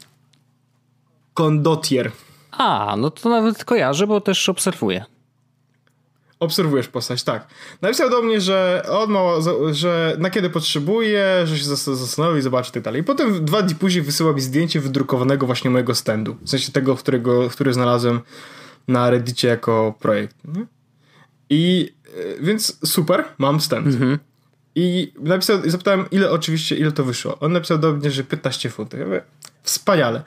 Condotier. 1.34 2.12
A, 2.50 2.94
no 2.98 3.10
to 3.10 3.28
nawet 3.28 3.64
kojarzę, 3.64 4.06
bo 4.06 4.20
też 4.20 4.48
obserwuję. 4.48 5.04
Obserwujesz 6.40 6.88
postać, 6.88 7.22
tak. 7.22 7.46
Napisał 7.82 8.10
do 8.10 8.22
mnie, 8.22 8.40
że 8.40 8.82
on 8.90 9.10
ma, 9.10 9.20
że 9.72 10.16
na 10.18 10.30
kiedy 10.30 10.50
potrzebuje, 10.50 11.24
że 11.44 11.58
się 11.58 11.64
zas- 11.64 11.94
zastanowi, 11.96 12.42
zobaczy 12.42 12.70
i 12.70 12.72
tak 12.72 12.82
dalej. 12.82 13.00
I 13.00 13.04
potem 13.04 13.44
dwa 13.44 13.62
dni 13.62 13.74
później 13.74 14.02
wysyła 14.04 14.32
mi 14.32 14.40
zdjęcie 14.40 14.80
wydrukowanego 14.80 15.46
właśnie 15.46 15.70
mojego 15.70 15.94
standu. 15.94 16.36
W 16.42 16.50
sensie 16.50 16.72
tego, 16.72 16.96
którego, 16.96 17.48
który 17.50 17.72
znalazłem 17.72 18.20
na 18.88 19.10
Reddicie 19.10 19.48
jako 19.48 19.94
projekt. 20.00 20.36
nie? 20.44 20.66
I 21.50 21.92
e, 22.38 22.42
więc 22.42 22.78
super, 22.92 23.24
mam 23.38 23.60
stand. 23.60 23.96
I 24.74 25.12
napisał, 25.20 25.58
zapytałem, 25.64 26.04
ile 26.10 26.30
oczywiście, 26.30 26.76
ile 26.76 26.92
to 26.92 27.04
wyszło. 27.04 27.38
On 27.38 27.52
napisał 27.52 27.78
do 27.78 27.92
mnie, 27.92 28.10
że 28.10 28.24
15 28.24 28.70
funtów. 28.70 29.00
Ja 29.00 29.06
mówię, 29.06 29.22
wspaniale. 29.62 30.22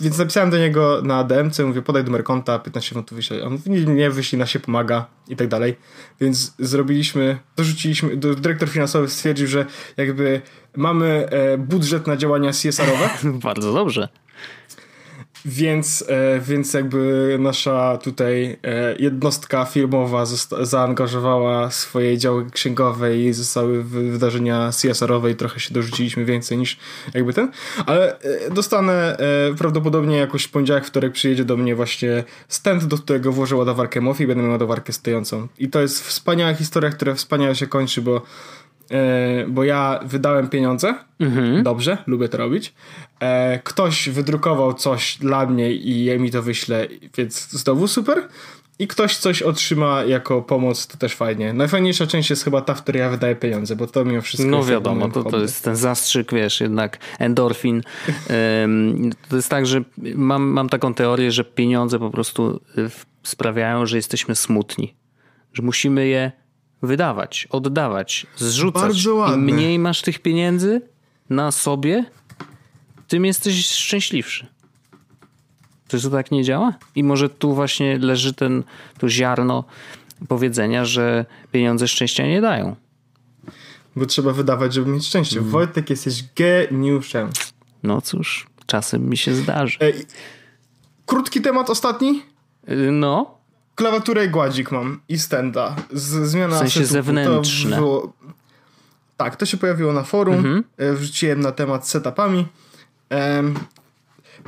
Więc 0.00 0.18
napisałem 0.18 0.50
do 0.50 0.58
niego 0.58 1.00
na 1.02 1.24
DMC, 1.24 1.58
mówię, 1.58 1.82
podaj 1.82 2.04
numer 2.04 2.24
konta, 2.24 2.58
15 2.58 2.94
funtów 2.94 3.16
wyślę. 3.16 3.44
On 3.44 3.52
mówi, 3.52 3.70
nie, 3.70 3.94
nie 3.94 4.10
wyślij, 4.10 4.38
na 4.38 4.46
się 4.46 4.60
pomaga 4.60 5.06
i 5.28 5.36
tak 5.36 5.48
dalej. 5.48 5.76
Więc 6.20 6.54
zrobiliśmy, 6.58 7.38
dorzuciliśmy, 7.56 8.16
do- 8.16 8.34
dyrektor 8.34 8.68
finansowy 8.68 9.08
stwierdził, 9.08 9.46
że 9.46 9.66
jakby 9.96 10.40
mamy 10.76 11.28
e, 11.30 11.58
budżet 11.58 12.06
na 12.06 12.16
działania 12.16 12.50
CSR-owe, 12.52 13.10
Bardzo 13.42 13.72
dobrze. 13.72 14.08
Więc, 15.44 16.04
e, 16.08 16.40
więc 16.40 16.74
jakby 16.74 17.36
nasza 17.40 17.98
tutaj 18.02 18.58
e, 18.62 18.96
jednostka 18.98 19.64
firmowa 19.64 20.24
zaangażowała 20.62 21.70
swoje 21.70 22.18
działy 22.18 22.46
księgowe 22.50 23.18
i 23.18 23.32
zostały 23.32 23.84
wy- 23.84 24.10
wydarzenia 24.10 24.70
CSR-owe 24.82 25.30
i 25.30 25.34
trochę 25.36 25.60
się 25.60 25.74
dorzuciliśmy 25.74 26.24
więcej 26.24 26.58
niż 26.58 26.78
jakby 27.14 27.32
ten, 27.32 27.50
ale 27.86 28.20
e, 28.20 28.50
dostanę 28.50 29.16
prawdopodobnie 29.58 30.16
jakoś 30.16 30.44
w 30.44 30.50
poniedziałek, 30.50 30.86
wtorek 30.86 31.12
przyjedzie 31.12 31.44
do 31.44 31.56
mnie 31.56 31.74
właśnie 31.74 32.24
stand, 32.48 32.84
do 32.84 32.98
którego 32.98 33.32
włożę 33.32 33.56
ładowarkę 33.56 34.00
MOFI 34.00 34.24
i 34.24 34.26
będę 34.26 34.42
miał 34.42 34.52
ładowarkę 34.52 34.92
stojącą. 34.92 35.48
I 35.58 35.68
to 35.68 35.80
jest 35.80 36.06
wspaniała 36.08 36.54
historia, 36.54 36.90
która 36.90 37.14
wspaniale 37.14 37.54
się 37.54 37.66
kończy, 37.66 38.02
bo 38.02 38.22
bo 39.48 39.64
ja 39.64 40.00
wydałem 40.04 40.48
pieniądze, 40.48 40.94
dobrze, 41.62 41.98
lubię 42.06 42.28
to 42.28 42.38
robić. 42.38 42.74
E, 43.20 43.58
ktoś 43.64 44.08
wydrukował 44.08 44.74
coś 44.74 45.18
dla 45.20 45.46
mnie 45.46 45.72
i 45.72 46.04
ja 46.04 46.18
mi 46.18 46.30
to 46.30 46.42
wyślę, 46.42 46.86
więc 47.16 47.50
znowu 47.50 47.88
super. 47.88 48.28
I 48.80 48.88
ktoś 48.88 49.16
coś 49.16 49.42
otrzyma 49.42 50.04
jako 50.04 50.42
pomoc, 50.42 50.86
to 50.86 50.96
też 50.96 51.14
fajnie. 51.14 51.52
Najfajniejsza 51.52 52.06
część 52.06 52.30
jest 52.30 52.44
chyba 52.44 52.60
ta, 52.60 52.74
w 52.74 52.82
której 52.82 53.00
ja 53.00 53.10
wydaję 53.10 53.36
pieniądze, 53.36 53.76
bo 53.76 53.86
to 53.86 54.04
mimo 54.04 54.22
wszystko 54.22 54.50
No 54.50 54.64
wiadomo, 54.64 55.08
to, 55.08 55.24
to 55.24 55.40
jest 55.40 55.64
ten 55.64 55.76
zastrzyk, 55.76 56.32
wiesz, 56.32 56.60
jednak 56.60 56.98
endorfin. 57.18 57.82
To 59.28 59.36
jest 59.36 59.48
tak, 59.48 59.66
że 59.66 59.82
mam, 60.14 60.42
mam 60.42 60.68
taką 60.68 60.94
teorię, 60.94 61.32
że 61.32 61.44
pieniądze 61.44 61.98
po 61.98 62.10
prostu 62.10 62.60
y, 62.78 62.90
sprawiają, 63.22 63.86
że 63.86 63.96
jesteśmy 63.96 64.34
smutni. 64.34 64.94
Że 65.52 65.62
musimy 65.62 66.06
je 66.06 66.32
wydawać, 66.82 67.48
oddawać, 67.50 68.26
zrzucać. 68.36 68.82
Bardzo 68.82 69.14
ładne. 69.14 69.36
Im 69.36 69.56
mniej 69.56 69.78
masz 69.78 70.02
tych 70.02 70.18
pieniędzy 70.18 70.80
na 71.30 71.50
sobie, 71.52 72.04
tym 73.08 73.24
jesteś 73.24 73.66
szczęśliwszy. 73.66 74.46
Czy 75.88 76.00
to 76.02 76.10
tak 76.10 76.30
nie 76.30 76.44
działa? 76.44 76.74
I 76.94 77.04
może 77.04 77.28
tu 77.28 77.54
właśnie 77.54 77.98
leży 77.98 78.34
ten, 78.34 78.62
to 78.98 79.08
ziarno 79.08 79.64
powiedzenia, 80.28 80.84
że 80.84 81.26
pieniądze 81.52 81.88
szczęścia 81.88 82.26
nie 82.26 82.40
dają. 82.40 82.76
Bo 83.96 84.06
trzeba 84.06 84.32
wydawać, 84.32 84.74
żeby 84.74 84.90
mieć 84.90 85.06
szczęście. 85.06 85.36
Mhm. 85.36 85.52
Wojtek, 85.52 85.90
jesteś 85.90 86.24
geniuszem. 86.36 87.30
No 87.82 88.00
cóż, 88.00 88.46
czasem 88.66 89.08
mi 89.08 89.16
się 89.16 89.34
zdarzy. 89.34 89.78
Ej, 89.80 90.06
krótki 91.06 91.40
temat 91.40 91.70
ostatni. 91.70 92.22
Y, 92.70 92.90
No, 92.92 93.37
Klawiaturę 93.78 94.24
i 94.24 94.28
gładzik 94.28 94.72
mam 94.72 95.00
i 95.08 95.18
stenda. 95.18 95.76
Z, 95.92 96.28
zmiana 96.28 96.54
W 96.56 96.58
sensie 96.58 96.80
setupu. 96.80 96.92
zewnętrzne. 96.92 97.70
To 97.70 97.76
było... 97.76 98.12
Tak, 99.16 99.36
to 99.36 99.46
się 99.46 99.56
pojawiło 99.56 99.92
na 99.92 100.02
forum. 100.02 100.34
Mhm. 100.34 100.64
E, 100.76 100.92
Wrzuciłem 100.92 101.40
na 101.40 101.52
temat 101.52 101.88
setupami. 101.88 102.46
Em, 103.08 103.54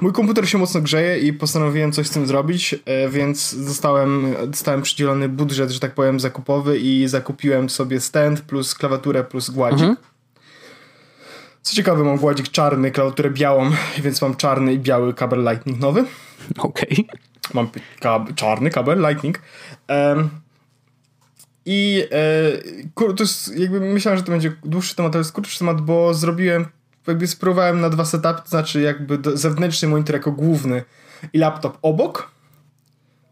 mój 0.00 0.12
komputer 0.12 0.48
się 0.48 0.58
mocno 0.58 0.80
grzeje 0.80 1.18
i 1.18 1.32
postanowiłem 1.32 1.92
coś 1.92 2.06
z 2.06 2.10
tym 2.10 2.26
zrobić, 2.26 2.74
e, 2.84 3.08
więc 3.08 3.50
zostałem, 3.52 4.34
dostałem 4.46 4.82
przydzielony 4.82 5.28
budżet, 5.28 5.70
że 5.70 5.80
tak 5.80 5.94
powiem, 5.94 6.20
zakupowy 6.20 6.78
i 6.78 7.08
zakupiłem 7.08 7.70
sobie 7.70 8.00
stand 8.00 8.40
plus 8.40 8.74
klawiaturę 8.74 9.24
plus 9.24 9.50
gładzik. 9.50 9.80
Mhm. 9.80 9.96
Co 11.62 11.74
ciekawe, 11.76 12.04
mam 12.04 12.16
gładzik 12.16 12.48
czarny, 12.48 12.90
klawiaturę 12.90 13.30
białą, 13.30 13.70
więc 14.04 14.22
mam 14.22 14.36
czarny 14.36 14.72
i 14.74 14.78
biały 14.78 15.14
kabel 15.14 15.40
Lightning 15.50 15.80
nowy. 15.80 16.04
okej. 16.58 17.08
Mam 17.54 17.68
kab- 18.00 18.34
czarny 18.34 18.70
kabel 18.70 18.98
Lightning. 18.98 19.42
Em, 19.88 20.30
I 21.66 22.04
e, 22.10 23.12
to 23.16 23.22
jest 23.22 23.58
jakby 23.58 23.80
myślałem, 23.80 24.18
że 24.18 24.24
to 24.24 24.32
będzie 24.32 24.52
dłuższy 24.64 24.96
temat, 24.96 25.14
ale 25.14 25.20
jest 25.20 25.32
krótszy 25.32 25.58
temat, 25.58 25.80
bo 25.80 26.14
zrobiłem 26.14 26.66
jakby 27.06 27.26
spróbowałem 27.26 27.80
na 27.80 27.90
dwa 27.90 28.04
setupy, 28.04 28.42
to 28.42 28.48
znaczy 28.48 28.80
jakby 28.80 29.18
do, 29.18 29.36
zewnętrzny 29.36 29.88
monitor 29.88 30.14
jako 30.14 30.32
główny 30.32 30.84
i 31.32 31.38
laptop 31.38 31.78
obok. 31.82 32.30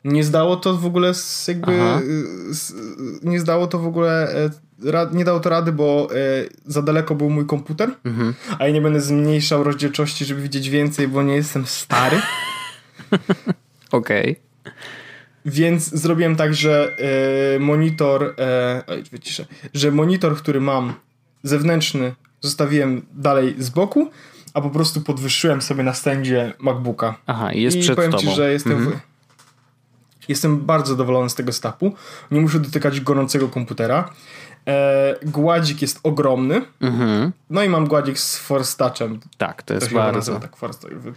Nie 0.04 0.24
zdało 0.24 0.56
to 0.56 0.76
w 0.76 0.86
ogóle 0.86 1.14
z, 1.14 1.48
jakby 1.48 1.72
z, 2.50 2.74
nie 3.22 3.40
zdało 3.40 3.66
to 3.66 3.78
w 3.78 3.86
ogóle 3.86 4.34
e, 4.34 4.50
nie 5.12 5.24
dało 5.24 5.40
to 5.40 5.50
rady, 5.50 5.72
bo 5.72 6.08
e, 6.10 6.16
za 6.66 6.82
daleko 6.82 7.14
był 7.14 7.30
mój 7.30 7.46
komputer, 7.46 7.90
mhm. 8.04 8.34
a 8.58 8.66
ja 8.66 8.72
nie 8.72 8.80
będę 8.80 9.00
zmniejszał 9.00 9.64
rozdzielczości, 9.64 10.24
żeby 10.24 10.42
widzieć 10.42 10.70
więcej, 10.70 11.08
bo 11.08 11.22
nie 11.22 11.34
jestem 11.34 11.66
stary. 11.66 12.20
Okej. 13.90 14.40
Okay. 14.62 14.72
Więc 15.44 15.94
zrobiłem 15.94 16.36
tak, 16.36 16.54
że 16.54 16.96
e, 17.56 17.58
monitor, 17.58 18.34
e, 18.38 18.82
oj, 18.86 19.02
wyciszę, 19.12 19.46
że 19.74 19.90
monitor, 19.90 20.36
który 20.36 20.60
mam 20.60 20.94
zewnętrzny, 21.42 22.14
zostawiłem 22.40 23.06
dalej 23.12 23.54
z 23.58 23.70
boku, 23.70 24.10
a 24.54 24.60
po 24.60 24.70
prostu 24.70 25.00
podwyższyłem 25.00 25.62
sobie 25.62 25.82
na 25.82 25.94
stędzie 25.94 26.52
MacBooka. 26.58 27.14
Aha, 27.26 27.52
i 27.52 27.62
jest 27.62 27.76
I 27.76 27.80
przed 27.80 27.96
powiem 27.96 28.10
tobą. 28.10 28.22
ci, 28.22 28.30
że 28.30 28.52
jestem, 28.52 28.72
mhm. 28.72 28.96
w, 28.96 30.28
jestem 30.28 30.66
bardzo 30.66 30.92
zadowolony 30.92 31.30
z 31.30 31.34
tego 31.34 31.52
stapu. 31.52 31.94
Nie 32.30 32.40
muszę 32.40 32.60
dotykać 32.60 33.00
gorącego 33.00 33.48
komputera. 33.48 34.10
E, 34.68 35.14
gładzik 35.22 35.82
jest 35.82 36.00
ogromny. 36.02 36.62
Mhm. 36.80 37.32
No 37.50 37.62
i 37.62 37.68
mam 37.68 37.86
gładzik 37.86 38.18
z 38.18 38.38
Force 38.38 38.76
Touchem. 38.76 39.20
Tak, 39.38 39.62
to 39.62 39.74
jest 39.74 39.88
to 39.88 39.94
bardzo, 39.94 40.40
tak, 40.40 40.56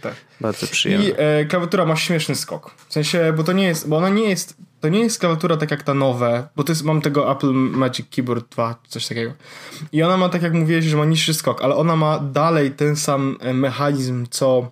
tak. 0.02 0.14
bardzo 0.40 0.66
przyjemne. 0.66 1.08
I 1.08 1.12
e, 1.16 1.44
klawiatura 1.44 1.86
ma 1.86 1.96
śmieszny 1.96 2.34
skok. 2.34 2.70
W 2.88 2.92
sensie, 2.92 3.32
bo 3.36 3.44
to 3.44 3.52
nie 3.52 3.64
jest, 3.64 3.88
bo 3.88 3.96
ona 3.96 4.08
nie 4.08 4.28
jest, 4.28 4.56
to 4.80 4.88
nie 4.88 5.00
jest 5.00 5.20
klawiatura 5.20 5.56
tak 5.56 5.70
jak 5.70 5.82
ta 5.82 5.94
nowe, 5.94 6.48
bo 6.56 6.64
to 6.64 6.72
jest, 6.72 6.84
mam 6.84 7.00
tego 7.00 7.32
Apple 7.32 7.52
Magic 7.52 8.06
Keyboard 8.16 8.52
2, 8.52 8.74
coś 8.88 9.08
takiego. 9.08 9.32
I 9.92 10.02
ona 10.02 10.16
ma, 10.16 10.28
tak 10.28 10.42
jak 10.42 10.52
mówiłeś, 10.52 10.84
że 10.84 10.96
ma 10.96 11.04
niższy 11.04 11.34
skok, 11.34 11.62
ale 11.64 11.76
ona 11.76 11.96
ma 11.96 12.18
dalej 12.18 12.70
ten 12.70 12.96
sam 12.96 13.36
e, 13.40 13.54
mechanizm, 13.54 14.26
co 14.30 14.70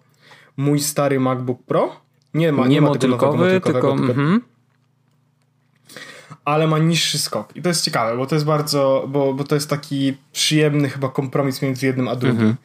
mój 0.57 0.81
stary 0.81 1.21
MacBook 1.21 1.63
Pro. 1.63 1.97
Nie 2.35 2.53
ma, 2.53 2.63
nie, 2.63 2.75
nie 2.75 2.81
ma 2.81 2.89
motylkowego, 2.89 3.61
tylko, 3.61 3.73
tylko 3.73 3.95
-hmm 3.95 4.41
ale 6.45 6.67
ma 6.67 6.79
niższy 6.79 7.19
skok. 7.19 7.57
I 7.57 7.63
to 7.63 7.69
jest 7.69 7.85
ciekawe, 7.85 8.17
bo 8.17 8.27
to 8.27 8.35
jest 8.35 8.47
bardzo, 8.47 9.05
bo, 9.09 9.35
bo 9.35 9.45
to 9.45 9.55
jest 9.55 9.71
taki 9.71 10.17
przyjemny 10.33 10.89
chyba 10.89 11.09
kompromis 11.09 11.63
między 11.63 11.87
jednym 11.87 12.09
a 12.09 12.17
drugim. 12.17 12.41
Mhm. 12.41 12.57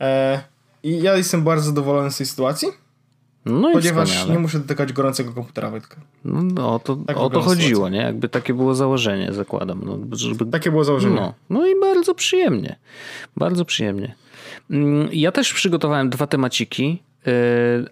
E, 0.00 0.40
I 0.82 1.02
ja 1.02 1.16
jestem 1.16 1.42
bardzo 1.42 1.66
zadowolony 1.66 2.10
z 2.10 2.16
tej 2.16 2.26
sytuacji. 2.26 2.68
No 3.44 3.72
ponieważ 3.72 4.08
wspaniale. 4.08 4.32
nie 4.32 4.38
muszę 4.38 4.58
dotykać 4.58 4.92
gorącego 4.92 5.32
komputera 5.32 5.70
Wojtka. 5.70 5.96
No, 6.24 6.78
to, 6.78 6.96
tak 6.96 7.16
o 7.16 7.30
to 7.30 7.40
chodziło, 7.40 7.68
sytuacja. 7.68 7.98
nie? 7.98 8.04
Jakby 8.04 8.28
takie 8.28 8.54
było 8.54 8.74
założenie, 8.74 9.32
zakładam. 9.32 9.80
No, 9.84 10.16
żeby... 10.16 10.46
Takie 10.46 10.70
było 10.70 10.84
założenie. 10.84 11.14
No, 11.14 11.34
no 11.50 11.66
i 11.66 11.80
bardzo 11.80 12.14
przyjemnie. 12.14 12.76
Bardzo 13.36 13.64
przyjemnie. 13.64 14.14
Mm, 14.70 15.08
ja 15.12 15.32
też 15.32 15.52
przygotowałem 15.52 16.10
dwa 16.10 16.26
temaciki. 16.26 17.02
Yy, 17.26 17.32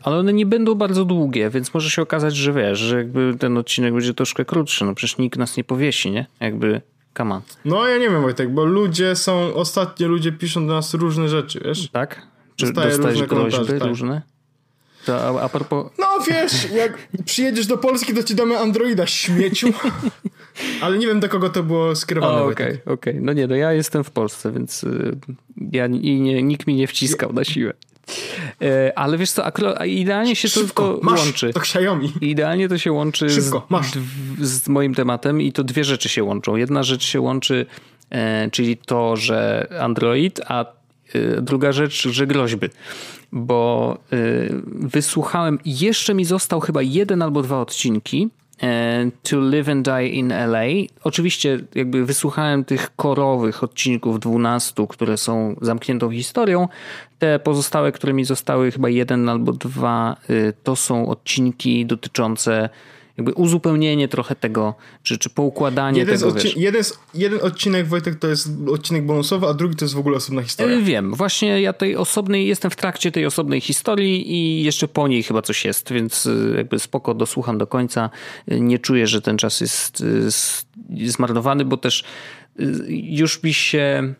ale 0.03 0.17
one 0.17 0.33
nie 0.33 0.47
będą 0.47 0.75
bardzo 0.75 1.05
długie, 1.05 1.51
więc 1.51 1.75
może 1.75 1.91
się 1.91 2.03
okazać, 2.03 2.37
że 2.37 2.53
wiesz, 2.53 2.79
że 2.79 2.97
jakby 2.97 3.35
ten 3.39 3.59
odcinek 3.59 3.95
będzie 3.95 4.15
troszkę 4.15 4.45
krótszy. 4.45 4.85
No 4.85 4.95
przecież 4.95 5.19
nikt 5.19 5.39
nas 5.39 5.57
nie 5.57 5.65
powiesi, 5.65 6.11
nie? 6.11 6.27
Jakby, 6.41 6.81
come 7.17 7.35
on. 7.35 7.43
No 7.65 7.87
ja 7.89 7.99
nie 7.99 8.11
wiem 8.11 8.23
Wojtek, 8.23 8.51
bo 8.51 8.65
ludzie 8.65 9.17
są, 9.17 9.55
ostatnio 9.55 10.09
ludzie 10.09 10.33
piszą 10.33 10.67
do 10.67 10.73
nas 10.73 10.95
różne 10.95 11.29
rzeczy, 11.29 11.61
wiesz? 11.65 11.89
Tak? 11.89 12.27
Czy 12.57 12.67
Dostaję 12.67 12.91
dostajesz 12.91 13.23
groźby 13.23 13.67
tak. 13.67 13.89
różne? 13.89 14.23
To 15.07 15.41
a, 15.41 15.43
a 15.43 15.49
propos... 15.49 15.87
No 15.99 16.07
wiesz, 16.29 16.71
jak 16.71 17.09
przyjedziesz 17.25 17.67
do 17.67 17.79
Polski, 17.79 18.15
to 18.15 18.23
ci 18.23 18.35
damy 18.35 18.59
Androida 18.59 19.07
śmieciu. 19.07 19.69
Ale 20.83 20.99
nie 20.99 21.07
wiem, 21.07 21.21
do 21.21 21.29
kogo 21.29 21.49
to 21.49 21.63
było 21.63 21.97
skierowane. 21.97 22.43
Okej, 22.43 22.53
okej. 22.53 22.83
Okay, 22.83 22.95
okay. 22.95 23.19
No 23.21 23.33
nie, 23.33 23.47
no 23.47 23.57
ja 23.57 23.73
jestem 23.73 24.05
w 24.05 24.11
Polsce, 24.11 24.53
więc 24.53 24.85
y, 24.85 25.17
ja 25.73 25.87
i 25.87 26.21
nie, 26.21 26.43
nikt 26.43 26.67
mi 26.67 26.75
nie 26.75 26.87
wciskał 26.87 27.33
na 27.33 27.45
siłę. 27.45 27.73
E, 28.63 28.99
ale 28.99 29.19
wiesz 29.19 29.31
co, 29.31 29.45
idealnie 29.87 30.37
się 30.37 30.49
to, 30.49 30.61
to 30.75 31.01
masz, 31.03 31.21
łączy. 31.21 31.53
To 31.53 31.61
Xiaomi. 31.61 32.13
Idealnie 32.21 32.69
to 32.69 32.79
się 32.79 32.93
łączy 32.93 33.31
Szybko, 33.31 33.67
z, 34.41 34.49
z, 34.49 34.69
moim 34.69 34.95
tematem 34.95 35.41
i 35.41 35.53
to 35.53 35.65
dwie 35.65 35.85
rzeczy 35.85 36.09
się 36.09 36.25
łączą. 36.25 36.57
Jedna 36.57 36.83
rzecz 36.83 37.05
się 37.05 37.21
łączy, 37.21 37.67
e, 38.11 38.51
czyli 38.51 38.77
to, 38.77 39.17
że 39.17 39.69
Android, 39.81 40.41
a 40.47 40.65
e, 40.65 41.43
druga 41.43 41.73
rzecz, 41.73 42.09
że 42.09 42.27
groźby. 42.27 42.67
Bo 43.33 43.99
wysłuchałem, 44.65 45.59
jeszcze 45.65 46.15
mi 46.15 46.25
został 46.25 46.61
chyba 46.61 46.83
jeden 46.83 47.23
albo 47.23 47.43
dwa 47.43 47.61
odcinki 47.61 48.29
to 49.23 49.41
Live 49.41 49.69
and 49.69 49.85
Die 49.85 50.09
in 50.09 50.29
LA. 50.29 50.65
Oczywiście 51.05 51.59
jakby 51.75 52.05
wysłuchałem 52.05 52.65
tych 52.65 52.97
korowych 52.97 53.65
odcinków 53.65 54.21
12, 54.21 54.87
które 54.89 55.17
są 55.17 55.57
zamkniętą 55.61 56.11
historią. 56.11 56.69
Te 57.19 57.39
pozostałe, 57.39 57.93
które 57.93 58.13
mi 58.13 58.25
zostały, 58.25 58.71
chyba 58.71 58.89
jeden 58.89 59.29
albo 59.29 59.53
dwa, 59.53 60.17
y, 60.31 60.53
to 60.63 60.77
są 60.77 61.09
odcinki 61.09 61.87
dotyczące 61.87 62.69
jakby 63.19 63.33
uzupełnienie 63.33 64.09
trochę 64.09 64.35
tego, 64.35 64.75
czy, 65.03 65.19
czy 65.19 65.31
poukładanie 65.31 65.99
jeden 65.99 66.19
tego, 66.19 66.31
odcin- 66.31 66.53
jeden, 66.57 66.83
jeden 67.15 67.41
odcinek, 67.43 67.87
Wojtek, 67.87 68.19
to 68.19 68.29
jest 68.29 68.49
odcinek 68.73 69.07
bonusowy, 69.07 69.47
a 69.47 69.55
drugi 69.55 69.77
to 69.77 69.85
jest 69.85 69.95
w 69.95 69.99
ogóle 69.99 70.17
osobna 70.17 70.43
historia. 70.43 70.77
E, 70.77 70.83
wiem, 70.83 71.15
właśnie 71.15 71.61
ja 71.61 71.73
tej 71.73 71.97
osobnej, 71.97 72.47
jestem 72.47 72.71
w 72.71 72.77
trakcie 72.77 73.13
tej 73.13 73.27
osobnej 73.27 73.61
historii 73.61 74.33
i 74.33 74.65
jeszcze 74.65 74.89
po 74.89 75.09
niej 75.09 75.23
chyba 75.23 75.43
coś 75.43 75.65
jest, 75.65 75.93
więc 75.93 76.27
e, 76.27 76.57
jakby 76.57 76.79
spoko 76.79 77.15
dosłucham 77.15 77.59
do 77.59 77.67
końca. 77.67 78.11
E, 78.49 78.61
nie 78.61 78.79
czuję, 78.79 79.07
że 79.07 79.23
ten 79.23 79.39
czas 79.39 79.61
jest 79.61 80.05
zmarnowany, 81.05 81.65
bo 81.65 81.77
też 81.77 82.05
już 82.89 83.43
mi 83.43 83.55
się 83.55 84.15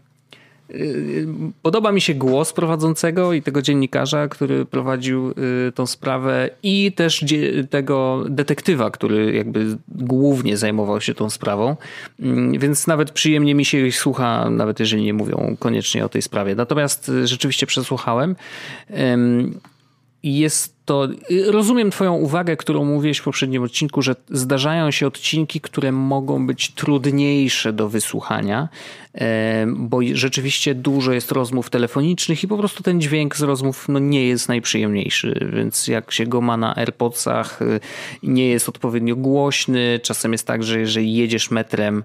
Podoba 1.63 1.93
mi 1.93 2.01
się 2.01 2.15
głos 2.15 2.53
prowadzącego 2.53 3.33
i 3.33 3.43
tego 3.43 3.63
dziennikarza, 3.63 4.29
który 4.29 4.65
prowadził 4.65 5.31
y, 5.31 5.73
tą 5.75 5.87
sprawę, 5.87 6.51
i 6.63 6.93
też 6.93 7.25
tego 7.71 8.25
detektywa, 8.29 8.91
który 8.91 9.35
jakby 9.35 9.77
głównie 9.89 10.57
zajmował 10.57 11.01
się 11.01 11.15
tą 11.15 11.31
sprawą. 11.31 11.77
Mm, 12.21 12.59
więc 12.59 12.87
nawet 12.87 13.11
przyjemnie 13.11 13.55
mi 13.55 13.65
się 13.65 13.87
ich 13.87 13.97
słucha, 13.97 14.51
nawet 14.51 14.81
jeżeli 14.81 15.03
nie 15.03 15.15
mówią 15.15 15.57
koniecznie 15.59 16.05
o 16.05 16.09
tej 16.09 16.23
sprawie. 16.23 16.55
Natomiast 16.55 17.11
rzeczywiście 17.25 17.67
przesłuchałem. 17.67 18.37
Jest 20.23 20.79
to 20.85 21.09
rozumiem 21.47 21.91
Twoją 21.91 22.15
uwagę, 22.15 22.57
którą 22.57 22.85
mówiłeś 22.85 23.19
w 23.19 23.25
poprzednim 23.25 23.63
odcinku, 23.63 24.03
że 24.03 24.17
zdarzają 24.31 24.91
się 24.91 25.07
odcinki, 25.07 25.61
które 25.61 25.93
mogą 25.93 26.47
być 26.47 26.71
trudniejsze 26.71 27.73
do 27.73 27.89
wysłuchania, 27.89 28.69
bo 29.67 29.99
rzeczywiście 30.13 30.75
dużo 30.75 31.13
jest 31.13 31.33
rozmów 31.33 31.71
telefonicznych 31.71 32.45
i 32.45 32.49
po 32.49 32.59
prostu 32.59 32.83
ten 32.83 33.01
dźwięk 33.01 33.37
z 33.37 33.43
rozmów 33.43 33.89
no, 33.89 33.99
nie 33.99 34.27
jest 34.27 34.49
najprzyjemniejszy, 34.49 35.49
więc 35.53 35.89
jak 35.89 36.13
się 36.13 36.27
go 36.27 36.41
ma 36.41 36.57
na 36.57 36.77
AirPodsach, 36.77 37.63
y, 37.63 37.81
nie 38.23 38.49
jest 38.49 38.69
odpowiednio 38.69 39.17
głośny. 39.17 40.01
Czasem 40.03 40.33
jest 40.33 40.47
tak, 40.47 40.63
że 40.63 40.81
jeżeli 40.81 41.15
jedziesz 41.15 41.51
metrem, 41.51 42.05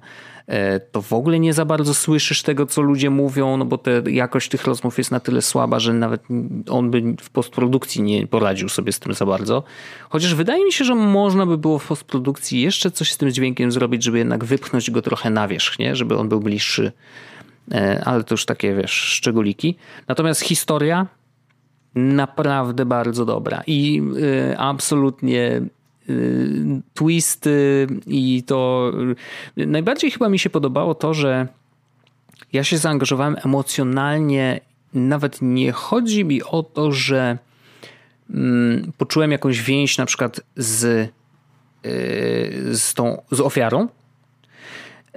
to 0.92 1.02
w 1.02 1.14
ogóle 1.14 1.40
nie 1.40 1.54
za 1.54 1.66
bardzo 1.66 1.94
słyszysz 1.94 2.44
tego, 2.44 2.66
co 2.66 2.82
ludzie 2.82 3.10
mówią, 3.10 3.58
no 3.58 3.66
bo 3.66 3.78
te, 3.78 4.02
jakość 4.12 4.50
tych 4.50 4.66
rozmów 4.66 4.98
jest 4.98 5.12
na 5.12 5.20
tyle 5.20 5.42
słaba, 5.42 5.80
że 5.80 5.94
nawet 5.94 6.24
on 6.70 6.92
by 6.92 7.16
w 7.22 7.30
postprodukcji 7.30 8.02
nie 8.02 8.28
poradził 8.28 8.70
sobie 8.70 8.92
z 8.92 9.00
tym 9.00 9.14
za 9.14 9.26
bardzo. 9.26 9.64
Chociaż 10.10 10.36
wydaje 10.36 10.66
mi 10.66 10.72
się, 10.72 10.86
że 10.86 10.96
można 10.96 11.46
by 11.46 11.58
było 11.58 11.80
w 11.80 11.88
postprodukcji 11.88 12.62
jeszcze 12.62 12.92
coś 12.92 13.12
z 13.12 13.18
tym 13.18 13.32
dźwiękiem 13.32 13.72
zrobić, 13.72 14.04
żeby 14.04 14.18
jednak 14.18 14.46
wypchnąć 14.46 14.92
go 14.92 15.02
trochę 15.02 15.30
na 15.30 15.48
wierzch, 15.48 15.80
nie? 15.80 15.96
żeby 15.96 16.18
on 16.18 16.30
był 16.30 16.40
bliższy. 16.40 16.92
E, 17.72 18.02
ale 18.06 18.24
to 18.24 18.34
już 18.34 18.46
takie, 18.46 18.76
wiesz, 18.76 18.92
szczególiki. 18.92 19.76
Natomiast 20.08 20.42
historia 20.42 21.08
naprawdę 21.96 22.86
bardzo 22.86 23.26
dobra 23.26 23.64
i 23.68 24.02
y, 24.52 24.58
absolutnie 24.58 25.62
twisty 26.94 27.88
i 28.08 28.44
to 28.44 28.92
najbardziej 29.58 30.12
chyba 30.12 30.30
mi 30.30 30.40
się 30.40 30.50
podobało 30.50 30.96
to, 30.96 31.14
że 31.14 31.48
ja 32.54 32.64
się 32.64 32.78
zaangażowałem 32.78 33.36
emocjonalnie. 33.46 34.60
Nawet 34.94 35.38
nie 35.42 35.72
chodzi 35.72 36.26
mi 36.26 36.44
o 36.44 36.64
to, 36.64 36.92
że 36.92 37.38
mm, 38.30 38.92
poczułem 38.98 39.32
jakąś 39.32 39.62
więź 39.62 39.98
na 39.98 40.06
przykład 40.06 40.42
z, 40.56 40.84
y, 40.84 41.10
z 42.78 42.94
tą 42.94 43.22
z 43.32 43.40
ofiarą. 43.40 43.88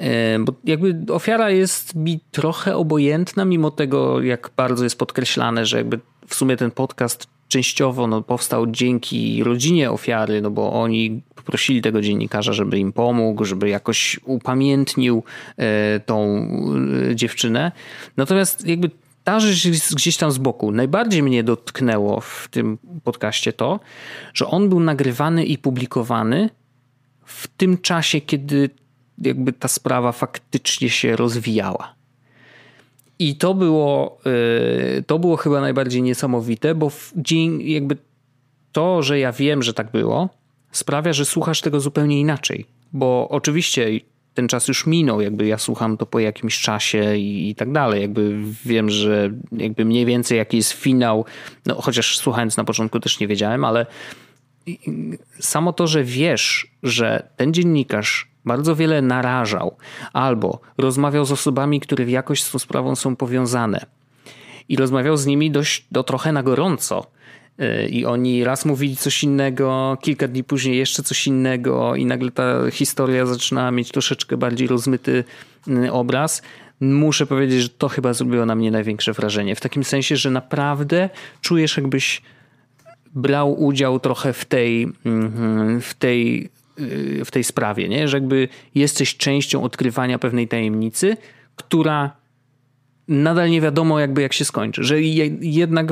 Y, 0.00 0.38
bo 0.40 0.52
jakby 0.64 1.12
ofiara 1.12 1.50
jest 1.50 1.94
mi 1.94 2.20
trochę 2.30 2.76
obojętna, 2.76 3.44
mimo 3.44 3.70
tego, 3.70 4.22
jak 4.22 4.50
bardzo 4.56 4.84
jest 4.84 4.98
podkreślane, 4.98 5.66
że 5.66 5.76
jakby 5.76 6.00
w 6.26 6.34
sumie 6.34 6.56
ten 6.56 6.70
podcast 6.70 7.35
częściowo 7.48 8.06
no, 8.06 8.22
powstał 8.22 8.66
dzięki 8.66 9.44
rodzinie 9.44 9.90
ofiary, 9.90 10.42
no 10.42 10.50
bo 10.50 10.72
oni 10.72 11.22
poprosili 11.34 11.82
tego 11.82 12.00
dziennikarza, 12.00 12.52
żeby 12.52 12.78
im 12.78 12.92
pomógł, 12.92 13.44
żeby 13.44 13.68
jakoś 13.68 14.20
upamiętnił 14.24 15.22
e, 15.56 16.00
tą 16.00 16.48
e, 17.10 17.16
dziewczynę. 17.16 17.72
Natomiast 18.16 18.66
jakby 18.66 18.90
ta 19.24 19.40
rzecz 19.40 19.64
jest 19.64 19.94
gdzieś 19.94 20.16
tam 20.16 20.30
z 20.30 20.38
boku. 20.38 20.72
Najbardziej 20.72 21.22
mnie 21.22 21.44
dotknęło 21.44 22.20
w 22.20 22.48
tym 22.50 22.78
podcaście 23.04 23.52
to, 23.52 23.80
że 24.34 24.46
on 24.46 24.68
był 24.68 24.80
nagrywany 24.80 25.44
i 25.44 25.58
publikowany 25.58 26.50
w 27.24 27.48
tym 27.48 27.78
czasie, 27.78 28.20
kiedy 28.20 28.70
jakby 29.18 29.52
ta 29.52 29.68
sprawa 29.68 30.12
faktycznie 30.12 30.90
się 30.90 31.16
rozwijała. 31.16 31.95
I 33.18 33.36
to 33.36 33.54
było, 33.54 34.18
y, 34.98 35.02
to 35.02 35.18
było 35.18 35.36
chyba 35.36 35.60
najbardziej 35.60 36.02
niesamowite, 36.02 36.74
bo 36.74 36.92
dzień, 37.16 37.62
jakby 37.62 37.96
to, 38.72 39.02
że 39.02 39.18
ja 39.18 39.32
wiem, 39.32 39.62
że 39.62 39.74
tak 39.74 39.90
było, 39.90 40.28
sprawia, 40.72 41.12
że 41.12 41.24
słuchasz 41.24 41.60
tego 41.60 41.80
zupełnie 41.80 42.20
inaczej. 42.20 42.66
Bo 42.92 43.28
oczywiście 43.30 43.88
ten 44.34 44.48
czas 44.48 44.68
już 44.68 44.86
minął, 44.86 45.20
jakby 45.20 45.46
ja 45.46 45.58
słucham 45.58 45.96
to 45.96 46.06
po 46.06 46.18
jakimś 46.18 46.60
czasie 46.60 47.16
i, 47.16 47.50
i, 47.50 47.54
tak 47.54 47.72
dalej. 47.72 48.02
Jakby 48.02 48.36
wiem, 48.64 48.90
że 48.90 49.30
jakby 49.52 49.84
mniej 49.84 50.06
więcej 50.06 50.38
jaki 50.38 50.56
jest 50.56 50.72
finał, 50.72 51.24
no 51.66 51.74
chociaż 51.74 52.18
słuchając 52.18 52.56
na 52.56 52.64
początku 52.64 53.00
też 53.00 53.20
nie 53.20 53.28
wiedziałem, 53.28 53.64
ale 53.64 53.86
samo 55.40 55.72
to, 55.72 55.86
że 55.86 56.04
wiesz, 56.04 56.70
że 56.82 57.28
ten 57.36 57.54
dziennikarz 57.54 58.28
bardzo 58.46 58.76
wiele 58.76 59.02
narażał 59.02 59.76
albo 60.12 60.60
rozmawiał 60.78 61.24
z 61.24 61.32
osobami, 61.32 61.80
które 61.80 62.04
w 62.04 62.10
jakoś 62.10 62.42
z 62.42 62.50
tą 62.50 62.58
sprawą 62.58 62.96
są 62.96 63.16
powiązane 63.16 63.86
i 64.68 64.76
rozmawiał 64.76 65.16
z 65.16 65.26
nimi 65.26 65.50
dość 65.50 65.86
do 65.92 66.02
trochę 66.02 66.32
na 66.32 66.42
gorąco, 66.42 67.06
Y, 67.60 67.88
i 67.88 68.04
oni 68.04 68.44
raz 68.44 68.64
mówili 68.64 68.96
coś 68.96 69.22
innego, 69.22 69.98
kilka 70.00 70.28
dni 70.28 70.44
później 70.44 70.78
jeszcze 70.78 71.02
coś 71.02 71.26
innego 71.26 71.94
i 71.94 72.06
nagle 72.06 72.30
ta 72.30 72.70
historia 72.70 73.26
zaczynała 73.26 73.70
mieć 73.70 73.90
troszeczkę 73.90 74.36
bardziej 74.36 74.68
rozmyty 74.68 75.24
y, 75.68 75.92
obraz. 75.92 76.42
Muszę 76.80 77.26
powiedzieć, 77.26 77.62
że 77.62 77.68
to 77.68 77.88
chyba 77.88 78.12
zrobiło 78.12 78.46
na 78.46 78.54
mnie 78.54 78.70
największe 78.70 79.12
wrażenie. 79.12 79.56
W 79.56 79.60
takim 79.60 79.84
sensie, 79.84 80.16
że 80.16 80.30
naprawdę 80.30 81.10
czujesz 81.40 81.76
jakbyś 81.76 82.22
brał 83.14 83.62
udział 83.64 84.00
trochę 84.00 84.32
w 84.32 84.44
tej, 84.44 84.92
mhm, 85.04 85.80
w 85.80 85.94
tej, 85.94 86.50
w 87.24 87.30
tej 87.30 87.44
sprawie, 87.44 87.88
nie? 87.88 88.08
że 88.08 88.16
jakby 88.16 88.48
jesteś 88.74 89.16
częścią 89.16 89.62
odkrywania 89.62 90.18
pewnej 90.18 90.48
tajemnicy, 90.48 91.16
która 91.56 92.16
nadal 93.08 93.50
nie 93.50 93.60
wiadomo 93.60 94.00
jakby 94.00 94.22
jak 94.22 94.32
się 94.32 94.44
skończy, 94.44 94.84
że 94.84 95.02
jednak 95.40 95.86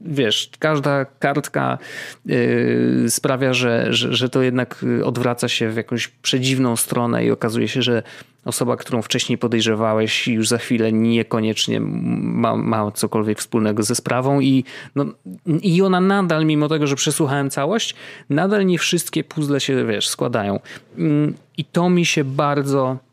wiesz, 0.00 0.50
każda 0.58 1.04
kartka 1.04 1.78
yy, 2.26 3.04
sprawia, 3.08 3.52
że, 3.52 3.86
że, 3.92 4.14
że 4.14 4.28
to 4.28 4.42
jednak 4.42 4.84
odwraca 5.04 5.48
się 5.48 5.70
w 5.70 5.76
jakąś 5.76 6.08
przedziwną 6.08 6.76
stronę 6.76 7.24
i 7.24 7.30
okazuje 7.30 7.68
się, 7.68 7.82
że 7.82 8.02
osoba, 8.44 8.76
którą 8.76 9.02
wcześniej 9.02 9.38
podejrzewałeś 9.38 10.28
już 10.28 10.48
za 10.48 10.58
chwilę 10.58 10.92
niekoniecznie 10.92 11.80
ma, 11.80 12.56
ma 12.56 12.90
cokolwiek 12.90 13.38
wspólnego 13.38 13.82
ze 13.82 13.94
sprawą 13.94 14.40
i, 14.40 14.64
no, 14.94 15.04
i 15.62 15.82
ona 15.82 16.00
nadal, 16.00 16.44
mimo 16.44 16.68
tego, 16.68 16.86
że 16.86 16.96
przesłuchałem 16.96 17.50
całość, 17.50 17.94
nadal 18.30 18.66
nie 18.66 18.78
wszystkie 18.78 19.24
puzzle 19.24 19.60
się, 19.60 19.84
wiesz, 19.86 20.08
składają. 20.08 20.60
Mm, 20.98 21.34
I 21.56 21.64
to 21.64 21.90
mi 21.90 22.06
się 22.06 22.24
bardzo 22.24 23.07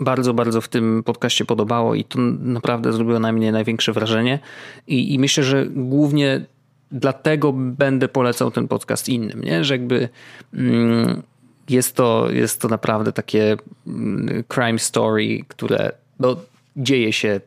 bardzo, 0.00 0.34
bardzo 0.34 0.60
w 0.60 0.68
tym 0.68 1.02
podcaście 1.02 1.44
podobało 1.44 1.94
i 1.94 2.04
to 2.04 2.18
naprawdę 2.40 2.92
zrobiło 2.92 3.18
na 3.18 3.32
mnie 3.32 3.52
największe 3.52 3.92
wrażenie. 3.92 4.38
I, 4.86 5.14
i 5.14 5.18
myślę, 5.18 5.44
że 5.44 5.66
głównie 5.66 6.46
dlatego 6.90 7.52
będę 7.52 8.08
polecał 8.08 8.50
ten 8.50 8.68
podcast 8.68 9.08
innym, 9.08 9.40
nie? 9.44 9.64
że 9.64 9.74
jakby 9.74 10.08
mm, 10.54 11.22
jest, 11.68 11.96
to, 11.96 12.30
jest 12.30 12.60
to 12.60 12.68
naprawdę 12.68 13.12
takie 13.12 13.56
mm, 13.86 14.44
crime 14.54 14.78
story, 14.78 15.44
które 15.48 15.92
no, 16.20 16.36
dzieje 16.76 17.12
się 17.12 17.40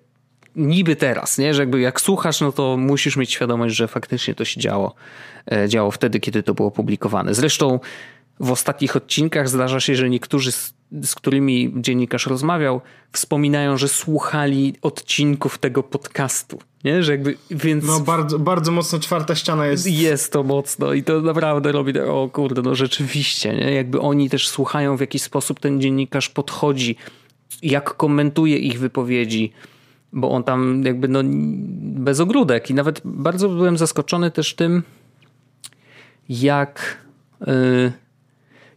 niby 0.55 0.95
teraz, 0.95 1.37
nie? 1.37 1.53
że 1.53 1.61
jakby 1.61 1.79
jak 1.79 2.01
słuchasz, 2.01 2.41
no 2.41 2.51
to 2.51 2.77
musisz 2.77 3.17
mieć 3.17 3.31
świadomość, 3.31 3.75
że 3.75 3.87
faktycznie 3.87 4.35
to 4.35 4.45
się 4.45 4.61
działo, 4.61 4.95
e, 5.51 5.69
działo 5.69 5.91
wtedy, 5.91 6.19
kiedy 6.19 6.43
to 6.43 6.53
było 6.53 6.71
publikowane. 6.71 7.33
Zresztą 7.33 7.79
w 8.39 8.51
ostatnich 8.51 8.95
odcinkach 8.95 9.49
zdarza 9.49 9.79
się, 9.79 9.95
że 9.95 10.09
niektórzy, 10.09 10.51
z, 10.51 10.73
z, 11.03 11.15
którymi 11.15 11.73
dziennikarz 11.75 12.27
rozmawiał, 12.27 12.81
wspominają, 13.11 13.77
że 13.77 13.87
słuchali 13.87 14.73
odcinków 14.81 15.57
tego 15.57 15.83
podcastu. 15.83 16.59
Nie? 16.83 17.03
Że 17.03 17.11
jakby, 17.11 17.37
więc... 17.51 17.85
No 17.85 17.99
bardzo, 17.99 18.39
bardzo 18.39 18.71
mocno 18.71 18.99
czwarta 18.99 19.35
ściana 19.35 19.65
jest. 19.67 19.87
Jest 19.87 20.31
to 20.31 20.43
mocno 20.43 20.93
i 20.93 21.03
to 21.03 21.21
naprawdę 21.21 21.71
robi, 21.71 21.99
o 21.99 22.29
kurde, 22.33 22.61
no 22.61 22.75
rzeczywiście. 22.75 23.53
Nie? 23.53 23.71
Jakby 23.71 23.99
oni 23.99 24.29
też 24.29 24.47
słuchają 24.47 24.97
w 24.97 25.01
jaki 25.01 25.19
sposób 25.19 25.59
ten 25.59 25.81
dziennikarz 25.81 26.29
podchodzi, 26.29 26.95
jak 27.63 27.97
komentuje 27.97 28.57
ich 28.57 28.79
wypowiedzi, 28.79 29.51
bo 30.13 30.31
on 30.31 30.43
tam 30.43 30.83
jakby 30.85 31.07
no 31.07 31.19
bez 31.81 32.19
ogródek 32.19 32.69
i 32.69 32.73
nawet 32.73 33.01
bardzo 33.05 33.49
byłem 33.49 33.77
zaskoczony 33.77 34.31
też 34.31 34.53
tym, 34.53 34.83
jak... 36.29 36.97
Yy, 37.47 37.91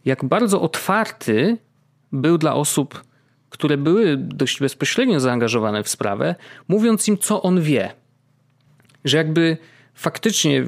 jak 0.05 0.25
bardzo 0.25 0.61
otwarty 0.61 1.57
był 2.13 2.37
dla 2.37 2.53
osób, 2.53 3.03
które 3.49 3.77
były 3.77 4.17
dość 4.17 4.59
bezpośrednio 4.59 5.19
zaangażowane 5.19 5.83
w 5.83 5.89
sprawę, 5.89 6.35
mówiąc 6.67 7.07
im, 7.07 7.17
co 7.17 7.41
on 7.41 7.61
wie. 7.61 7.91
Że 9.05 9.17
jakby 9.17 9.57
faktycznie, 9.93 10.63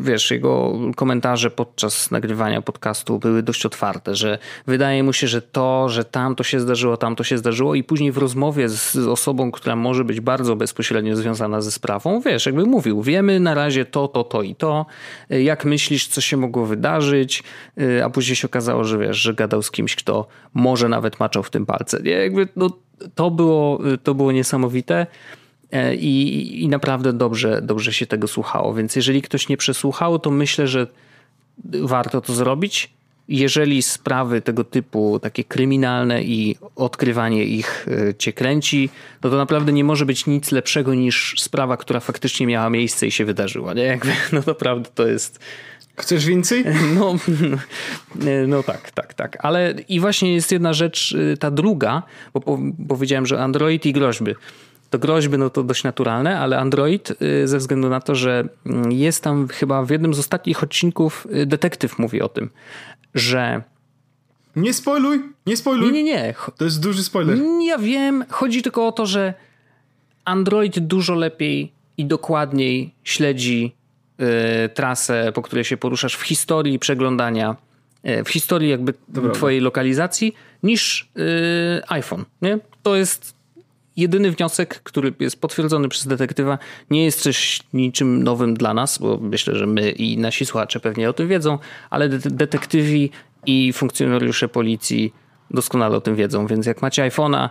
wiesz, 0.00 0.30
jego 0.30 0.72
komentarze 0.96 1.50
podczas 1.50 2.10
nagrywania 2.10 2.62
podcastu 2.62 3.18
były 3.18 3.42
dość 3.42 3.66
otwarte, 3.66 4.14
że 4.14 4.38
wydaje 4.66 5.02
mu 5.02 5.12
się, 5.12 5.26
że 5.26 5.42
to, 5.42 5.88
że 5.88 6.04
tam 6.04 6.34
to 6.34 6.44
się 6.44 6.60
zdarzyło, 6.60 6.96
tam 6.96 7.16
to 7.16 7.24
się 7.24 7.38
zdarzyło 7.38 7.74
i 7.74 7.84
później 7.84 8.12
w 8.12 8.18
rozmowie 8.18 8.68
z 8.68 8.96
osobą, 8.96 9.50
która 9.50 9.76
może 9.76 10.04
być 10.04 10.20
bardzo 10.20 10.56
bezpośrednio 10.56 11.16
związana 11.16 11.60
ze 11.60 11.72
sprawą, 11.72 12.20
wiesz, 12.20 12.46
jakby 12.46 12.66
mówił, 12.66 13.02
wiemy 13.02 13.40
na 13.40 13.54
razie 13.54 13.84
to, 13.84 14.08
to, 14.08 14.24
to 14.24 14.42
i 14.42 14.54
to, 14.54 14.86
jak 15.30 15.64
myślisz, 15.64 16.06
co 16.06 16.20
się 16.20 16.36
mogło 16.36 16.66
wydarzyć, 16.66 17.42
a 18.04 18.10
później 18.10 18.36
się 18.36 18.46
okazało, 18.46 18.84
że 18.84 18.98
wiesz, 18.98 19.16
że 19.16 19.34
gadał 19.34 19.62
z 19.62 19.70
kimś, 19.70 19.96
kto 19.96 20.26
może 20.54 20.88
nawet 20.88 21.20
maczał 21.20 21.42
w 21.42 21.50
tym 21.50 21.66
palce. 21.66 22.02
Nie? 22.02 22.10
Jakby 22.10 22.48
no, 22.56 22.70
to, 23.14 23.30
było, 23.30 23.78
to 24.02 24.14
było 24.14 24.32
niesamowite. 24.32 25.06
E, 25.76 25.94
I, 25.94 26.64
I, 26.64 26.68
naprawdę 26.68 27.12
dobrze, 27.12 27.62
dobrze 27.62 27.92
się 27.92 28.06
tego 28.06 28.28
słuchało. 28.28 28.74
Więc 28.74 28.96
jeżeli 28.96 29.22
ktoś 29.22 29.48
nie 29.48 29.56
przesłuchał, 29.56 30.18
to 30.18 30.30
myślę, 30.30 30.68
że 30.68 30.86
warto 31.82 32.20
to 32.20 32.34
zrobić. 32.34 32.90
Jeżeli 33.28 33.82
sprawy 33.82 34.40
tego 34.40 34.64
typu, 34.64 35.18
takie 35.18 35.44
kryminalne 35.44 36.22
i 36.22 36.56
odkrywanie 36.76 37.44
ich 37.44 37.86
e, 38.08 38.14
cię 38.14 38.32
kręci, 38.32 38.90
no 39.22 39.30
to 39.30 39.36
naprawdę 39.36 39.72
nie 39.72 39.84
może 39.84 40.06
być 40.06 40.26
nic 40.26 40.52
lepszego 40.52 40.94
niż 40.94 41.34
sprawa, 41.38 41.76
która 41.76 42.00
faktycznie 42.00 42.46
miała 42.46 42.70
miejsce 42.70 43.06
i 43.06 43.10
się 43.10 43.24
wydarzyła. 43.24 43.74
Nie? 43.74 43.82
Jakby, 43.82 44.12
no 44.32 44.42
naprawdę 44.46 44.90
to 44.94 45.06
jest. 45.06 45.40
Chcesz 45.96 46.26
więcej? 46.26 46.64
No, 46.98 47.14
no 48.48 48.62
tak, 48.62 48.90
tak, 48.90 49.14
tak. 49.14 49.38
Ale 49.40 49.74
i 49.88 50.00
właśnie 50.00 50.34
jest 50.34 50.52
jedna 50.52 50.72
rzecz, 50.72 51.16
e, 51.32 51.36
ta 51.36 51.50
druga, 51.50 52.02
bo 52.34 52.58
powiedziałem, 52.88 53.26
że 53.26 53.42
Android 53.42 53.86
i 53.86 53.92
groźby 53.92 54.34
to 54.90 54.98
groźby 54.98 55.38
no 55.38 55.50
to 55.50 55.62
dość 55.62 55.84
naturalne, 55.84 56.38
ale 56.38 56.58
Android 56.58 57.12
y, 57.22 57.48
ze 57.48 57.58
względu 57.58 57.88
na 57.88 58.00
to, 58.00 58.14
że 58.14 58.48
mm, 58.66 58.92
jest 58.92 59.24
tam 59.24 59.48
chyba 59.48 59.82
w 59.82 59.90
jednym 59.90 60.14
z 60.14 60.18
ostatnich 60.18 60.62
odcinków 60.62 61.26
y, 61.34 61.46
detektyw 61.46 61.98
mówi 61.98 62.22
o 62.22 62.28
tym, 62.28 62.50
że 63.14 63.62
nie 64.56 64.74
spoiluj, 64.74 65.22
nie 65.46 65.56
spoiluj. 65.56 65.92
Nie, 65.92 66.02
nie, 66.02 66.12
nie. 66.12 66.34
To 66.56 66.64
jest 66.64 66.80
duży 66.80 67.04
spoiler. 67.04 67.38
Ja 67.62 67.78
wiem, 67.78 68.24
chodzi 68.28 68.62
tylko 68.62 68.86
o 68.86 68.92
to, 68.92 69.06
że 69.06 69.34
Android 70.24 70.78
dużo 70.78 71.14
lepiej 71.14 71.72
i 71.98 72.04
dokładniej 72.04 72.94
śledzi 73.04 73.74
y, 74.20 74.68
trasę, 74.68 75.32
po 75.34 75.42
której 75.42 75.64
się 75.64 75.76
poruszasz 75.76 76.16
w 76.16 76.22
historii 76.22 76.78
przeglądania, 76.78 77.56
y, 78.08 78.24
w 78.24 78.28
historii 78.28 78.70
jakby 78.70 78.94
Dobra. 79.08 79.32
twojej 79.32 79.60
lokalizacji 79.60 80.34
niż 80.62 81.08
y, 81.18 81.82
iPhone, 81.88 82.24
nie? 82.42 82.58
To 82.82 82.96
jest 82.96 83.35
jedyny 83.96 84.30
wniosek, 84.30 84.82
który 84.82 85.14
jest 85.20 85.40
potwierdzony 85.40 85.88
przez 85.88 86.06
detektywa, 86.06 86.58
nie 86.90 87.04
jest 87.04 87.20
coś 87.20 87.60
niczym 87.72 88.22
nowym 88.22 88.54
dla 88.54 88.74
nas, 88.74 88.98
bo 88.98 89.18
myślę, 89.20 89.56
że 89.56 89.66
my 89.66 89.90
i 89.90 90.18
nasi 90.18 90.46
słuchacze 90.46 90.80
pewnie 90.80 91.10
o 91.10 91.12
tym 91.12 91.28
wiedzą, 91.28 91.58
ale 91.90 92.08
detektywi 92.08 93.10
i 93.46 93.72
funkcjonariusze 93.72 94.48
policji 94.48 95.14
doskonale 95.50 95.96
o 95.96 96.00
tym 96.00 96.16
wiedzą, 96.16 96.46
więc 96.46 96.66
jak 96.66 96.82
macie 96.82 97.10
iPhone'a, 97.10 97.48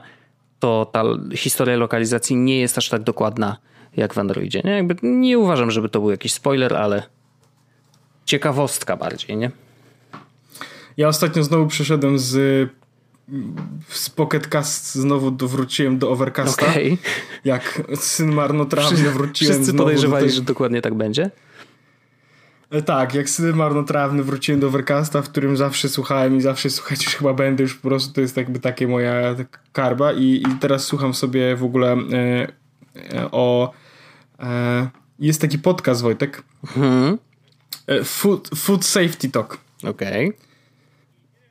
to 0.59 0.89
ta 0.91 1.03
historia 1.35 1.77
lokalizacji 1.77 2.35
nie 2.35 2.59
jest 2.59 2.77
aż 2.77 2.89
tak 2.89 3.03
dokładna 3.03 3.57
jak 3.97 4.13
w 4.13 4.17
Androidzie. 4.17 4.61
Nie, 4.65 4.71
Jakby 4.71 4.95
nie 5.03 5.39
uważam, 5.39 5.71
żeby 5.71 5.89
to 5.89 5.99
był 5.99 6.11
jakiś 6.11 6.33
spoiler, 6.33 6.75
ale 6.75 7.03
ciekawostka 8.25 8.97
bardziej, 8.97 9.37
nie? 9.37 9.51
Ja 10.97 11.07
ostatnio 11.07 11.43
znowu 11.43 11.67
przeszedłem 11.67 12.19
z 12.19 12.69
z 13.89 14.09
Pocketcast 14.09 14.95
znowu 14.95 15.31
wróciłem 15.47 15.97
do 15.97 16.11
Overcasta. 16.11 16.67
Okay. 16.67 16.97
Jak 17.45 17.81
syn 17.95 18.33
marnotrawny 18.33 19.09
wróciłem 19.09 19.53
Wszyscy 19.53 19.73
podejrzewali, 19.73 20.25
tej... 20.25 20.35
że 20.35 20.41
dokładnie 20.41 20.81
tak 20.81 20.93
będzie? 20.93 21.31
E, 22.69 22.81
tak, 22.81 23.13
jak 23.13 23.29
syn 23.29 23.55
marnotrawny 23.55 24.23
wróciłem 24.23 24.59
do 24.59 24.67
Overcasta, 24.67 25.21
w 25.21 25.29
którym 25.29 25.57
zawsze 25.57 25.89
słuchałem 25.89 26.37
i 26.37 26.41
zawsze 26.41 26.69
słuchać 26.69 27.05
już 27.05 27.15
chyba 27.15 27.33
będę, 27.33 27.63
już 27.63 27.75
po 27.75 27.87
prostu 27.87 28.13
to 28.13 28.21
jest 28.21 28.37
jakby 28.37 28.59
takie 28.59 28.87
moja 28.87 29.35
karba 29.73 30.13
i, 30.13 30.43
i 30.49 30.59
teraz 30.59 30.83
słucham 30.83 31.13
sobie 31.13 31.55
w 31.55 31.63
ogóle 31.63 31.93
e, 31.93 32.47
e, 33.13 33.31
o 33.31 33.73
e, 34.39 34.87
jest 35.19 35.41
taki 35.41 35.59
podcast 35.59 36.01
Wojtek 36.01 36.43
hmm. 36.67 37.17
food, 38.03 38.49
food 38.55 38.85
Safety 38.85 39.29
Talk. 39.29 39.57
Okej. 39.83 40.29
Okay. 40.29 40.45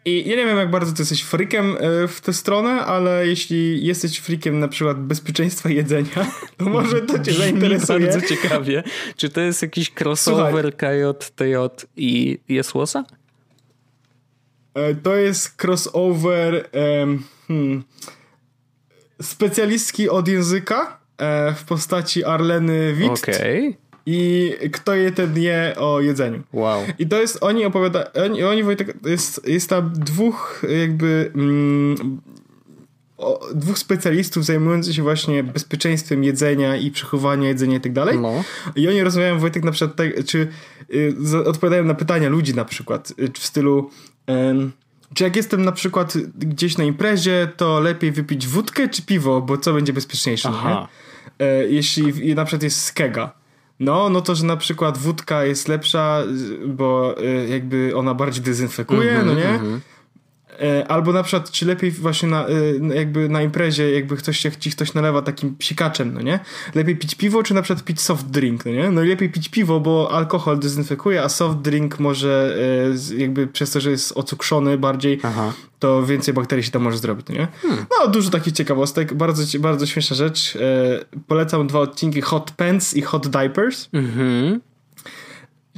I 0.04 0.28
ja 0.28 0.36
nie 0.36 0.46
wiem, 0.46 0.58
jak 0.58 0.70
bardzo 0.70 0.92
ty 0.92 1.02
jesteś 1.02 1.22
freakiem 1.22 1.76
e, 1.80 2.08
w 2.08 2.20
tę 2.20 2.32
stronę, 2.32 2.70
ale 2.70 3.26
jeśli 3.26 3.86
jesteś 3.86 4.18
freakiem 4.18 4.58
na 4.58 4.68
przykład 4.68 5.00
bezpieczeństwa 5.00 5.68
jedzenia, 5.68 6.32
to 6.56 6.64
może 6.64 7.00
to 7.00 7.18
cię 7.18 7.32
zainteresuje. 7.32 8.00
bardzo 8.00 8.28
ciekawie. 8.28 8.82
Czy 9.16 9.30
to 9.30 9.40
jest 9.40 9.62
jakiś 9.62 9.92
crossover 10.00 10.72
Słuchaj. 10.78 10.96
KJ, 11.00 11.26
TJ 11.36 11.86
i 11.96 12.38
Jesłosa? 12.48 13.04
E, 14.74 14.94
to 14.94 15.16
jest 15.16 15.62
crossover 15.64 16.70
hmm, 17.48 17.84
specjalistki 19.22 20.08
od 20.08 20.28
języka 20.28 21.00
e, 21.18 21.54
w 21.54 21.64
postaci 21.64 22.24
Arleny 22.24 22.94
Witt. 22.94 23.10
Okej. 23.10 23.68
Okay 23.68 23.83
i 24.06 24.52
kto 24.72 24.94
je 24.94 25.12
ten 25.12 25.36
je 25.36 25.74
o 25.78 26.00
jedzeniu. 26.00 26.42
Wow. 26.52 26.82
I 26.98 27.06
to 27.08 27.20
jest, 27.20 27.38
oni 27.40 27.64
opowiada, 27.64 28.12
oni, 28.12 28.44
oni 28.44 28.62
Wojtek, 28.62 28.96
jest, 29.04 29.48
jest 29.48 29.70
tam 29.70 29.92
dwóch 29.94 30.62
jakby 30.80 31.30
mm, 31.34 32.20
o, 33.18 33.40
dwóch 33.54 33.78
specjalistów 33.78 34.44
zajmujących 34.44 34.94
się 34.94 35.02
właśnie 35.02 35.44
bezpieczeństwem 35.44 36.24
jedzenia 36.24 36.76
i 36.76 36.90
przechowania 36.90 37.48
jedzenia 37.48 37.76
i 37.76 37.80
tak 37.80 37.92
dalej. 37.92 38.18
No. 38.18 38.44
I 38.76 38.88
oni 38.88 39.02
rozmawiają 39.02 39.38
Wojtek 39.38 39.64
na 39.64 39.72
przykład, 39.72 39.96
tak, 39.96 40.24
czy 40.24 40.48
y, 40.94 41.44
odpowiadają 41.46 41.84
na 41.84 41.94
pytania 41.94 42.28
ludzi 42.28 42.54
na 42.54 42.64
przykład, 42.64 43.12
y, 43.18 43.30
w 43.32 43.46
stylu 43.46 43.90
y, 44.30 44.34
czy 45.14 45.24
jak 45.24 45.36
jestem 45.36 45.64
na 45.64 45.72
przykład 45.72 46.14
gdzieś 46.38 46.78
na 46.78 46.84
imprezie, 46.84 47.48
to 47.56 47.80
lepiej 47.80 48.12
wypić 48.12 48.46
wódkę 48.46 48.88
czy 48.88 49.02
piwo, 49.02 49.40
bo 49.40 49.58
co 49.58 49.72
będzie 49.72 49.92
bezpieczniejsze, 49.92 50.48
Aha. 50.52 50.88
E, 51.38 51.68
jeśli 51.68 52.34
na 52.34 52.44
przykład 52.44 52.62
jest 52.62 52.82
skega 52.82 53.43
no, 53.80 54.08
no 54.10 54.20
to, 54.20 54.34
że 54.34 54.46
na 54.46 54.56
przykład 54.56 54.98
wódka 54.98 55.44
jest 55.44 55.68
lepsza, 55.68 56.22
bo 56.66 57.20
y, 57.22 57.48
jakby 57.48 57.92
ona 57.96 58.14
bardziej 58.14 58.44
dezynfekuje, 58.44 59.10
mm 59.10 59.22
-hmm, 59.22 59.26
no 59.26 59.34
nie? 59.34 59.48
Mm 59.48 59.60
-hmm. 59.60 59.93
E, 60.62 60.88
albo 60.88 61.12
na 61.12 61.22
przykład, 61.22 61.50
czy 61.50 61.66
lepiej 61.66 61.90
właśnie 61.90 62.28
na, 62.28 62.48
y, 62.48 62.80
jakby 62.94 63.28
na 63.28 63.42
imprezie, 63.42 63.90
jakby 63.90 64.16
ktoś 64.16 64.38
się, 64.38 64.52
ci 64.52 64.70
ktoś 64.70 64.94
nalewa 64.94 65.22
takim 65.22 65.56
psikaczem, 65.56 66.14
no 66.14 66.20
nie? 66.20 66.40
Lepiej 66.74 66.96
pić 66.96 67.14
piwo, 67.14 67.42
czy 67.42 67.54
na 67.54 67.62
przykład 67.62 67.84
pić 67.84 68.00
soft 68.00 68.26
drink, 68.26 68.64
no 68.64 68.72
nie? 68.72 68.90
No 68.90 69.02
i 69.02 69.08
lepiej 69.08 69.30
pić 69.30 69.48
piwo, 69.48 69.80
bo 69.80 70.12
alkohol 70.12 70.58
dezynfekuje, 70.58 71.22
a 71.22 71.28
soft 71.28 71.58
drink 71.58 71.98
może 71.98 72.56
e, 73.14 73.18
jakby 73.18 73.46
przez 73.46 73.70
to, 73.70 73.80
że 73.80 73.90
jest 73.90 74.12
ocukrzony 74.12 74.78
bardziej, 74.78 75.20
Aha. 75.22 75.52
to 75.78 76.06
więcej 76.06 76.34
bakterii 76.34 76.64
się 76.64 76.70
tam 76.70 76.82
może 76.82 76.98
zrobić, 76.98 77.26
no 77.28 77.34
nie? 77.34 77.48
Hmm. 77.62 77.86
No, 78.00 78.08
dużo 78.08 78.30
takich 78.30 78.52
ciekawostek, 78.52 79.14
bardzo, 79.14 79.58
bardzo 79.58 79.86
śmieszna 79.86 80.16
rzecz. 80.16 80.56
E, 80.56 81.20
polecam 81.26 81.66
dwa 81.66 81.80
odcinki 81.80 82.20
Hot 82.20 82.50
Pants 82.50 82.94
i 82.94 83.02
Hot 83.02 83.28
Diapers. 83.28 83.88
Mhm 83.92 84.60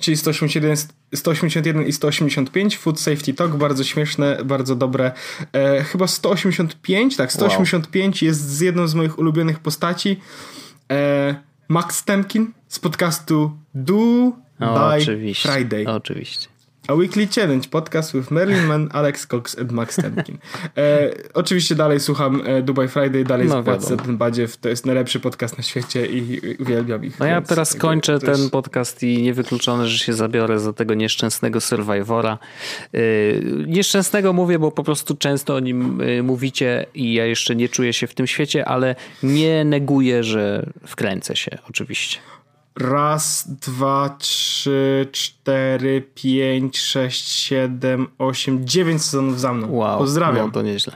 czyli 0.00 0.16
181, 0.16 0.76
181 1.14 1.86
i 1.86 1.92
185, 1.92 2.76
Food 2.76 3.00
Safety 3.00 3.34
Talk, 3.34 3.56
bardzo 3.56 3.84
śmieszne, 3.84 4.38
bardzo 4.44 4.76
dobre. 4.76 5.12
E, 5.52 5.84
chyba 5.84 6.06
185, 6.06 7.16
tak, 7.16 7.32
185 7.32 8.22
wow. 8.22 8.26
jest 8.26 8.50
z 8.50 8.60
jedną 8.60 8.88
z 8.88 8.94
moich 8.94 9.18
ulubionych 9.18 9.58
postaci. 9.58 10.20
E, 10.92 11.34
Max 11.68 12.04
Temkin 12.04 12.52
z 12.68 12.78
podcastu 12.78 13.50
Do 13.74 13.96
o, 13.96 14.32
by 14.58 14.96
oczywiście, 15.02 15.48
Friday. 15.48 15.86
Oczywiście. 15.88 16.55
A 16.88 16.94
Weekly 16.94 17.26
Challenge, 17.26 17.68
podcast 17.68 18.14
with 18.14 18.30
Marilyn 18.30 18.66
Mann, 18.66 18.88
Alex 18.92 19.26
Cox 19.26 19.58
and 19.58 19.72
Max 19.72 19.96
Temkin. 19.96 20.38
E, 20.76 21.10
oczywiście 21.34 21.74
dalej 21.74 22.00
słucham 22.00 22.42
e, 22.46 22.62
Dubai 22.62 22.88
Friday, 22.88 23.24
dalej 23.24 23.48
no, 23.48 23.54
zapłacę 23.54 23.96
ten 23.96 24.16
badziew. 24.16 24.56
To 24.56 24.68
jest 24.68 24.86
najlepszy 24.86 25.20
podcast 25.20 25.58
na 25.58 25.64
świecie 25.64 26.06
i 26.06 26.40
uwielbiam 26.58 27.04
ich. 27.04 27.18
No 27.18 27.26
ja 27.26 27.42
teraz 27.42 27.74
kończę 27.74 28.18
ten 28.18 28.50
podcast 28.50 29.02
i 29.02 29.22
niewykluczone, 29.22 29.88
że 29.88 29.98
się 29.98 30.12
zabiorę 30.12 30.58
za 30.58 30.72
tego 30.72 30.94
nieszczęsnego 30.94 31.60
Survivora. 31.60 32.38
E, 32.94 32.98
nieszczęsnego 33.66 34.32
mówię, 34.32 34.58
bo 34.58 34.72
po 34.72 34.84
prostu 34.84 35.16
często 35.16 35.54
o 35.54 35.60
nim 35.60 36.00
e, 36.00 36.22
mówicie 36.22 36.86
i 36.94 37.14
ja 37.14 37.26
jeszcze 37.26 37.56
nie 37.56 37.68
czuję 37.68 37.92
się 37.92 38.06
w 38.06 38.14
tym 38.14 38.26
świecie, 38.26 38.68
ale 38.68 38.94
nie 39.22 39.64
neguję, 39.64 40.24
że 40.24 40.66
wkręcę 40.86 41.36
się 41.36 41.58
oczywiście. 41.68 42.18
Raz, 42.76 43.48
dwa, 43.60 44.16
trzy, 44.18 45.08
cztery, 45.12 46.02
pięć, 46.14 46.78
sześć, 46.78 47.28
siedem, 47.28 48.06
osiem, 48.18 48.66
dziewięć 48.66 49.02
sezonów 49.02 49.40
za 49.40 49.52
mną. 49.52 49.72
Wow, 49.72 49.98
Pozdrawiam. 49.98 50.46
No, 50.46 50.52
to 50.52 50.62
nieźle. 50.62 50.92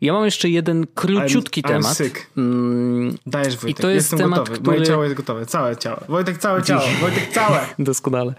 Ja 0.00 0.12
mam 0.12 0.24
jeszcze 0.24 0.48
jeden 0.48 0.86
króciutki 0.94 1.62
I'm, 1.62 1.68
temat. 1.68 1.96
I'm 1.96 2.04
sick. 2.04 2.30
Mm, 2.36 3.18
Dajesz 3.26 3.56
Wojtek, 3.56 3.78
I 3.78 3.82
to 3.82 3.90
jest 3.90 4.12
Jestem 4.12 4.18
temat, 4.18 4.38
gotowy. 4.38 4.58
Który... 4.58 4.76
Moje 4.76 4.86
ciało 4.86 5.04
jest 5.04 5.16
gotowe. 5.16 5.46
Całe 5.46 5.76
ciało. 5.76 6.00
Wojtek, 6.08 6.38
całe 6.38 6.62
ciało. 6.62 6.82
Wojtek, 7.00 7.28
całe. 7.32 7.66
Doskonale. 7.78 8.34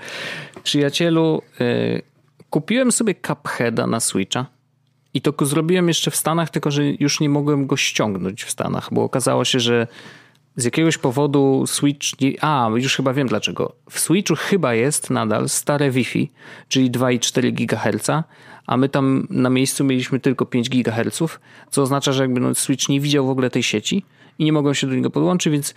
Przyjacielu, 0.64 1.42
y, 1.62 2.02
kupiłem 2.50 2.92
sobie 2.92 3.16
Cupheada 3.28 3.88
na 3.88 4.00
Switcha. 4.00 4.46
I 5.14 5.22
to 5.22 5.46
zrobiłem 5.46 5.88
jeszcze 5.88 6.12
w 6.12 6.16
Stanach, 6.16 6.50
tylko 6.50 6.72
że 6.72 6.86
już 6.86 7.20
nie 7.20 7.30
mogłem 7.30 7.68
go 7.68 7.78
ściągnąć 7.78 8.44
w 8.44 8.52
Stanach, 8.52 8.90
bo 8.92 9.04
okazało 9.04 9.46
się, 9.46 9.60
że 9.60 9.88
z 10.58 10.66
jakiegoś 10.66 10.98
powodu 10.98 11.64
Switch. 11.68 12.08
A, 12.42 12.70
już 12.76 12.96
chyba 12.96 13.14
wiem 13.14 13.28
dlaczego. 13.28 13.74
W 13.90 14.00
Switchu 14.00 14.36
chyba 14.36 14.74
jest 14.74 15.10
nadal 15.10 15.50
stare 15.50 15.92
Wi-Fi, 15.92 16.32
czyli 16.68 16.92
2,4 16.92 17.54
GHz, 17.54 18.10
a 18.68 18.78
my 18.78 18.90
tam 18.90 19.28
na 19.30 19.50
miejscu 19.50 19.84
mieliśmy 19.84 20.20
tylko 20.20 20.46
5 20.46 20.70
GHz, 20.70 21.40
co 21.72 21.82
oznacza, 21.82 22.12
że 22.12 22.24
jakby 22.24 22.40
no 22.40 22.56
Switch 22.56 22.90
nie 22.90 23.02
widział 23.02 23.28
w 23.28 23.30
ogóle 23.30 23.50
tej 23.50 23.64
sieci 23.64 24.06
i 24.40 24.46
nie 24.46 24.54
mogłem 24.54 24.76
się 24.76 24.88
do 24.88 24.96
niego 24.96 25.10
podłączyć, 25.10 25.54
więc 25.54 25.74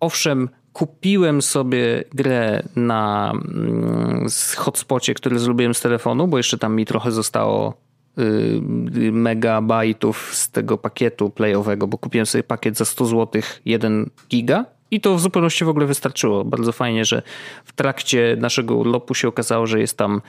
owszem, 0.00 0.48
kupiłem 0.72 1.42
sobie 1.42 2.04
grę 2.14 2.62
na 2.76 3.32
mm, 3.34 4.26
hotspocie, 4.56 5.14
który 5.14 5.38
zrobiłem 5.38 5.74
z 5.74 5.80
telefonu, 5.80 6.28
bo 6.28 6.36
jeszcze 6.36 6.58
tam 6.58 6.76
mi 6.76 6.86
trochę 6.86 7.12
zostało 7.12 7.74
megabajtów 9.12 10.34
z 10.34 10.50
tego 10.50 10.78
pakietu 10.78 11.30
playowego, 11.30 11.86
bo 11.86 11.98
kupiłem 11.98 12.26
sobie 12.26 12.44
pakiet 12.44 12.76
za 12.76 12.84
100 12.84 13.06
zł 13.06 13.42
1 13.64 14.10
giga 14.30 14.64
i 14.90 15.00
to 15.00 15.16
w 15.16 15.20
zupełności 15.20 15.64
w 15.64 15.68
ogóle 15.68 15.86
wystarczyło. 15.86 16.44
Bardzo 16.44 16.72
fajnie, 16.72 17.04
że 17.04 17.22
w 17.64 17.72
trakcie 17.72 18.36
naszego 18.40 18.76
urlopu 18.76 19.14
się 19.14 19.28
okazało, 19.28 19.66
że 19.66 19.80
jest 19.80 19.98
tam, 19.98 20.22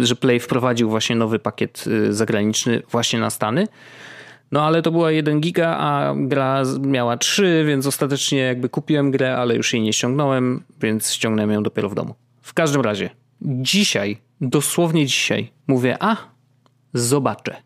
że 0.00 0.16
Play 0.16 0.40
wprowadził 0.40 0.90
właśnie 0.90 1.16
nowy 1.16 1.38
pakiet 1.38 1.84
y, 1.86 2.12
zagraniczny 2.12 2.82
właśnie 2.90 3.20
na 3.20 3.30
Stany. 3.30 3.68
No 4.52 4.62
ale 4.62 4.82
to 4.82 4.90
była 4.90 5.10
1 5.10 5.40
giga, 5.40 5.76
a 5.78 6.14
gra 6.16 6.62
miała 6.80 7.16
3, 7.16 7.64
więc 7.66 7.86
ostatecznie 7.86 8.38
jakby 8.38 8.68
kupiłem 8.68 9.10
grę, 9.10 9.36
ale 9.36 9.56
już 9.56 9.72
jej 9.72 9.82
nie 9.82 9.92
ściągnąłem, 9.92 10.62
więc 10.80 11.12
ściągnąłem 11.12 11.52
ją 11.52 11.62
dopiero 11.62 11.88
w 11.88 11.94
domu. 11.94 12.14
W 12.42 12.54
każdym 12.54 12.80
razie, 12.80 13.10
dzisiaj, 13.42 14.18
dosłownie 14.40 15.06
dzisiaj, 15.06 15.50
mówię, 15.66 15.96
a 16.00 16.33
zobaczę. 16.94 17.56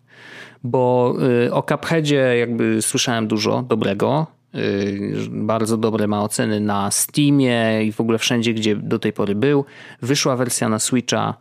Bo 0.64 1.14
y, 1.46 1.54
o 1.54 1.62
Cupheadzie 1.62 2.36
jakby 2.38 2.82
słyszałem 2.82 3.28
dużo 3.28 3.62
dobrego. 3.62 4.26
Y, 4.54 5.28
bardzo 5.30 5.76
dobre 5.76 6.06
ma 6.06 6.22
oceny 6.22 6.60
na 6.60 6.90
Steamie 6.90 7.84
i 7.84 7.92
w 7.92 8.00
ogóle 8.00 8.18
wszędzie, 8.18 8.54
gdzie 8.54 8.76
do 8.76 8.98
tej 8.98 9.12
pory 9.12 9.34
był. 9.34 9.64
Wyszła 10.02 10.36
wersja 10.36 10.68
na 10.68 10.78
Switcha 10.78 11.34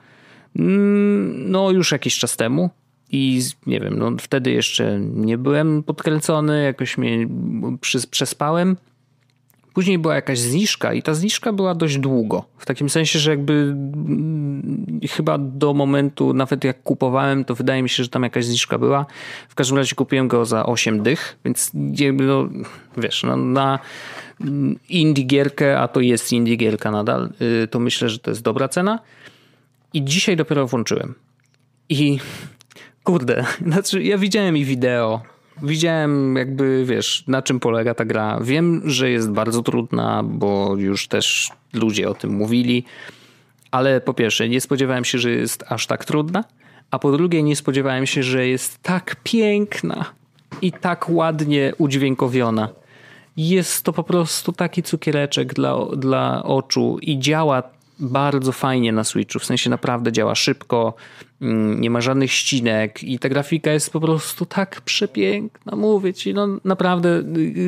mm, 0.55 1.51
no 1.51 1.71
już 1.71 1.91
jakiś 1.91 2.17
czas 2.17 2.37
temu. 2.37 2.69
I 3.11 3.41
nie 3.65 3.79
wiem, 3.79 3.99
no 3.99 4.11
wtedy 4.19 4.51
jeszcze 4.51 4.99
nie 4.99 5.37
byłem 5.37 5.83
podkręcony, 5.83 6.63
jakoś 6.63 6.97
mnie 6.97 7.27
przespałem. 8.11 8.77
Później 9.77 9.99
była 9.99 10.15
jakaś 10.15 10.39
zniżka 10.39 10.93
i 10.93 11.01
ta 11.03 11.13
zniżka 11.13 11.53
była 11.53 11.75
dość 11.75 11.97
długo. 11.97 12.45
W 12.57 12.65
takim 12.65 12.89
sensie, 12.89 13.19
że 13.19 13.31
jakby 13.31 13.53
mm, 13.53 14.99
chyba 15.09 15.37
do 15.37 15.73
momentu, 15.73 16.33
nawet 16.33 16.63
jak 16.63 16.83
kupowałem, 16.83 17.45
to 17.45 17.55
wydaje 17.55 17.83
mi 17.83 17.89
się, 17.89 18.03
że 18.03 18.09
tam 18.09 18.23
jakaś 18.23 18.45
zniżka 18.45 18.77
była. 18.77 19.05
W 19.49 19.55
każdym 19.55 19.77
razie 19.77 19.95
kupiłem 19.95 20.27
go 20.27 20.45
za 20.45 20.65
8 20.65 21.03
dych, 21.03 21.37
więc 21.45 21.71
no, 22.13 22.49
wiesz, 22.97 23.23
no, 23.23 23.37
na 23.37 23.79
indie 24.89 25.23
gierkę, 25.23 25.79
a 25.79 25.87
to 25.87 25.99
jest 25.99 26.33
indie 26.33 26.55
gierka 26.55 26.91
nadal, 26.91 27.29
y, 27.63 27.67
to 27.67 27.79
myślę, 27.79 28.09
że 28.09 28.19
to 28.19 28.31
jest 28.31 28.41
dobra 28.41 28.67
cena. 28.67 28.99
I 29.93 30.03
dzisiaj 30.03 30.35
dopiero 30.35 30.67
włączyłem. 30.67 31.15
I 31.89 32.19
kurde, 33.03 33.45
znaczy 33.67 34.03
ja 34.03 34.17
widziałem 34.17 34.57
i 34.57 34.65
wideo, 34.65 35.21
widziałem 35.63 36.35
jakby, 36.35 36.85
wiesz, 36.85 37.23
na 37.27 37.41
czym 37.41 37.59
polega 37.59 37.93
ta 37.93 38.05
gra. 38.05 38.39
Wiem, 38.41 38.81
że 38.85 39.09
jest 39.09 39.31
bardzo 39.31 39.63
trudna, 39.63 40.23
bo 40.23 40.75
już 40.77 41.07
też 41.07 41.51
ludzie 41.73 42.09
o 42.09 42.13
tym 42.13 42.33
mówili, 42.33 42.83
ale 43.71 44.01
po 44.01 44.13
pierwsze 44.13 44.49
nie 44.49 44.61
spodziewałem 44.61 45.05
się, 45.05 45.19
że 45.19 45.31
jest 45.31 45.63
aż 45.67 45.87
tak 45.87 46.05
trudna, 46.05 46.43
a 46.91 46.99
po 46.99 47.11
drugie 47.11 47.43
nie 47.43 47.55
spodziewałem 47.55 48.05
się, 48.05 48.23
że 48.23 48.47
jest 48.47 48.83
tak 48.83 49.15
piękna 49.23 50.05
i 50.61 50.71
tak 50.71 51.09
ładnie 51.09 51.73
udźwiękowiona. 51.77 52.69
Jest 53.37 53.83
to 53.83 53.93
po 53.93 54.03
prostu 54.03 54.51
taki 54.51 54.83
cukiereczek 54.83 55.53
dla, 55.53 55.75
dla 55.97 56.43
oczu 56.43 56.97
i 57.01 57.19
działa 57.19 57.63
bardzo 57.99 58.51
fajnie 58.51 58.91
na 58.91 59.03
Switchu, 59.03 59.39
w 59.39 59.45
sensie 59.45 59.69
naprawdę 59.69 60.11
działa 60.11 60.35
szybko, 60.35 60.93
mm, 61.41 61.81
nie 61.81 61.89
ma 61.89 62.01
żadnych 62.01 62.31
ścinek 62.31 63.03
i 63.03 63.19
ta 63.19 63.29
grafika 63.29 63.71
jest 63.71 63.93
po 63.93 63.99
prostu 63.99 64.45
tak 64.45 64.81
przepiękna, 64.81 65.75
mówię 65.75 66.13
ci, 66.13 66.33
no 66.33 66.47
naprawdę, 66.63 67.23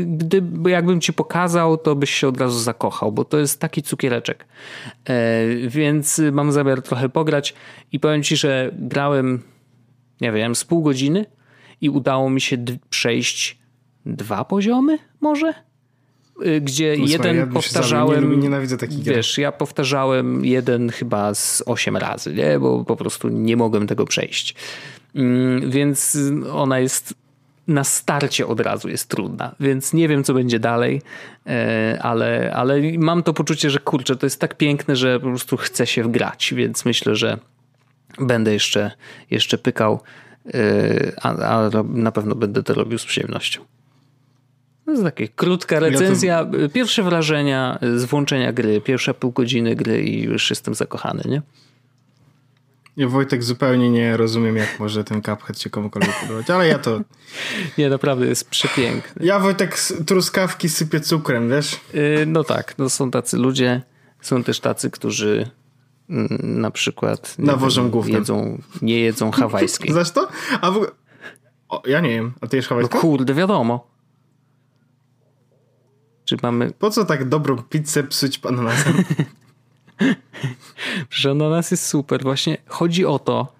gdyby 0.05 0.69
jakbym 0.69 1.01
ci 1.01 1.13
pokazał, 1.13 1.77
to 1.77 1.95
byś 1.95 2.09
się 2.09 2.27
od 2.27 2.41
razu 2.41 2.59
zakochał, 2.59 3.11
bo 3.11 3.25
to 3.25 3.37
jest 3.37 3.59
taki 3.59 3.81
cukiereczek. 3.81 4.45
E, 5.05 5.45
więc 5.67 6.21
mam 6.31 6.51
zamiar 6.51 6.81
trochę 6.81 7.09
pograć 7.09 7.53
i 7.91 7.99
powiem 7.99 8.23
ci, 8.23 8.37
że 8.37 8.71
grałem 8.73 9.43
nie 10.21 10.31
wiem, 10.31 10.55
z 10.55 10.65
pół 10.65 10.81
godziny 10.81 11.25
i 11.81 11.89
udało 11.89 12.29
mi 12.29 12.41
się 12.41 12.57
przejść 12.89 13.59
dwa 14.05 14.45
poziomy 14.45 14.99
może? 15.21 15.68
Y, 16.45 16.61
gdzie 16.61 16.95
Słuchaj, 16.95 17.11
jeden 17.11 17.37
ja 17.37 17.47
powtarzałem. 17.47 18.31
Nie, 18.31 18.37
nienawidzę 18.37 18.77
takich 18.77 19.03
Wiesz, 19.03 19.37
ja 19.37 19.51
powtarzałem 19.51 20.45
jeden 20.45 20.89
chyba 20.89 21.33
z 21.33 21.63
osiem 21.65 21.97
razy, 21.97 22.33
nie? 22.33 22.59
bo 22.59 22.85
po 22.85 22.95
prostu 22.95 23.29
nie 23.29 23.57
mogłem 23.57 23.87
tego 23.87 24.05
przejść. 24.05 24.55
Mm, 25.15 25.71
więc 25.71 26.17
ona 26.51 26.79
jest 26.79 27.13
na 27.67 27.83
starcie 27.83 28.47
od 28.47 28.59
razu 28.59 28.89
jest 28.89 29.09
trudna, 29.09 29.55
więc 29.59 29.93
nie 29.93 30.07
wiem, 30.07 30.23
co 30.23 30.33
będzie 30.33 30.59
dalej, 30.59 31.01
e, 31.47 31.99
ale, 32.01 32.53
ale 32.55 32.81
mam 32.97 33.23
to 33.23 33.33
poczucie, 33.33 33.69
że 33.69 33.79
kurczę, 33.79 34.15
to 34.15 34.25
jest 34.25 34.39
tak 34.39 34.57
piękne, 34.57 34.95
że 34.95 35.19
po 35.19 35.27
prostu 35.27 35.57
chce 35.57 35.87
się 35.87 36.03
wgrać, 36.03 36.53
więc 36.53 36.85
myślę, 36.85 37.15
że 37.15 37.37
będę 38.19 38.53
jeszcze, 38.53 38.91
jeszcze 39.31 39.57
pykał, 39.57 39.99
e, 40.53 41.11
a, 41.21 41.29
a 41.29 41.83
na 41.83 42.11
pewno 42.11 42.35
będę 42.35 42.63
to 42.63 42.73
robił 42.73 42.97
z 42.97 43.05
przyjemnością. 43.05 43.61
To 44.89 44.93
jest 44.93 45.03
taka 45.17 45.33
krótka 45.35 45.79
recenzja, 45.79 46.33
ja 46.33 46.45
to... 46.45 46.69
pierwsze 46.69 47.03
wrażenia 47.03 47.79
z 47.95 48.05
włączenia 48.05 48.53
gry, 48.53 48.81
pierwsze 48.81 49.13
pół 49.13 49.31
godziny 49.31 49.75
gry 49.75 50.03
i 50.03 50.23
już 50.23 50.49
jestem 50.49 50.75
zakochany, 50.75 51.23
nie? 51.25 51.41
Ja 52.97 53.07
Wojtek 53.07 53.43
zupełnie 53.43 53.89
nie 53.89 54.17
rozumiem, 54.17 54.57
jak 54.57 54.79
może 54.79 55.03
ten 55.03 55.21
Cuphead 55.21 55.59
się 55.59 55.69
komukolwiek 55.69 56.15
podobać, 56.21 56.49
ale 56.49 56.67
ja 56.67 56.79
to... 56.79 57.01
Nie, 57.77 57.89
naprawdę 57.89 58.25
jest 58.25 58.49
przepiękny. 58.49 59.25
Ja 59.25 59.39
Wojtek 59.39 59.77
truskawki 60.05 60.69
sypię 60.69 60.99
cukrem, 60.99 61.49
wiesz? 61.49 61.79
Yy, 61.93 62.25
no 62.27 62.43
tak, 62.43 62.77
no 62.77 62.89
są 62.89 63.11
tacy 63.11 63.37
ludzie, 63.37 63.81
są 64.21 64.43
też 64.43 64.59
tacy, 64.59 64.91
którzy 64.91 65.49
mm, 66.09 66.27
na 66.41 66.71
przykład 66.71 67.35
Nawożą 67.39 67.89
głównie. 67.89 68.13
Jedzą, 68.13 68.61
nie 68.81 68.99
jedzą 68.99 69.31
hawajskiej. 69.31 69.91
Znasz 69.93 70.11
to? 70.11 70.27
A 70.61 70.71
w. 70.71 70.87
O, 71.69 71.83
ja 71.85 71.99
nie 71.99 72.09
wiem, 72.09 72.33
a 72.41 72.47
ty 72.47 72.57
jesz 72.57 72.67
hawajską? 72.67 72.95
No 72.95 73.01
kurde, 73.01 73.33
wiadomo. 73.33 73.98
Czy 76.29 76.37
mamy... 76.43 76.71
Po 76.79 76.89
co 76.89 77.05
tak 77.05 77.29
dobrą 77.29 77.57
pizzę 77.57 78.03
psuć 78.03 78.39
ananasem? 78.45 78.93
Że 81.09 81.31
ananas 81.31 81.71
jest 81.71 81.85
super. 81.85 82.23
Właśnie 82.23 82.57
chodzi 82.67 83.05
o 83.05 83.19
to, 83.19 83.53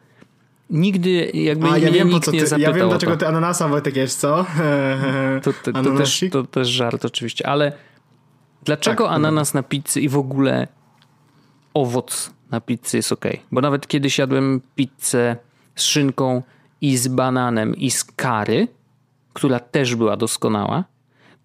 nigdy 0.70 1.32
jakby 1.34 1.68
A, 1.68 1.78
ja 1.78 1.92
wiem, 1.92 2.10
nikt 2.10 2.34
nie 2.34 2.48
zapytał 2.48 2.74
Ja 2.74 2.80
wiem, 2.80 2.90
dlaczego 2.90 3.18
ty 3.18 3.28
ananasa, 3.28 3.68
Wojtek, 3.68 3.96
jesz, 3.96 4.14
co? 4.14 4.46
to, 5.44 5.54
to, 5.64 5.84
to, 5.84 5.98
też, 5.98 6.26
to 6.32 6.44
też 6.44 6.68
żart 6.68 7.06
oczywiście, 7.06 7.48
ale 7.48 7.72
dlaczego 8.64 9.04
tak, 9.04 9.14
ananas 9.14 9.54
na 9.54 9.64
pizzy 9.64 10.02
i 10.02 10.10
w 10.10 10.18
ogóle 10.18 10.68
owoc 11.74 12.34
na 12.52 12.62
pizzy 12.62 12.98
jest 12.98 13.12
ok? 13.12 13.26
Bo 13.52 13.62
nawet 13.62 13.88
kiedyś 13.88 14.18
jadłem 14.18 14.62
pizzę 14.76 15.36
z 15.76 15.84
szynką 15.84 16.42
i 16.82 16.98
z 16.98 17.08
bananem 17.08 17.76
i 17.76 17.92
z 17.92 18.04
kary, 18.04 18.68
która 19.34 19.60
też 19.60 19.96
była 19.96 20.18
doskonała, 20.18 20.84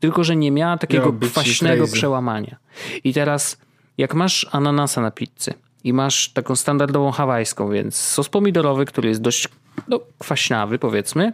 tylko 0.04 0.24
że 0.24 0.36
nie 0.36 0.50
miała 0.50 0.78
takiego 0.78 1.12
kwaśnego 1.12 1.86
przełamania. 1.86 2.56
I 3.04 3.14
teraz 3.14 3.58
jak 3.98 4.14
masz 4.14 4.46
ananasa 4.52 5.00
na 5.00 5.10
pizzy 5.10 5.54
i 5.84 5.92
masz 5.92 6.28
taką 6.28 6.56
standardową 6.56 7.10
hawajską, 7.10 7.70
więc 7.70 7.96
sos 7.96 8.28
pomidorowy, 8.28 8.84
który 8.84 9.08
jest 9.08 9.20
dość 9.20 9.48
no, 9.88 10.00
kwaśnawy 10.18 10.78
powiedzmy, 10.78 11.32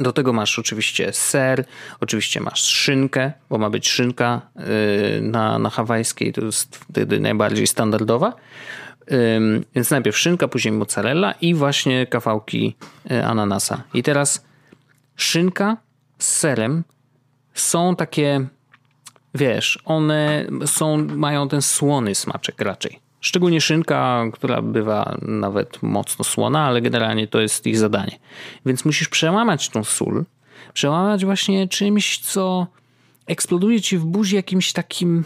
do 0.00 0.12
tego 0.12 0.32
masz 0.32 0.58
oczywiście 0.58 1.12
ser, 1.12 1.64
oczywiście 2.00 2.40
masz 2.40 2.62
szynkę, 2.62 3.32
bo 3.50 3.58
ma 3.58 3.70
być 3.70 3.88
szynka 3.88 4.40
yy, 4.56 5.20
na, 5.22 5.58
na 5.58 5.70
hawajskiej, 5.70 6.32
to 6.32 6.44
jest 6.44 6.76
wtedy 6.76 7.20
najbardziej 7.20 7.66
standardowa. 7.66 8.32
Więc 9.74 9.90
najpierw 9.90 10.18
szynka, 10.18 10.48
później 10.48 10.72
mozzarella 10.72 11.32
i 11.32 11.54
właśnie 11.54 12.06
kawałki 12.06 12.76
yy, 13.10 13.26
ananasa. 13.26 13.82
I 13.94 14.02
teraz 14.02 14.44
szynka 15.16 15.76
z 16.18 16.26
serem 16.26 16.84
są 17.60 17.96
takie 17.96 18.46
wiesz, 19.34 19.78
one 19.84 20.46
są, 20.66 20.96
mają 20.96 21.48
ten 21.48 21.62
słony 21.62 22.14
smaczek 22.14 22.60
raczej. 22.60 23.00
Szczególnie 23.20 23.60
szynka, 23.60 24.24
która 24.32 24.62
bywa 24.62 25.16
nawet 25.22 25.82
mocno 25.82 26.24
słona, 26.24 26.66
ale 26.66 26.82
generalnie 26.82 27.28
to 27.28 27.40
jest 27.40 27.66
ich 27.66 27.78
zadanie. 27.78 28.18
Więc 28.66 28.84
musisz 28.84 29.08
przełamać 29.08 29.68
tą 29.68 29.84
sól, 29.84 30.24
przełamać 30.72 31.24
właśnie 31.24 31.68
czymś, 31.68 32.18
co 32.18 32.66
eksploduje 33.26 33.80
ci 33.80 33.98
w 33.98 34.04
buzi 34.04 34.36
jakimś 34.36 34.72
takim, 34.72 35.24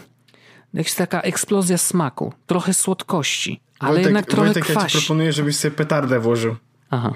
jakaś 0.73 0.93
taka 0.93 1.21
eksplozja 1.21 1.77
smaku, 1.77 2.33
trochę 2.47 2.73
słodkości, 2.73 3.59
ale 3.79 3.89
Wojtek, 3.89 4.05
jednak 4.05 4.25
trochę 4.25 4.45
Wojtek, 4.45 4.63
kwaś. 4.63 4.83
ja 4.83 4.89
ci 4.89 4.97
proponuję, 4.97 5.33
żebyś 5.33 5.55
sobie 5.55 5.75
petardę 5.75 6.19
włożył. 6.19 6.55
Aha. 6.89 7.13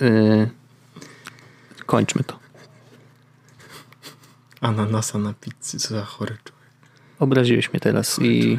Yy, 0.00 0.50
kończmy 1.86 2.24
to. 2.24 2.43
Ananasa 4.64 5.18
na 5.18 5.34
pizzy, 5.34 5.78
co 5.78 5.94
za 5.94 6.04
chory 6.04 6.36
człowiek. 6.44 6.70
Obraziłeś 7.18 7.72
mnie 7.72 7.80
teraz 7.80 8.18
i 8.18 8.58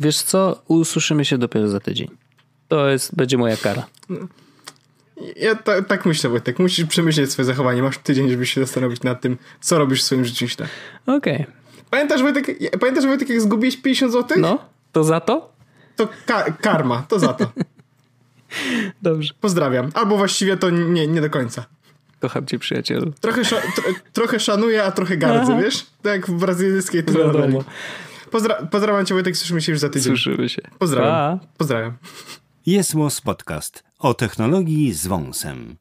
wiesz 0.00 0.22
co? 0.22 0.62
Usłyszymy 0.68 1.24
się 1.24 1.38
dopiero 1.38 1.68
za 1.68 1.80
tydzień. 1.80 2.08
To 2.68 2.88
jest, 2.88 3.14
będzie 3.14 3.38
moja 3.38 3.56
kara. 3.56 3.86
Ja 5.36 5.54
ta, 5.54 5.82
tak 5.82 6.06
myślę, 6.06 6.30
Wojtek. 6.30 6.58
Musisz 6.58 6.86
przemyśleć 6.86 7.32
swoje 7.32 7.46
zachowanie. 7.46 7.82
Masz 7.82 7.98
tydzień, 7.98 8.30
żeby 8.30 8.46
się 8.46 8.60
zastanowić 8.60 9.02
nad 9.02 9.20
tym, 9.20 9.38
co 9.60 9.78
robisz 9.78 10.02
w 10.02 10.04
swoim 10.04 10.24
życiu 10.24 10.46
źle. 10.46 10.68
Okej. 11.06 11.34
Okay. 11.34 11.46
Pamiętasz, 11.90 12.22
Wojtek, 12.22 12.46
pamiętasz, 12.80 13.06
Wojtek, 13.06 13.28
jak 13.28 13.40
zgubiłeś 13.40 13.76
50 13.76 14.12
zł? 14.12 14.38
No, 14.40 14.58
to 14.92 15.04
za 15.04 15.20
to? 15.20 15.52
To 15.96 16.08
ka 16.26 16.52
karma, 16.52 17.02
to 17.08 17.18
za 17.18 17.32
to. 17.32 17.52
Dobrze. 19.02 19.34
Pozdrawiam. 19.40 19.90
Albo 19.94 20.16
właściwie 20.16 20.56
to 20.56 20.70
nie, 20.70 21.06
nie 21.06 21.20
do 21.20 21.30
końca. 21.30 21.64
Kocham 22.20 22.46
cię, 22.46 22.58
przyjacielu. 22.58 23.12
Trochę, 23.20 23.44
sza 23.44 23.56
trochę 24.12 24.40
szanuję, 24.40 24.84
a 24.84 24.92
trochę 24.92 25.16
gardzę, 25.16 25.52
Aha. 25.52 25.62
wiesz? 25.62 25.86
Tak 26.02 26.12
jak 26.12 26.26
w 26.26 26.38
brazylijskiej 26.40 27.04
telenoweli. 27.04 27.58
Pozdra 28.30 28.66
pozdrawiam 28.70 29.06
cię, 29.06 29.14
Wojtek, 29.14 29.36
słyszymy 29.36 29.60
się 29.62 29.72
już 29.72 29.80
za 29.80 29.88
tydzień. 29.88 30.16
Słyszymy 30.16 30.48
się. 30.48 30.62
Pozdrawiam. 30.78 31.38
Pa. 31.38 31.46
Pozdrawiam. 31.58 31.96
Jest 32.66 32.94
Podcast 33.24 33.84
o 33.98 34.14
technologii 34.14 34.92
z 34.92 35.06
wąsem. 35.06 35.76